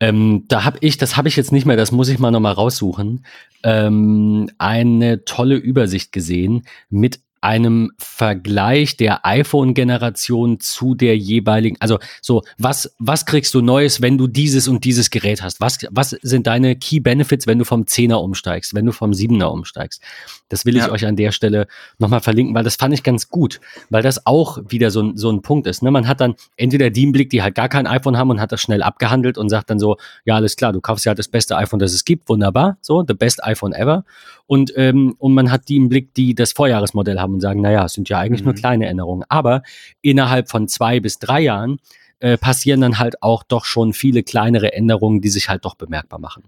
ähm, 0.00 0.44
da 0.48 0.64
habe 0.64 0.78
ich, 0.80 0.98
das 0.98 1.16
habe 1.16 1.28
ich 1.28 1.36
jetzt 1.36 1.52
nicht 1.52 1.66
mehr, 1.66 1.76
das 1.76 1.92
muss 1.92 2.08
ich 2.08 2.18
mal 2.18 2.30
nochmal 2.30 2.52
raussuchen, 2.52 3.24
ähm, 3.62 4.50
eine 4.58 5.24
tolle 5.24 5.56
Übersicht 5.56 6.12
gesehen 6.12 6.64
mit 6.90 7.20
einem 7.40 7.92
Vergleich 7.98 8.96
der 8.96 9.24
iPhone-Generation 9.26 10.60
zu 10.60 10.94
der 10.94 11.16
jeweiligen, 11.16 11.76
also 11.80 11.98
so, 12.22 12.42
was, 12.58 12.94
was 12.98 13.26
kriegst 13.26 13.54
du 13.54 13.60
Neues, 13.60 14.00
wenn 14.02 14.18
du 14.18 14.26
dieses 14.26 14.68
und 14.68 14.84
dieses 14.84 15.10
Gerät 15.10 15.42
hast? 15.42 15.60
Was, 15.60 15.78
was 15.90 16.10
sind 16.22 16.46
deine 16.46 16.76
Key 16.76 17.00
Benefits, 17.00 17.46
wenn 17.46 17.58
du 17.58 17.64
vom 17.64 17.82
10er 17.82 18.16
umsteigst, 18.16 18.74
wenn 18.74 18.86
du 18.86 18.92
vom 18.92 19.12
7er 19.12 19.46
umsteigst? 19.46 20.02
Das 20.48 20.64
will 20.64 20.76
ich 20.76 20.82
ja. 20.82 20.90
euch 20.90 21.06
an 21.06 21.16
der 21.16 21.32
Stelle 21.32 21.66
nochmal 21.98 22.20
verlinken, 22.20 22.54
weil 22.54 22.64
das 22.64 22.76
fand 22.76 22.94
ich 22.94 23.02
ganz 23.02 23.28
gut, 23.28 23.60
weil 23.90 24.02
das 24.02 24.26
auch 24.26 24.58
wieder 24.68 24.90
so, 24.90 25.12
so 25.14 25.30
ein 25.30 25.42
Punkt 25.42 25.66
ist. 25.66 25.82
Ne? 25.82 25.90
Man 25.90 26.08
hat 26.08 26.20
dann 26.20 26.34
entweder 26.56 26.90
die 26.90 27.04
im 27.04 27.12
Blick, 27.12 27.30
die 27.30 27.42
halt 27.42 27.54
gar 27.54 27.68
kein 27.68 27.86
iPhone 27.86 28.16
haben 28.16 28.30
und 28.30 28.40
hat 28.40 28.52
das 28.52 28.60
schnell 28.60 28.82
abgehandelt 28.82 29.38
und 29.38 29.48
sagt 29.48 29.70
dann 29.70 29.78
so, 29.78 29.96
ja, 30.24 30.36
alles 30.36 30.56
klar, 30.56 30.72
du 30.72 30.80
kaufst 30.80 31.04
ja 31.04 31.10
halt 31.10 31.18
das 31.18 31.28
beste 31.28 31.56
iPhone, 31.56 31.78
das 31.78 31.92
es 31.92 32.04
gibt, 32.04 32.28
wunderbar, 32.28 32.78
so, 32.80 33.04
the 33.06 33.14
best 33.14 33.44
iPhone 33.44 33.72
ever. 33.72 34.04
Und, 34.46 34.72
ähm, 34.76 35.14
und 35.18 35.34
man 35.34 35.52
hat 35.52 35.68
die 35.68 35.76
im 35.76 35.90
Blick, 35.90 36.14
die 36.14 36.34
das 36.34 36.52
Vorjahresmodell 36.52 37.18
haben 37.18 37.27
und 37.34 37.40
sagen, 37.40 37.60
naja, 37.60 37.84
es 37.84 37.92
sind 37.92 38.08
ja 38.08 38.18
eigentlich 38.18 38.42
mhm. 38.42 38.46
nur 38.46 38.54
kleine 38.54 38.86
Änderungen. 38.86 39.24
Aber 39.28 39.62
innerhalb 40.02 40.50
von 40.50 40.68
zwei 40.68 41.00
bis 41.00 41.18
drei 41.18 41.40
Jahren 41.40 41.78
äh, 42.20 42.36
passieren 42.36 42.80
dann 42.80 42.98
halt 42.98 43.22
auch 43.22 43.42
doch 43.42 43.64
schon 43.64 43.92
viele 43.92 44.22
kleinere 44.22 44.72
Änderungen, 44.72 45.20
die 45.20 45.28
sich 45.28 45.48
halt 45.48 45.64
doch 45.64 45.74
bemerkbar 45.74 46.18
machen. 46.18 46.44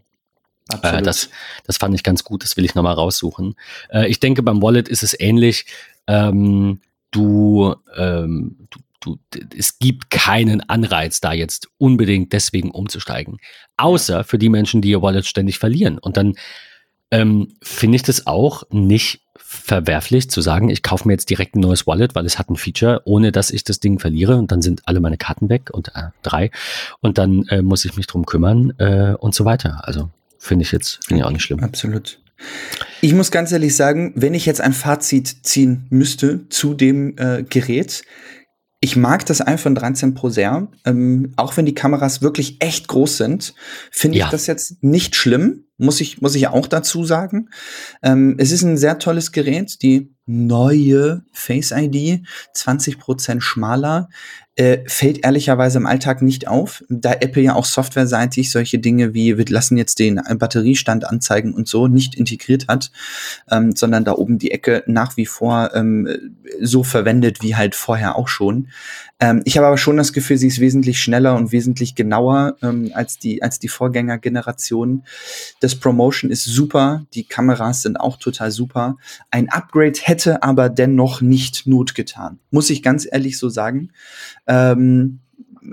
Äh, 0.82 1.02
das, 1.02 1.30
das 1.66 1.76
fand 1.76 1.94
ich 1.94 2.02
ganz 2.02 2.24
gut, 2.24 2.44
das 2.44 2.56
will 2.56 2.64
ich 2.64 2.74
nochmal 2.74 2.94
raussuchen. 2.94 3.54
Äh, 3.90 4.08
ich 4.08 4.20
denke, 4.20 4.42
beim 4.42 4.62
Wallet 4.62 4.88
ist 4.88 5.02
es 5.02 5.18
ähnlich. 5.18 5.66
Ähm, 6.06 6.80
du, 7.10 7.74
ähm, 7.96 8.68
du, 8.70 8.80
du, 9.00 9.18
es 9.56 9.78
gibt 9.78 10.10
keinen 10.10 10.60
Anreiz, 10.68 11.20
da 11.20 11.32
jetzt 11.32 11.68
unbedingt 11.78 12.32
deswegen 12.32 12.70
umzusteigen. 12.70 13.38
Außer 13.76 14.24
für 14.24 14.38
die 14.38 14.48
Menschen, 14.48 14.82
die 14.82 14.90
ihr 14.90 15.02
Wallet 15.02 15.26
ständig 15.26 15.58
verlieren. 15.58 15.98
Und 15.98 16.16
dann 16.16 16.34
ähm, 17.10 17.54
finde 17.62 17.96
ich 17.96 18.02
das 18.02 18.26
auch 18.26 18.62
nicht 18.70 19.22
verwerflich 19.44 20.30
zu 20.30 20.40
sagen, 20.40 20.68
ich 20.68 20.82
kaufe 20.82 21.08
mir 21.08 21.14
jetzt 21.14 21.30
direkt 21.30 21.56
ein 21.56 21.60
neues 21.60 21.86
Wallet, 21.86 22.14
weil 22.14 22.26
es 22.26 22.38
hat 22.38 22.50
ein 22.50 22.56
Feature, 22.56 23.02
ohne 23.04 23.32
dass 23.32 23.50
ich 23.50 23.64
das 23.64 23.80
Ding 23.80 23.98
verliere 23.98 24.36
und 24.36 24.52
dann 24.52 24.62
sind 24.62 24.82
alle 24.84 25.00
meine 25.00 25.16
Karten 25.16 25.48
weg 25.48 25.70
und 25.72 25.88
äh, 25.94 26.10
drei 26.22 26.50
und 27.00 27.18
dann 27.18 27.46
äh, 27.48 27.62
muss 27.62 27.84
ich 27.84 27.96
mich 27.96 28.06
drum 28.06 28.26
kümmern 28.26 28.72
äh, 28.78 29.14
und 29.14 29.34
so 29.34 29.44
weiter. 29.44 29.80
Also 29.82 30.10
finde 30.38 30.64
ich 30.64 30.72
jetzt 30.72 31.00
finde 31.06 31.20
ich 31.20 31.26
auch 31.26 31.30
nicht 31.30 31.42
schlimm. 31.42 31.60
Absolut. 31.60 32.20
Ich 33.00 33.12
muss 33.14 33.30
ganz 33.30 33.52
ehrlich 33.52 33.76
sagen, 33.76 34.12
wenn 34.14 34.34
ich 34.34 34.46
jetzt 34.46 34.60
ein 34.60 34.72
Fazit 34.72 35.46
ziehen 35.46 35.86
müsste 35.90 36.48
zu 36.48 36.74
dem 36.74 37.16
äh, 37.18 37.42
Gerät, 37.42 38.02
ich 38.80 38.96
mag 38.96 39.26
das 39.26 39.46
iPhone 39.46 39.74
13 39.74 40.14
Pro 40.14 40.30
sehr. 40.30 40.68
Ähm, 40.86 41.32
auch 41.36 41.56
wenn 41.56 41.66
die 41.66 41.74
Kameras 41.74 42.22
wirklich 42.22 42.56
echt 42.60 42.88
groß 42.88 43.18
sind, 43.18 43.54
finde 43.90 44.18
ja. 44.18 44.24
ich 44.24 44.30
das 44.30 44.46
jetzt 44.46 44.82
nicht 44.82 45.16
schlimm 45.16 45.64
muss 45.80 46.00
ich, 46.00 46.20
muss 46.20 46.34
ich 46.34 46.48
auch 46.48 46.66
dazu 46.66 47.04
sagen. 47.04 47.48
Ähm, 48.02 48.36
es 48.38 48.52
ist 48.52 48.62
ein 48.62 48.76
sehr 48.76 48.98
tolles 48.98 49.32
Gerät, 49.32 49.82
die 49.82 50.14
neue 50.26 51.22
Face 51.32 51.72
ID, 51.72 52.24
20% 52.54 53.40
schmaler, 53.40 54.08
äh, 54.54 54.78
fällt 54.86 55.24
ehrlicherweise 55.24 55.78
im 55.78 55.86
Alltag 55.86 56.22
nicht 56.22 56.46
auf, 56.46 56.84
da 56.88 57.12
Apple 57.12 57.42
ja 57.42 57.54
auch 57.54 57.64
softwareseitig 57.64 58.50
solche 58.50 58.78
Dinge 58.78 59.14
wie, 59.14 59.38
wir 59.38 59.46
lassen 59.48 59.76
jetzt 59.76 59.98
den 59.98 60.20
Batteriestand 60.38 61.06
anzeigen 61.06 61.54
und 61.54 61.66
so 61.66 61.88
nicht 61.88 62.14
integriert 62.14 62.68
hat, 62.68 62.90
ähm, 63.50 63.74
sondern 63.74 64.04
da 64.04 64.12
oben 64.12 64.38
die 64.38 64.50
Ecke 64.50 64.84
nach 64.86 65.16
wie 65.16 65.26
vor 65.26 65.70
ähm, 65.74 66.08
so 66.60 66.84
verwendet 66.84 67.42
wie 67.42 67.56
halt 67.56 67.74
vorher 67.74 68.16
auch 68.16 68.28
schon. 68.28 68.68
Ähm, 69.20 69.42
ich 69.44 69.56
habe 69.56 69.66
aber 69.66 69.78
schon 69.78 69.98
das 69.98 70.12
Gefühl, 70.12 70.38
sie 70.38 70.46
ist 70.46 70.60
wesentlich 70.60 71.00
schneller 71.00 71.36
und 71.36 71.52
wesentlich 71.52 71.94
genauer 71.94 72.56
ähm, 72.62 72.90
als 72.94 73.18
die, 73.18 73.42
als 73.42 73.58
die 73.58 73.68
Vorgängergeneration. 73.68 75.04
Das 75.60 75.76
Promotion 75.76 76.30
ist 76.30 76.44
super, 76.44 77.04
die 77.14 77.24
Kameras 77.24 77.82
sind 77.82 78.00
auch 78.00 78.16
total 78.16 78.50
super. 78.50 78.96
Ein 79.30 79.50
Upgrade 79.50 79.98
hätte 80.02 80.42
aber 80.42 80.70
dennoch 80.70 81.20
nicht 81.20 81.66
Not 81.66 81.94
getan, 81.94 82.38
muss 82.50 82.70
ich 82.70 82.82
ganz 82.82 83.06
ehrlich 83.10 83.38
so 83.38 83.48
sagen. 83.48 83.92
Ähm, 84.46 85.20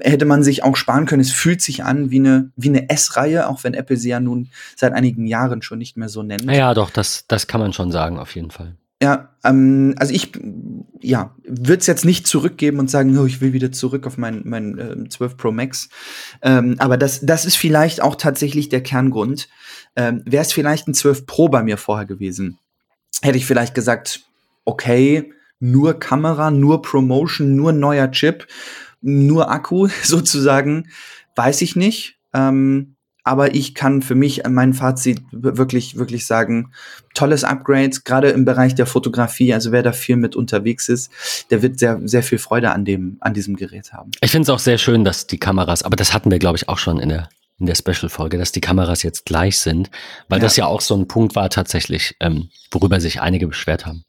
hätte 0.02 0.26
man 0.26 0.44
sich 0.44 0.64
auch 0.64 0.76
sparen 0.76 1.06
können. 1.06 1.22
Es 1.22 1.32
fühlt 1.32 1.62
sich 1.62 1.86
an 1.86 2.12
wie 2.12 2.20
eine, 2.20 2.52
wie 2.58 2.68
eine 2.68 2.90
S-Reihe, 2.90 3.48
auch 3.48 3.64
wenn 3.64 3.74
Apple 3.74 3.96
sie 3.96 4.10
ja 4.10 4.20
nun 4.20 4.50
seit 4.76 4.92
einigen 4.94 5.26
Jahren 5.26 5.62
schon 5.62 5.80
nicht 5.80 5.96
mehr 5.96 6.10
so 6.10 6.24
nennt. 6.24 6.44
Ja, 6.52 6.74
doch, 6.74 6.90
das, 6.90 7.26
das 7.28 7.48
kann 7.48 7.62
man 7.62 7.72
schon 7.72 7.92
sagen, 7.92 8.20
auf 8.20 8.36
jeden 8.36 8.52
Fall. 8.52 8.76
Ja, 9.02 9.36
ähm, 9.44 9.94
also 9.98 10.14
ich 10.14 10.32
ja, 11.02 11.36
würde 11.44 11.80
es 11.80 11.88
jetzt 11.88 12.06
nicht 12.06 12.26
zurückgeben 12.26 12.80
und 12.80 12.90
sagen, 12.90 13.16
oh, 13.18 13.26
ich 13.26 13.42
will 13.42 13.54
wieder 13.54 13.72
zurück 13.72 14.08
auf 14.08 14.18
mein, 14.18 14.42
mein 14.46 14.78
äh, 14.78 15.10
12 15.10 15.38
Pro 15.38 15.52
Max. 15.52 15.90
Ähm, 16.42 16.76
aber 16.80 16.98
das, 16.98 17.22
das 17.24 17.46
ist 17.46 17.58
vielleicht 17.58 18.02
auch 18.02 18.16
tatsächlich 18.16 18.70
der 18.70 18.82
Kerngrund. 18.82 19.50
Ähm, 19.96 20.24
Wäre 20.26 20.42
es 20.42 20.52
vielleicht 20.52 20.88
ein 20.88 20.96
12 20.96 21.28
Pro 21.28 21.50
bei 21.50 21.62
mir 21.62 21.78
vorher 21.78 22.06
gewesen, 22.06 22.58
hätte 23.22 23.38
ich 23.38 23.46
vielleicht 23.46 23.76
gesagt, 23.76 24.22
okay, 24.66 25.32
nur 25.60 26.00
Kamera, 26.00 26.52
nur 26.52 26.82
Promotion, 26.82 27.56
nur 27.56 27.74
neuer 27.74 28.12
Chip, 28.12 28.48
nur 29.02 29.52
Akku 29.52 29.88
sozusagen, 30.04 30.90
weiß 31.36 31.62
ich 31.62 31.76
nicht. 31.76 32.18
Ähm, 32.34 32.97
aber 33.28 33.54
ich 33.54 33.76
kann 33.76 34.02
für 34.02 34.16
mich 34.16 34.44
mein 34.50 34.74
Fazit 34.74 35.22
wirklich, 35.32 35.98
wirklich 35.98 36.26
sagen, 36.26 36.72
tolles 37.14 37.44
Upgrade, 37.44 37.92
gerade 38.04 38.30
im 38.30 38.46
Bereich 38.46 38.76
der 38.76 38.86
Fotografie. 38.86 39.54
Also 39.54 39.72
wer 39.72 39.84
da 39.84 39.92
viel 39.92 40.16
mit 40.16 40.36
unterwegs 40.36 40.90
ist, 40.90 41.12
der 41.50 41.62
wird 41.62 41.80
sehr, 41.80 42.00
sehr 42.06 42.24
viel 42.24 42.38
Freude 42.38 42.72
an 42.72 42.86
dem, 42.86 43.18
an 43.20 43.34
diesem 43.34 43.56
Gerät 43.56 43.94
haben. 43.94 44.12
Ich 44.22 44.32
finde 44.32 44.44
es 44.44 44.50
auch 44.50 44.60
sehr 44.60 44.78
schön, 44.78 45.04
dass 45.04 45.28
die 45.28 45.38
Kameras, 45.38 45.84
aber 45.84 45.96
das 45.96 46.14
hatten 46.14 46.32
wir, 46.32 46.40
glaube 46.40 46.58
ich, 46.58 46.70
auch 46.70 46.78
schon 46.78 47.00
in 47.00 47.10
der 47.10 47.30
in 47.60 47.66
der 47.66 47.74
Special-Folge, 47.74 48.38
dass 48.38 48.52
die 48.52 48.62
Kameras 48.62 49.02
jetzt 49.02 49.26
gleich 49.26 49.58
sind, 49.58 49.90
weil 50.30 50.38
ja. 50.38 50.44
das 50.44 50.58
ja 50.58 50.68
auch 50.68 50.80
so 50.80 50.96
ein 50.96 51.08
Punkt 51.08 51.36
war 51.36 51.50
tatsächlich, 51.50 52.16
ähm, 52.20 52.50
worüber 52.70 53.02
sich 53.02 53.20
einige 53.20 53.48
beschwert 53.48 53.88
haben. 53.88 54.04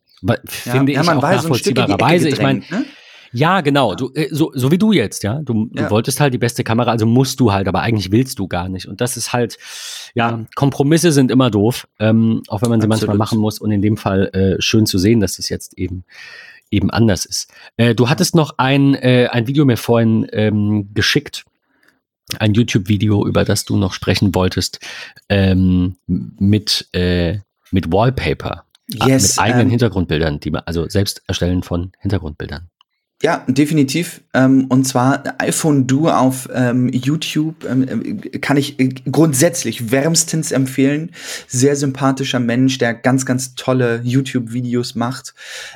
Finde 0.47 0.93
ja, 0.93 1.01
ich 1.01 1.07
ja, 1.07 1.17
auch 1.17 1.23
nachvollziehbarerweise. 1.23 2.29
Ich 2.29 2.43
meine, 2.43 2.61
ne? 2.69 2.85
Ja, 3.33 3.61
genau. 3.61 3.95
Du, 3.95 4.11
äh, 4.15 4.29
so, 4.31 4.53
so 4.55 4.71
wie 4.71 4.79
du 4.79 4.93
jetzt, 4.93 5.23
ja. 5.23 5.41
Du, 5.43 5.69
ja. 5.73 5.85
du 5.85 5.91
wolltest 5.91 6.21
halt 6.21 6.35
die 6.35 6.39
beste 6.39 6.65
Kamera, 6.65 6.91
also 6.91 7.07
musst 7.07 7.41
du 7.41 7.53
halt, 7.53 7.69
aber 7.69 7.81
eigentlich 7.81 8.11
willst 8.11 8.39
du 8.39 8.49
gar 8.49 8.69
nicht. 8.69 8.87
Und 8.87 9.01
das 9.01 9.17
ist 9.17 9.33
halt, 9.33 9.59
ja, 10.15 10.45
Kompromisse 10.55 11.13
sind 11.13 11.31
immer 11.31 11.51
doof, 11.51 11.87
ähm, 11.99 12.43
auch 12.49 12.63
wenn 12.63 12.71
man 12.71 12.81
sie 12.81 12.87
Absolut. 12.87 13.09
manchmal 13.09 13.17
machen 13.17 13.39
muss. 13.39 13.59
Und 13.59 13.71
in 13.71 13.83
dem 13.83 13.97
Fall 13.97 14.29
äh, 14.33 14.63
schön 14.63 14.87
zu 14.87 14.99
sehen, 14.99 15.21
dass 15.21 15.37
das 15.37 15.49
jetzt 15.49 15.77
eben 15.79 16.05
eben 16.71 16.91
anders 16.91 17.25
ist. 17.25 17.51
Äh, 17.79 17.95
du 17.95 18.11
hattest 18.11 18.35
noch 18.35 18.59
ein, 18.59 18.95
äh, 18.95 19.29
ein 19.31 19.47
Video 19.47 19.65
mir 19.65 19.79
vorhin 19.79 20.27
ähm, 20.33 20.91
geschickt, 20.93 21.45
ein 22.39 22.53
YouTube-Video, 22.53 23.27
über 23.27 23.45
das 23.45 23.65
du 23.65 23.77
noch 23.77 23.95
sprechen 23.95 24.35
wolltest, 24.35 24.81
ähm, 25.29 25.97
mit, 26.07 26.89
äh, 26.93 27.39
mit 27.71 27.91
Wallpaper. 27.91 28.65
Yes, 28.87 29.37
mit 29.37 29.45
eigenen 29.45 29.67
ähm, 29.67 29.71
Hintergrundbildern, 29.71 30.41
die 30.41 30.51
man, 30.51 30.63
also 30.65 30.89
selbst 30.89 31.23
erstellen 31.27 31.63
von 31.63 31.93
Hintergrundbildern. 32.01 32.69
Ja, 33.21 33.45
definitiv. 33.49 34.21
Ähm, 34.33 34.67
und 34.69 34.87
zwar 34.87 35.25
iPhone 35.39 35.89
Duo 35.89 36.11
auf 36.11 36.49
ähm, 36.55 36.89
YouTube 36.89 37.65
ähm, 37.69 38.23
äh, 38.23 38.39
kann 38.39 38.57
ich 38.57 38.79
äh, 38.79 38.91
grundsätzlich 39.11 39.91
wärmstens 39.91 40.53
empfehlen. 40.53 41.11
Sehr 41.49 41.75
sympathischer 41.75 42.39
Mensch, 42.39 42.79
der 42.79 42.95
ganz, 42.95 43.27
ganz 43.27 43.57
tolle 43.57 44.03
YouTube-Videos 44.05 44.95
macht. 44.95 45.35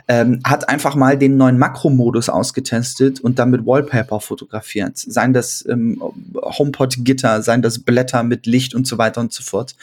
Hat 0.08 0.68
einfach 0.68 0.94
mal 0.94 1.18
den 1.18 1.36
neuen 1.36 1.58
Makro-Modus 1.58 2.28
ausgetestet 2.28 3.20
und 3.20 3.38
damit 3.38 3.66
Wallpaper 3.66 4.20
fotografiert. 4.20 4.98
Seien 4.98 5.32
das 5.32 5.64
HomePod-Gitter, 5.66 7.42
seien 7.42 7.62
das 7.62 7.78
Blätter 7.80 8.22
mit 8.22 8.46
Licht 8.46 8.74
und 8.74 8.86
so 8.86 8.98
weiter 8.98 9.20
und 9.20 9.32
so 9.32 9.42
fort. 9.42 9.74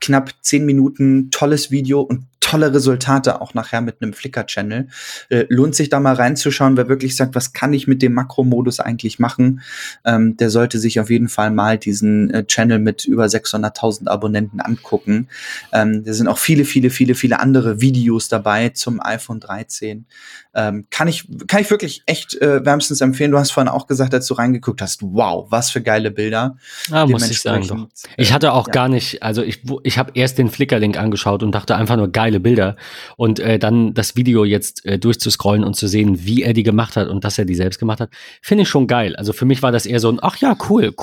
Knapp 0.00 0.32
zehn 0.42 0.66
Minuten, 0.66 1.30
tolles 1.30 1.70
Video 1.70 2.00
und 2.00 2.24
tolle 2.40 2.72
Resultate 2.74 3.40
auch 3.40 3.54
nachher 3.54 3.80
mit 3.80 4.02
einem 4.02 4.12
Flickr-Channel. 4.12 4.88
Äh, 5.28 5.44
lohnt 5.48 5.74
sich 5.74 5.88
da 5.88 6.00
mal 6.00 6.14
reinzuschauen, 6.14 6.76
wer 6.76 6.88
wirklich 6.88 7.14
sagt, 7.14 7.34
was 7.34 7.52
kann 7.52 7.72
ich 7.72 7.86
mit 7.86 8.02
dem 8.02 8.14
Makromodus 8.14 8.80
eigentlich 8.80 9.18
machen? 9.18 9.60
Ähm, 10.04 10.36
der 10.36 10.50
sollte 10.50 10.78
sich 10.78 10.98
auf 10.98 11.10
jeden 11.10 11.28
Fall 11.28 11.50
mal 11.50 11.78
diesen 11.78 12.30
äh, 12.30 12.44
Channel 12.44 12.78
mit 12.78 13.04
über 13.04 13.26
600.000 13.26 14.08
Abonnenten 14.08 14.60
angucken. 14.60 15.28
Ähm, 15.72 16.02
da 16.04 16.12
sind 16.12 16.28
auch 16.28 16.38
viele, 16.38 16.64
viele, 16.64 16.90
viele, 16.90 17.14
viele 17.14 17.40
andere 17.40 17.80
Videos 17.80 18.28
dabei 18.28 18.70
zum 18.70 19.00
iPhone 19.00 19.40
13. 19.40 20.06
Ähm, 20.52 20.86
kann 20.90 21.06
ich, 21.06 21.28
kann 21.46 21.60
ich 21.60 21.70
wirklich 21.70 22.02
echt 22.06 22.34
äh, 22.40 22.64
wärmstens 22.64 23.00
empfehlen. 23.00 23.30
Du 23.30 23.38
hast 23.38 23.52
vorhin 23.52 23.68
auch 23.68 23.86
gesagt, 23.86 24.14
als 24.14 24.26
du 24.26 24.34
reingeguckt 24.34 24.82
hast, 24.82 25.02
wow, 25.02 25.46
was 25.50 25.70
für 25.70 25.80
geile 25.80 26.10
Bilder. 26.10 26.56
Ah, 26.90 27.06
muss 27.06 27.30
ich 27.30 27.40
sagen 27.40 27.66
doch. 27.68 27.88
Ich 28.16 28.32
hatte 28.32 28.52
auch 28.52 28.66
ja. 28.66 28.72
gar 28.72 28.88
nicht, 28.88 29.22
also 29.22 29.42
ich, 29.42 29.62
ich 29.84 29.98
habe 29.98 30.12
erst 30.14 30.38
den 30.38 30.50
Flickr-Link 30.50 30.98
angeschaut 30.98 31.42
und 31.42 31.52
dachte 31.52 31.76
einfach 31.76 31.96
nur 31.96 32.10
geile 32.30 32.40
Bilder 32.40 32.76
und 33.16 33.40
äh, 33.40 33.58
dann 33.58 33.92
das 33.94 34.16
Video 34.16 34.44
jetzt 34.44 34.84
äh, 34.86 34.98
durchzuscrollen 34.98 35.64
und 35.64 35.74
zu 35.74 35.88
sehen, 35.88 36.24
wie 36.24 36.42
er 36.42 36.52
die 36.52 36.62
gemacht 36.62 36.96
hat 36.96 37.08
und 37.08 37.24
dass 37.24 37.38
er 37.38 37.44
die 37.44 37.54
selbst 37.54 37.78
gemacht 37.78 38.00
hat, 38.00 38.10
finde 38.40 38.62
ich 38.62 38.68
schon 38.68 38.86
geil. 38.86 39.16
Also 39.16 39.32
für 39.32 39.44
mich 39.44 39.62
war 39.62 39.72
das 39.72 39.86
eher 39.86 40.00
so 40.00 40.10
ein, 40.10 40.18
ach 40.22 40.36
ja, 40.36 40.56
cool, 40.68 40.94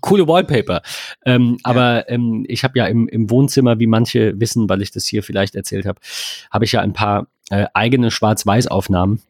coole 0.00 0.26
Wallpaper. 0.26 0.82
Ähm, 1.24 1.52
ja. 1.52 1.56
Aber 1.62 2.08
ähm, 2.10 2.44
ich 2.48 2.64
habe 2.64 2.78
ja 2.78 2.86
im, 2.86 3.08
im 3.08 3.30
Wohnzimmer, 3.30 3.78
wie 3.78 3.86
manche 3.86 4.38
wissen, 4.40 4.68
weil 4.68 4.82
ich 4.82 4.90
das 4.90 5.06
hier 5.06 5.22
vielleicht 5.22 5.54
erzählt 5.54 5.86
habe, 5.86 6.00
habe 6.50 6.64
ich 6.64 6.72
ja 6.72 6.80
ein 6.80 6.92
paar 6.92 7.28
äh, 7.50 7.66
eigene 7.74 8.10
Schwarz-Weiß-Aufnahmen, 8.10 9.22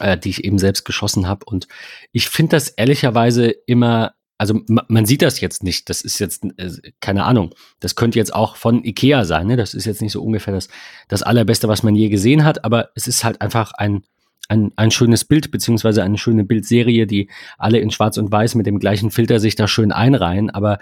äh, 0.00 0.16
die 0.16 0.30
ich 0.30 0.44
eben 0.44 0.58
selbst 0.58 0.84
geschossen 0.84 1.28
habe. 1.28 1.44
Und 1.44 1.68
ich 2.12 2.28
finde 2.28 2.56
das 2.56 2.68
ehrlicherweise 2.68 3.50
immer, 3.66 4.14
also 4.38 4.60
man 4.66 5.06
sieht 5.06 5.22
das 5.22 5.40
jetzt 5.40 5.62
nicht, 5.62 5.88
das 5.88 6.02
ist 6.02 6.18
jetzt, 6.18 6.44
äh, 6.56 6.92
keine 7.00 7.24
Ahnung, 7.24 7.54
das 7.80 7.94
könnte 7.94 8.18
jetzt 8.18 8.34
auch 8.34 8.56
von 8.56 8.84
Ikea 8.84 9.24
sein, 9.24 9.46
ne? 9.46 9.56
das 9.56 9.74
ist 9.74 9.84
jetzt 9.84 10.02
nicht 10.02 10.12
so 10.12 10.22
ungefähr 10.22 10.52
das, 10.52 10.68
das 11.08 11.22
Allerbeste, 11.22 11.68
was 11.68 11.82
man 11.82 11.94
je 11.94 12.08
gesehen 12.08 12.44
hat, 12.44 12.64
aber 12.64 12.90
es 12.94 13.06
ist 13.06 13.22
halt 13.24 13.40
einfach 13.40 13.72
ein, 13.74 14.02
ein, 14.48 14.72
ein 14.76 14.90
schönes 14.90 15.24
Bild, 15.24 15.50
beziehungsweise 15.50 16.02
eine 16.02 16.18
schöne 16.18 16.44
Bildserie, 16.44 17.06
die 17.06 17.30
alle 17.58 17.78
in 17.78 17.90
Schwarz 17.90 18.18
und 18.18 18.30
Weiß 18.30 18.54
mit 18.54 18.66
dem 18.66 18.78
gleichen 18.78 19.10
Filter 19.10 19.40
sich 19.40 19.54
da 19.54 19.66
schön 19.66 19.92
einreihen. 19.92 20.50
Aber 20.50 20.78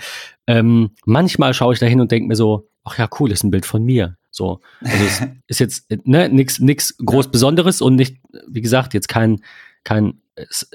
ähm, 0.46 0.90
manchmal 1.04 1.54
schaue 1.54 1.74
ich 1.74 1.80
da 1.80 1.86
hin 1.86 2.00
und 2.00 2.10
denke 2.10 2.28
mir 2.28 2.36
so, 2.36 2.68
ach 2.84 2.98
ja, 2.98 3.08
cool, 3.18 3.30
ist 3.30 3.44
ein 3.44 3.50
Bild 3.50 3.66
von 3.66 3.84
mir. 3.84 4.16
So, 4.30 4.60
also 4.80 5.04
es 5.04 5.20
ist 5.46 5.60
jetzt 5.60 5.90
ne, 6.04 6.28
nichts 6.28 6.58
nix 6.58 6.96
groß. 7.04 7.30
Besonderes 7.30 7.80
und 7.80 7.96
nicht, 7.96 8.16
wie 8.48 8.60
gesagt, 8.60 8.94
jetzt 8.94 9.08
kein, 9.08 9.40
kein, 9.84 10.20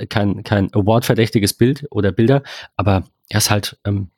kein, 0.10 0.44
kein 0.44 0.74
Award-verdächtiges 0.74 1.54
Bild 1.54 1.86
oder 1.92 2.12
Bilder, 2.12 2.44
aber 2.76 3.04
er 3.30 3.38
ist 3.38 3.50
halt 3.50 3.78
ähm, 3.86 4.10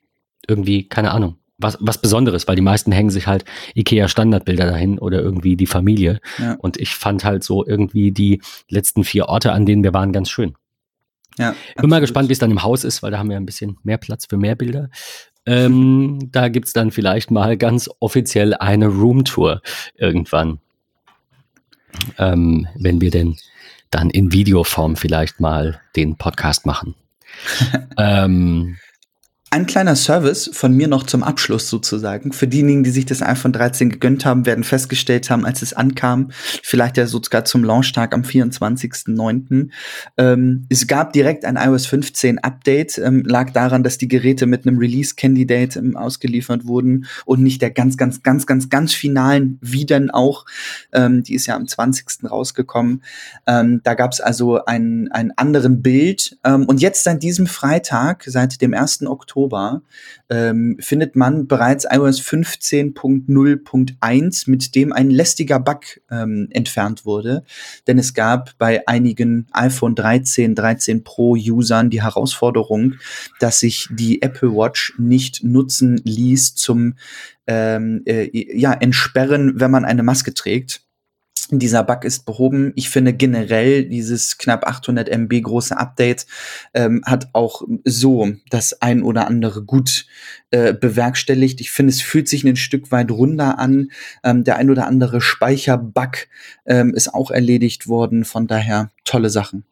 irgendwie, 0.46 0.88
keine 0.88 1.12
Ahnung, 1.12 1.38
was, 1.58 1.76
was 1.80 2.00
Besonderes, 2.00 2.46
weil 2.46 2.56
die 2.56 2.62
meisten 2.62 2.92
hängen 2.92 3.10
sich 3.10 3.26
halt 3.26 3.44
IKEA-Standardbilder 3.74 4.66
dahin 4.66 4.98
oder 4.98 5.20
irgendwie 5.20 5.56
die 5.56 5.66
Familie. 5.66 6.20
Ja. 6.38 6.54
Und 6.54 6.76
ich 6.76 6.94
fand 6.94 7.24
halt 7.24 7.42
so 7.42 7.66
irgendwie 7.66 8.12
die 8.12 8.40
letzten 8.68 9.04
vier 9.04 9.26
Orte, 9.26 9.52
an 9.52 9.66
denen 9.66 9.82
wir 9.82 9.92
waren, 9.92 10.12
ganz 10.12 10.30
schön. 10.30 10.54
Ja, 11.36 11.54
Bin 11.76 11.90
mal 11.90 12.00
gespannt, 12.00 12.28
wie 12.28 12.32
es 12.32 12.38
dann 12.38 12.50
im 12.50 12.62
Haus 12.62 12.84
ist, 12.84 13.02
weil 13.02 13.12
da 13.12 13.18
haben 13.18 13.30
wir 13.30 13.36
ein 13.36 13.46
bisschen 13.46 13.78
mehr 13.84 13.98
Platz 13.98 14.26
für 14.26 14.36
mehr 14.36 14.56
Bilder. 14.56 14.90
Ähm, 15.46 16.18
da 16.32 16.48
gibt 16.48 16.66
es 16.66 16.72
dann 16.72 16.90
vielleicht 16.90 17.30
mal 17.30 17.56
ganz 17.56 17.90
offiziell 18.00 18.54
eine 18.54 18.86
Roomtour 18.86 19.62
irgendwann. 19.94 20.60
Ähm, 22.18 22.68
wenn 22.76 23.00
wir 23.00 23.10
denn 23.10 23.36
dann 23.90 24.10
in 24.10 24.32
Videoform 24.32 24.96
vielleicht 24.96 25.40
mal 25.40 25.80
den 25.96 26.16
Podcast 26.16 26.66
machen. 26.66 26.94
ähm, 27.98 28.76
ein 29.50 29.64
kleiner 29.64 29.96
Service 29.96 30.50
von 30.52 30.74
mir 30.74 30.88
noch 30.88 31.04
zum 31.04 31.22
Abschluss 31.22 31.70
sozusagen. 31.70 32.32
Für 32.32 32.46
diejenigen, 32.46 32.84
die 32.84 32.90
sich 32.90 33.06
das 33.06 33.22
iPhone 33.22 33.52
13 33.52 33.88
gegönnt 33.88 34.26
haben, 34.26 34.44
werden 34.44 34.62
festgestellt 34.62 35.30
haben, 35.30 35.46
als 35.46 35.62
es 35.62 35.72
ankam, 35.72 36.30
vielleicht 36.62 36.98
ja 36.98 37.06
sogar 37.06 37.46
zum 37.46 37.64
Launchtag 37.64 38.12
am 38.12 38.22
24.09. 38.22 39.70
Ähm, 40.18 40.66
es 40.68 40.86
gab 40.86 41.14
direkt 41.14 41.46
ein 41.46 41.56
iOS 41.56 41.86
15 41.86 42.40
Update, 42.40 42.98
ähm, 42.98 43.22
lag 43.24 43.50
daran, 43.50 43.82
dass 43.82 43.96
die 43.96 44.08
Geräte 44.08 44.44
mit 44.44 44.66
einem 44.66 44.78
Release-Candidate 44.78 45.78
ähm, 45.78 45.96
ausgeliefert 45.96 46.66
wurden 46.66 47.06
und 47.24 47.42
nicht 47.42 47.62
der 47.62 47.70
ganz, 47.70 47.96
ganz, 47.96 48.22
ganz, 48.22 48.46
ganz, 48.46 48.68
ganz 48.68 48.92
finalen, 48.92 49.58
wie 49.62 49.86
denn 49.86 50.10
auch. 50.10 50.44
Ähm, 50.92 51.22
die 51.22 51.34
ist 51.34 51.46
ja 51.46 51.56
am 51.56 51.66
20. 51.66 52.30
rausgekommen. 52.30 53.02
Ähm, 53.46 53.80
da 53.82 53.94
gab 53.94 54.12
es 54.12 54.20
also 54.20 54.62
einen, 54.66 55.10
einen 55.10 55.32
anderen 55.36 55.80
Bild. 55.80 56.36
Ähm, 56.44 56.66
und 56.66 56.82
jetzt 56.82 57.04
seit 57.04 57.22
diesem 57.22 57.46
Freitag, 57.46 58.24
seit 58.26 58.60
dem 58.60 58.74
1. 58.74 59.06
Oktober, 59.06 59.37
Oktober 59.38 59.82
ähm, 60.30 60.76
findet 60.80 61.14
man 61.14 61.46
bereits 61.46 61.86
iOS 61.88 62.20
15.0.1, 62.20 64.50
mit 64.50 64.74
dem 64.74 64.92
ein 64.92 65.10
lästiger 65.10 65.60
Bug 65.60 66.00
ähm, 66.10 66.48
entfernt 66.50 67.06
wurde. 67.06 67.44
Denn 67.86 67.98
es 67.98 68.14
gab 68.14 68.58
bei 68.58 68.88
einigen 68.88 69.46
iPhone 69.52 69.94
13, 69.94 70.56
13 70.56 71.04
Pro 71.04 71.36
Usern 71.36 71.90
die 71.90 72.02
Herausforderung, 72.02 72.94
dass 73.38 73.60
sich 73.60 73.86
die 73.92 74.22
Apple 74.22 74.50
Watch 74.50 74.94
nicht 74.98 75.44
nutzen 75.44 76.00
ließ 76.02 76.56
zum 76.56 76.94
ähm, 77.46 78.02
äh, 78.06 78.28
ja, 78.58 78.72
Entsperren, 78.72 79.60
wenn 79.60 79.70
man 79.70 79.84
eine 79.84 80.02
Maske 80.02 80.34
trägt. 80.34 80.82
Dieser 81.50 81.82
Bug 81.82 82.04
ist 82.04 82.26
behoben. 82.26 82.72
Ich 82.76 82.90
finde 82.90 83.14
generell 83.14 83.84
dieses 83.84 84.36
knapp 84.36 84.66
800 84.66 85.08
MB 85.08 85.42
große 85.42 85.76
Update 85.76 86.26
ähm, 86.74 87.02
hat 87.06 87.28
auch 87.32 87.62
so 87.84 88.32
das 88.50 88.82
ein 88.82 89.02
oder 89.02 89.26
andere 89.26 89.62
gut 89.62 90.06
äh, 90.50 90.74
bewerkstelligt. 90.74 91.60
Ich 91.62 91.70
finde, 91.70 91.90
es 91.90 92.02
fühlt 92.02 92.28
sich 92.28 92.44
ein 92.44 92.56
Stück 92.56 92.92
weit 92.92 93.10
runder 93.10 93.58
an. 93.58 93.90
Ähm, 94.22 94.44
der 94.44 94.56
ein 94.56 94.68
oder 94.68 94.86
andere 94.86 95.22
Speicherbug 95.22 96.28
ähm, 96.66 96.92
ist 96.94 97.14
auch 97.14 97.30
erledigt 97.30 97.86
worden. 97.86 98.26
Von 98.26 98.46
daher 98.46 98.90
tolle 99.04 99.30
Sachen. 99.30 99.64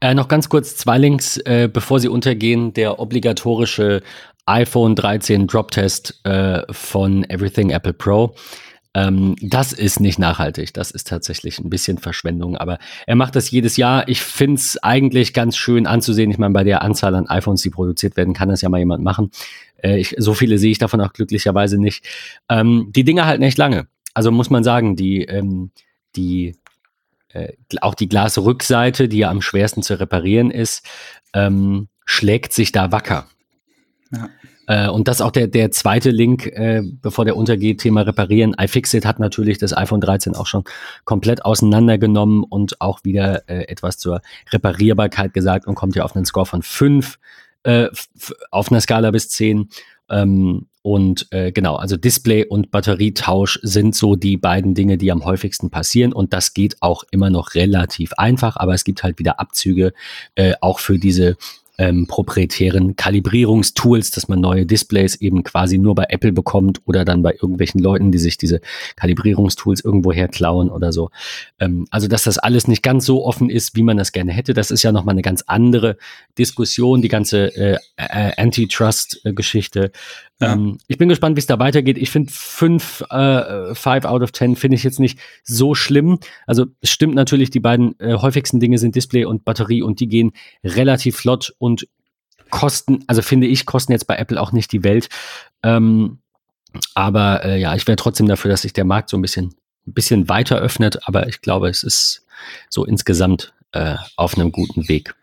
Äh, 0.00 0.14
noch 0.14 0.28
ganz 0.28 0.48
kurz 0.48 0.76
zwei 0.76 0.98
Links, 0.98 1.38
äh, 1.38 1.68
bevor 1.72 1.98
sie 1.98 2.08
untergehen. 2.08 2.72
Der 2.72 2.98
obligatorische 3.00 4.02
iPhone 4.46 4.96
13 4.96 5.46
Drop-Test 5.46 6.20
äh, 6.24 6.62
von 6.72 7.24
Everything 7.30 7.70
Apple 7.70 7.92
Pro. 7.92 8.34
Ähm, 8.94 9.36
das 9.40 9.72
ist 9.72 10.00
nicht 10.00 10.18
nachhaltig. 10.18 10.74
Das 10.74 10.90
ist 10.90 11.08
tatsächlich 11.08 11.58
ein 11.58 11.70
bisschen 11.70 11.98
Verschwendung. 11.98 12.56
Aber 12.56 12.78
er 13.06 13.16
macht 13.16 13.36
das 13.36 13.50
jedes 13.50 13.76
Jahr. 13.76 14.08
Ich 14.08 14.20
finde 14.20 14.56
es 14.56 14.82
eigentlich 14.82 15.32
ganz 15.32 15.56
schön 15.56 15.86
anzusehen. 15.86 16.30
Ich 16.30 16.38
meine, 16.38 16.52
bei 16.52 16.64
der 16.64 16.82
Anzahl 16.82 17.14
an 17.14 17.28
iPhones, 17.28 17.62
die 17.62 17.70
produziert 17.70 18.16
werden, 18.16 18.34
kann 18.34 18.48
das 18.48 18.60
ja 18.60 18.68
mal 18.68 18.78
jemand 18.78 19.02
machen. 19.02 19.30
Äh, 19.82 19.98
ich, 19.98 20.14
so 20.18 20.34
viele 20.34 20.58
sehe 20.58 20.70
ich 20.70 20.78
davon 20.78 21.00
auch 21.00 21.12
glücklicherweise 21.12 21.78
nicht. 21.78 22.04
Ähm, 22.48 22.90
die 22.94 23.04
Dinge 23.04 23.24
halten 23.24 23.42
echt 23.42 23.58
lange. 23.58 23.86
Also 24.14 24.30
muss 24.30 24.50
man 24.50 24.62
sagen, 24.62 24.94
die, 24.94 25.24
ähm, 25.24 25.70
die 26.14 26.56
äh, 27.32 27.54
auch 27.80 27.94
die 27.94 28.08
Glasrückseite, 28.08 29.08
die 29.08 29.18
ja 29.18 29.30
am 29.30 29.40
schwersten 29.40 29.82
zu 29.82 29.98
reparieren 29.98 30.50
ist, 30.50 30.86
ähm, 31.32 31.88
schlägt 32.04 32.52
sich 32.52 32.72
da 32.72 32.92
wacker. 32.92 33.26
Ja. 34.10 34.28
Äh, 34.66 34.88
und 34.88 35.08
das 35.08 35.20
auch 35.20 35.30
der, 35.30 35.48
der 35.48 35.70
zweite 35.70 36.10
Link, 36.10 36.46
äh, 36.46 36.82
bevor 36.84 37.24
der 37.24 37.36
untergeht, 37.36 37.80
Thema 37.80 38.02
Reparieren. 38.02 38.54
iFixit 38.58 39.04
hat 39.04 39.18
natürlich 39.18 39.58
das 39.58 39.76
iPhone 39.76 40.00
13 40.00 40.34
auch 40.34 40.46
schon 40.46 40.64
komplett 41.04 41.44
auseinandergenommen 41.44 42.44
und 42.44 42.80
auch 42.80 43.00
wieder 43.04 43.48
äh, 43.48 43.64
etwas 43.68 43.98
zur 43.98 44.20
Reparierbarkeit 44.50 45.34
gesagt 45.34 45.66
und 45.66 45.74
kommt 45.74 45.96
ja 45.96 46.04
auf 46.04 46.14
einen 46.14 46.24
Score 46.24 46.46
von 46.46 46.62
5 46.62 47.18
äh, 47.64 47.88
auf 48.50 48.70
einer 48.70 48.80
Skala 48.80 49.10
bis 49.10 49.28
10. 49.30 49.68
Ähm, 50.10 50.66
und 50.82 51.28
äh, 51.30 51.52
genau, 51.52 51.76
also 51.76 51.96
Display 51.96 52.44
und 52.44 52.72
Batterietausch 52.72 53.60
sind 53.62 53.94
so 53.94 54.16
die 54.16 54.36
beiden 54.36 54.74
Dinge, 54.74 54.98
die 54.98 55.12
am 55.12 55.24
häufigsten 55.24 55.70
passieren. 55.70 56.12
Und 56.12 56.32
das 56.32 56.54
geht 56.54 56.76
auch 56.80 57.04
immer 57.12 57.30
noch 57.30 57.54
relativ 57.54 58.12
einfach, 58.14 58.56
aber 58.56 58.74
es 58.74 58.82
gibt 58.82 59.04
halt 59.04 59.20
wieder 59.20 59.38
Abzüge, 59.38 59.92
auch 60.60 60.80
für 60.80 60.98
diese 60.98 61.36
ähm, 61.78 62.06
proprietären 62.06 62.96
Kalibrierungstools, 62.96 64.10
dass 64.10 64.28
man 64.28 64.40
neue 64.40 64.66
Displays 64.66 65.14
eben 65.16 65.42
quasi 65.42 65.78
nur 65.78 65.94
bei 65.94 66.06
Apple 66.08 66.32
bekommt 66.32 66.80
oder 66.84 67.04
dann 67.04 67.22
bei 67.22 67.32
irgendwelchen 67.32 67.80
Leuten, 67.80 68.12
die 68.12 68.18
sich 68.18 68.36
diese 68.36 68.60
Kalibrierungstools 68.96 69.82
irgendwo 69.82 70.12
herklauen 70.12 70.70
oder 70.70 70.92
so. 70.92 71.10
Ähm, 71.58 71.86
also, 71.90 72.08
dass 72.08 72.24
das 72.24 72.38
alles 72.38 72.68
nicht 72.68 72.82
ganz 72.82 73.06
so 73.06 73.24
offen 73.24 73.48
ist, 73.48 73.74
wie 73.74 73.82
man 73.82 73.96
das 73.96 74.12
gerne 74.12 74.32
hätte, 74.32 74.54
das 74.54 74.70
ist 74.70 74.82
ja 74.82 74.92
nochmal 74.92 75.14
eine 75.14 75.22
ganz 75.22 75.44
andere 75.46 75.96
Diskussion, 76.38 77.02
die 77.02 77.08
ganze 77.08 77.54
äh, 77.56 77.78
äh, 77.96 78.32
Antitrust-Geschichte. 78.36 79.92
Ja. 80.42 80.54
Ähm, 80.54 80.78
ich 80.88 80.98
bin 80.98 81.08
gespannt, 81.08 81.36
wie 81.36 81.40
es 81.40 81.46
da 81.46 81.58
weitergeht. 81.58 81.96
Ich 81.98 82.10
finde 82.10 82.32
fünf, 82.32 83.02
äh, 83.10 83.74
five 83.74 84.04
out 84.04 84.22
of 84.22 84.32
ten 84.32 84.56
finde 84.56 84.76
ich 84.76 84.82
jetzt 84.82 85.00
nicht 85.00 85.18
so 85.44 85.74
schlimm. 85.74 86.18
Also 86.46 86.66
es 86.80 86.90
stimmt 86.90 87.14
natürlich, 87.14 87.50
die 87.50 87.60
beiden 87.60 87.98
äh, 88.00 88.14
häufigsten 88.14 88.60
Dinge 88.60 88.78
sind 88.78 88.94
Display 88.96 89.24
und 89.24 89.44
Batterie 89.44 89.82
und 89.82 90.00
die 90.00 90.08
gehen 90.08 90.32
relativ 90.64 91.16
flott 91.16 91.54
und 91.62 91.86
kosten, 92.50 93.04
also 93.06 93.22
finde 93.22 93.46
ich, 93.46 93.66
kosten 93.66 93.92
jetzt 93.92 94.08
bei 94.08 94.16
Apple 94.16 94.40
auch 94.40 94.50
nicht 94.50 94.72
die 94.72 94.82
Welt. 94.82 95.08
Ähm, 95.62 96.18
aber 96.94 97.44
äh, 97.44 97.60
ja, 97.60 97.74
ich 97.76 97.86
wäre 97.86 97.96
trotzdem 97.96 98.26
dafür, 98.26 98.50
dass 98.50 98.62
sich 98.62 98.72
der 98.72 98.84
Markt 98.84 99.08
so 99.08 99.16
ein 99.16 99.22
bisschen, 99.22 99.54
ein 99.86 99.92
bisschen 99.94 100.28
weiter 100.28 100.58
öffnet. 100.58 101.06
Aber 101.06 101.28
ich 101.28 101.40
glaube, 101.40 101.68
es 101.68 101.84
ist 101.84 102.26
so 102.68 102.84
insgesamt 102.84 103.54
äh, 103.70 103.94
auf 104.16 104.36
einem 104.36 104.50
guten 104.50 104.88
Weg. 104.88 105.14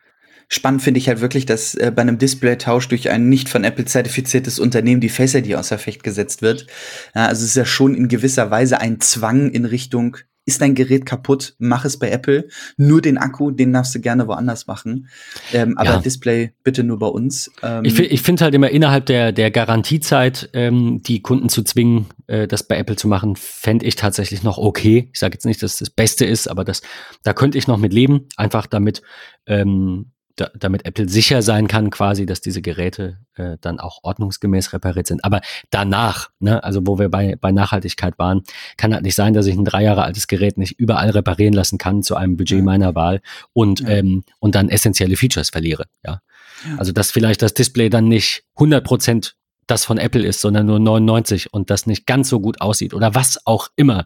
spannend 0.47 0.81
finde 0.81 0.99
ich 0.99 1.09
halt 1.09 1.19
wirklich, 1.19 1.45
dass 1.45 1.75
äh, 1.75 1.91
bei 1.93 2.03
einem 2.03 2.17
Display-Tausch 2.17 2.87
durch 2.87 3.09
ein 3.09 3.27
nicht 3.27 3.49
von 3.49 3.65
Apple 3.65 3.85
zertifiziertes 3.85 4.57
Unternehmen 4.57 5.01
die 5.01 5.09
Face 5.09 5.35
ID 5.35 5.55
außer 5.55 5.77
Fecht 5.77 6.03
gesetzt 6.03 6.41
wird. 6.41 6.67
Ja, 7.13 7.27
also 7.27 7.43
es 7.43 7.49
ist 7.49 7.57
ja 7.57 7.65
schon 7.65 7.95
in 7.95 8.07
gewisser 8.07 8.49
Weise 8.49 8.79
ein 8.79 9.01
Zwang 9.01 9.51
in 9.51 9.65
Richtung, 9.65 10.17
ist 10.49 10.61
dein 10.61 10.75
Gerät 10.75 11.05
kaputt, 11.05 11.55
mach 11.59 11.85
es 11.85 11.97
bei 11.97 12.09
Apple. 12.09 12.47
Nur 12.75 13.01
den 13.01 13.17
Akku, 13.17 13.51
den 13.51 13.71
darfst 13.71 13.95
du 13.95 14.01
gerne 14.01 14.27
woanders 14.27 14.67
machen. 14.67 15.07
Ähm, 15.53 15.77
aber 15.77 15.91
ja. 15.91 15.97
Display 15.99 16.51
bitte 16.63 16.83
nur 16.83 16.99
bei 16.99 17.07
uns. 17.07 17.51
Ähm, 17.63 17.85
ich, 17.85 17.97
ich 17.99 18.21
finde 18.21 18.43
halt 18.43 18.55
immer 18.55 18.69
innerhalb 18.69 19.05
der, 19.05 19.31
der 19.31 19.51
Garantiezeit, 19.51 20.49
ähm, 20.53 21.01
die 21.03 21.21
Kunden 21.21 21.49
zu 21.49 21.63
zwingen, 21.63 22.07
äh, 22.27 22.47
das 22.47 22.63
bei 22.63 22.77
Apple 22.77 22.95
zu 22.95 23.07
machen, 23.07 23.35
fände 23.35 23.85
ich 23.85 23.95
tatsächlich 23.95 24.43
noch 24.43 24.57
okay. 24.57 25.09
Ich 25.13 25.19
sage 25.19 25.35
jetzt 25.35 25.45
nicht, 25.45 25.61
dass 25.63 25.77
das 25.77 25.89
Beste 25.89 26.25
ist, 26.25 26.47
aber 26.47 26.65
das, 26.65 26.81
da 27.23 27.33
könnte 27.33 27.57
ich 27.57 27.67
noch 27.67 27.77
mit 27.77 27.93
leben. 27.93 28.27
Einfach 28.35 28.65
damit 28.65 29.01
ähm, 29.45 30.11
da, 30.39 30.49
damit 30.57 30.85
Apple 30.85 31.09
sicher 31.09 31.41
sein 31.41 31.67
kann, 31.67 31.89
quasi, 31.89 32.25
dass 32.25 32.41
diese 32.41 32.61
Geräte 32.61 33.17
äh, 33.35 33.57
dann 33.61 33.79
auch 33.79 33.99
ordnungsgemäß 34.03 34.73
repariert 34.73 35.07
sind. 35.07 35.23
Aber 35.23 35.41
danach, 35.69 36.29
ne, 36.39 36.63
also 36.63 36.81
wo 36.85 36.99
wir 36.99 37.09
bei, 37.09 37.35
bei 37.39 37.51
Nachhaltigkeit 37.51 38.17
waren, 38.17 38.43
kann 38.77 38.93
halt 38.93 39.03
nicht 39.03 39.15
sein, 39.15 39.33
dass 39.33 39.45
ich 39.45 39.55
ein 39.55 39.65
drei 39.65 39.83
Jahre 39.83 40.03
altes 40.03 40.27
Gerät 40.27 40.57
nicht 40.57 40.79
überall 40.79 41.09
reparieren 41.09 41.53
lassen 41.53 41.77
kann 41.77 42.03
zu 42.03 42.15
einem 42.15 42.37
Budget 42.37 42.59
ja. 42.59 42.63
meiner 42.63 42.95
Wahl 42.95 43.21
und, 43.53 43.81
ja. 43.81 43.89
ähm, 43.89 44.23
und 44.39 44.55
dann 44.55 44.69
essentielle 44.69 45.15
Features 45.15 45.49
verliere. 45.49 45.85
Ja? 46.05 46.21
ja. 46.65 46.77
Also 46.77 46.91
dass 46.91 47.11
vielleicht 47.11 47.41
das 47.41 47.53
Display 47.53 47.89
dann 47.89 48.07
nicht 48.07 48.43
100 48.55 48.83
Prozent 48.83 49.35
das 49.67 49.85
von 49.85 49.97
Apple 49.97 50.25
ist, 50.25 50.41
sondern 50.41 50.65
nur 50.65 50.79
99 50.79 51.53
und 51.53 51.69
das 51.69 51.85
nicht 51.85 52.05
ganz 52.05 52.29
so 52.29 52.39
gut 52.39 52.61
aussieht 52.61 52.93
oder 52.93 53.13
was 53.13 53.45
auch 53.45 53.69
immer. 53.75 54.05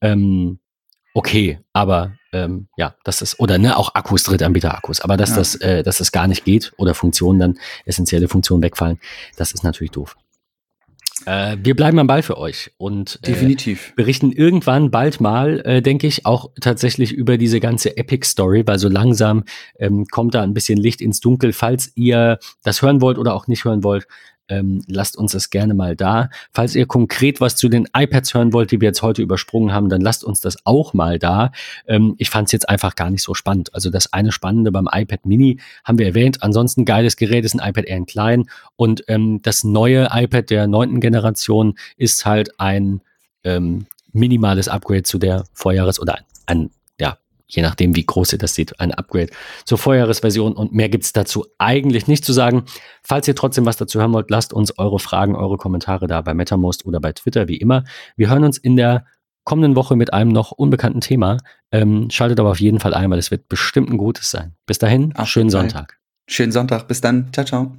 Ähm, 0.00 0.58
okay, 1.14 1.58
aber 1.72 2.12
ähm, 2.32 2.68
ja, 2.76 2.94
das 3.04 3.22
ist, 3.22 3.38
oder 3.40 3.58
ne, 3.58 3.76
auch 3.76 3.94
Akkus, 3.94 4.24
Drittanbieter-Akkus, 4.24 5.00
aber 5.00 5.16
dass 5.16 5.30
ja. 5.30 5.36
das, 5.36 5.54
äh, 5.56 5.82
dass 5.82 5.98
das 5.98 6.12
gar 6.12 6.26
nicht 6.26 6.44
geht 6.44 6.72
oder 6.76 6.94
Funktionen 6.94 7.38
dann, 7.38 7.58
essentielle 7.84 8.28
Funktionen 8.28 8.62
wegfallen, 8.62 8.98
das 9.36 9.52
ist 9.52 9.64
natürlich 9.64 9.90
doof. 9.90 10.16
Äh, 11.26 11.56
wir 11.62 11.76
bleiben 11.76 11.98
am 11.98 12.06
Ball 12.06 12.22
für 12.22 12.38
euch 12.38 12.72
und 12.78 13.18
äh, 13.22 13.26
definitiv 13.26 13.94
berichten 13.94 14.32
irgendwann 14.32 14.90
bald 14.90 15.20
mal, 15.20 15.60
äh, 15.60 15.82
denke 15.82 16.06
ich, 16.06 16.26
auch 16.26 16.50
tatsächlich 16.60 17.12
über 17.12 17.38
diese 17.38 17.60
ganze 17.60 17.96
Epic-Story, 17.96 18.66
weil 18.66 18.78
so 18.78 18.88
langsam 18.88 19.44
ähm, 19.78 20.06
kommt 20.10 20.34
da 20.34 20.42
ein 20.42 20.54
bisschen 20.54 20.78
Licht 20.78 21.00
ins 21.00 21.20
Dunkel. 21.20 21.52
Falls 21.52 21.92
ihr 21.94 22.38
das 22.64 22.82
hören 22.82 23.00
wollt 23.00 23.18
oder 23.18 23.34
auch 23.34 23.46
nicht 23.46 23.64
hören 23.64 23.84
wollt, 23.84 24.06
ähm, 24.52 24.82
lasst 24.86 25.16
uns 25.16 25.32
das 25.32 25.50
gerne 25.50 25.74
mal 25.74 25.96
da. 25.96 26.28
Falls 26.52 26.74
ihr 26.74 26.86
konkret 26.86 27.40
was 27.40 27.56
zu 27.56 27.68
den 27.68 27.88
iPads 27.96 28.34
hören 28.34 28.52
wollt, 28.52 28.70
die 28.70 28.80
wir 28.80 28.88
jetzt 28.88 29.02
heute 29.02 29.22
übersprungen 29.22 29.72
haben, 29.72 29.88
dann 29.88 30.00
lasst 30.00 30.24
uns 30.24 30.40
das 30.40 30.58
auch 30.64 30.92
mal 30.92 31.18
da. 31.18 31.52
Ähm, 31.86 32.14
ich 32.18 32.28
fand 32.30 32.48
es 32.48 32.52
jetzt 32.52 32.68
einfach 32.68 32.94
gar 32.94 33.10
nicht 33.10 33.22
so 33.22 33.34
spannend. 33.34 33.74
Also 33.74 33.90
das 33.90 34.12
eine 34.12 34.32
Spannende 34.32 34.70
beim 34.70 34.88
iPad 34.90 35.24
Mini 35.26 35.58
haben 35.84 35.98
wir 35.98 36.06
erwähnt. 36.06 36.42
Ansonsten 36.42 36.84
geiles 36.84 37.16
Gerät 37.16 37.44
ist 37.44 37.54
ein 37.54 37.66
iPad 37.66 37.86
Air 37.86 37.96
in 37.96 38.06
klein 38.06 38.44
und 38.76 39.04
ähm, 39.08 39.40
das 39.42 39.64
neue 39.64 40.08
iPad 40.12 40.50
der 40.50 40.66
neunten 40.66 41.00
Generation 41.00 41.74
ist 41.96 42.26
halt 42.26 42.60
ein 42.60 43.00
ähm, 43.44 43.86
minimales 44.12 44.68
Upgrade 44.68 45.04
zu 45.04 45.18
der 45.18 45.44
Vorjahres- 45.54 46.00
oder 46.00 46.16
ein, 46.16 46.24
ein 46.46 46.70
je 47.54 47.62
nachdem, 47.62 47.94
wie 47.94 48.04
groß 48.04 48.32
ihr 48.32 48.38
das 48.38 48.54
sieht, 48.54 48.80
ein 48.80 48.92
Upgrade 48.92 49.28
zur 49.64 49.78
Vorjahresversion 49.78 50.54
und 50.54 50.72
mehr 50.72 50.88
gibt 50.88 51.04
es 51.04 51.12
dazu 51.12 51.46
eigentlich 51.58 52.06
nicht 52.06 52.24
zu 52.24 52.32
sagen. 52.32 52.64
Falls 53.02 53.28
ihr 53.28 53.36
trotzdem 53.36 53.66
was 53.66 53.76
dazu 53.76 54.00
hören 54.00 54.12
wollt, 54.12 54.30
lasst 54.30 54.52
uns 54.52 54.78
eure 54.78 54.98
Fragen, 54.98 55.36
eure 55.36 55.58
Kommentare 55.58 56.06
da 56.06 56.20
bei 56.22 56.34
MetaMost 56.34 56.86
oder 56.86 57.00
bei 57.00 57.12
Twitter, 57.12 57.48
wie 57.48 57.56
immer. 57.56 57.84
Wir 58.16 58.30
hören 58.30 58.44
uns 58.44 58.58
in 58.58 58.76
der 58.76 59.04
kommenden 59.44 59.76
Woche 59.76 59.96
mit 59.96 60.12
einem 60.12 60.30
noch 60.30 60.52
unbekannten 60.52 61.00
Thema. 61.00 61.38
Ähm, 61.70 62.08
schaltet 62.10 62.40
aber 62.40 62.50
auf 62.50 62.60
jeden 62.60 62.80
Fall 62.80 62.94
ein, 62.94 63.10
weil 63.10 63.18
es 63.18 63.30
wird 63.30 63.48
bestimmt 63.48 63.90
ein 63.90 63.98
gutes 63.98 64.30
sein. 64.30 64.54
Bis 64.66 64.78
dahin, 64.78 65.12
Ach, 65.16 65.26
schönen 65.26 65.50
Sonntag. 65.50 65.98
Schönen 66.28 66.52
Sonntag, 66.52 66.86
bis 66.88 67.00
dann. 67.00 67.32
Ciao, 67.32 67.44
ciao. 67.44 67.76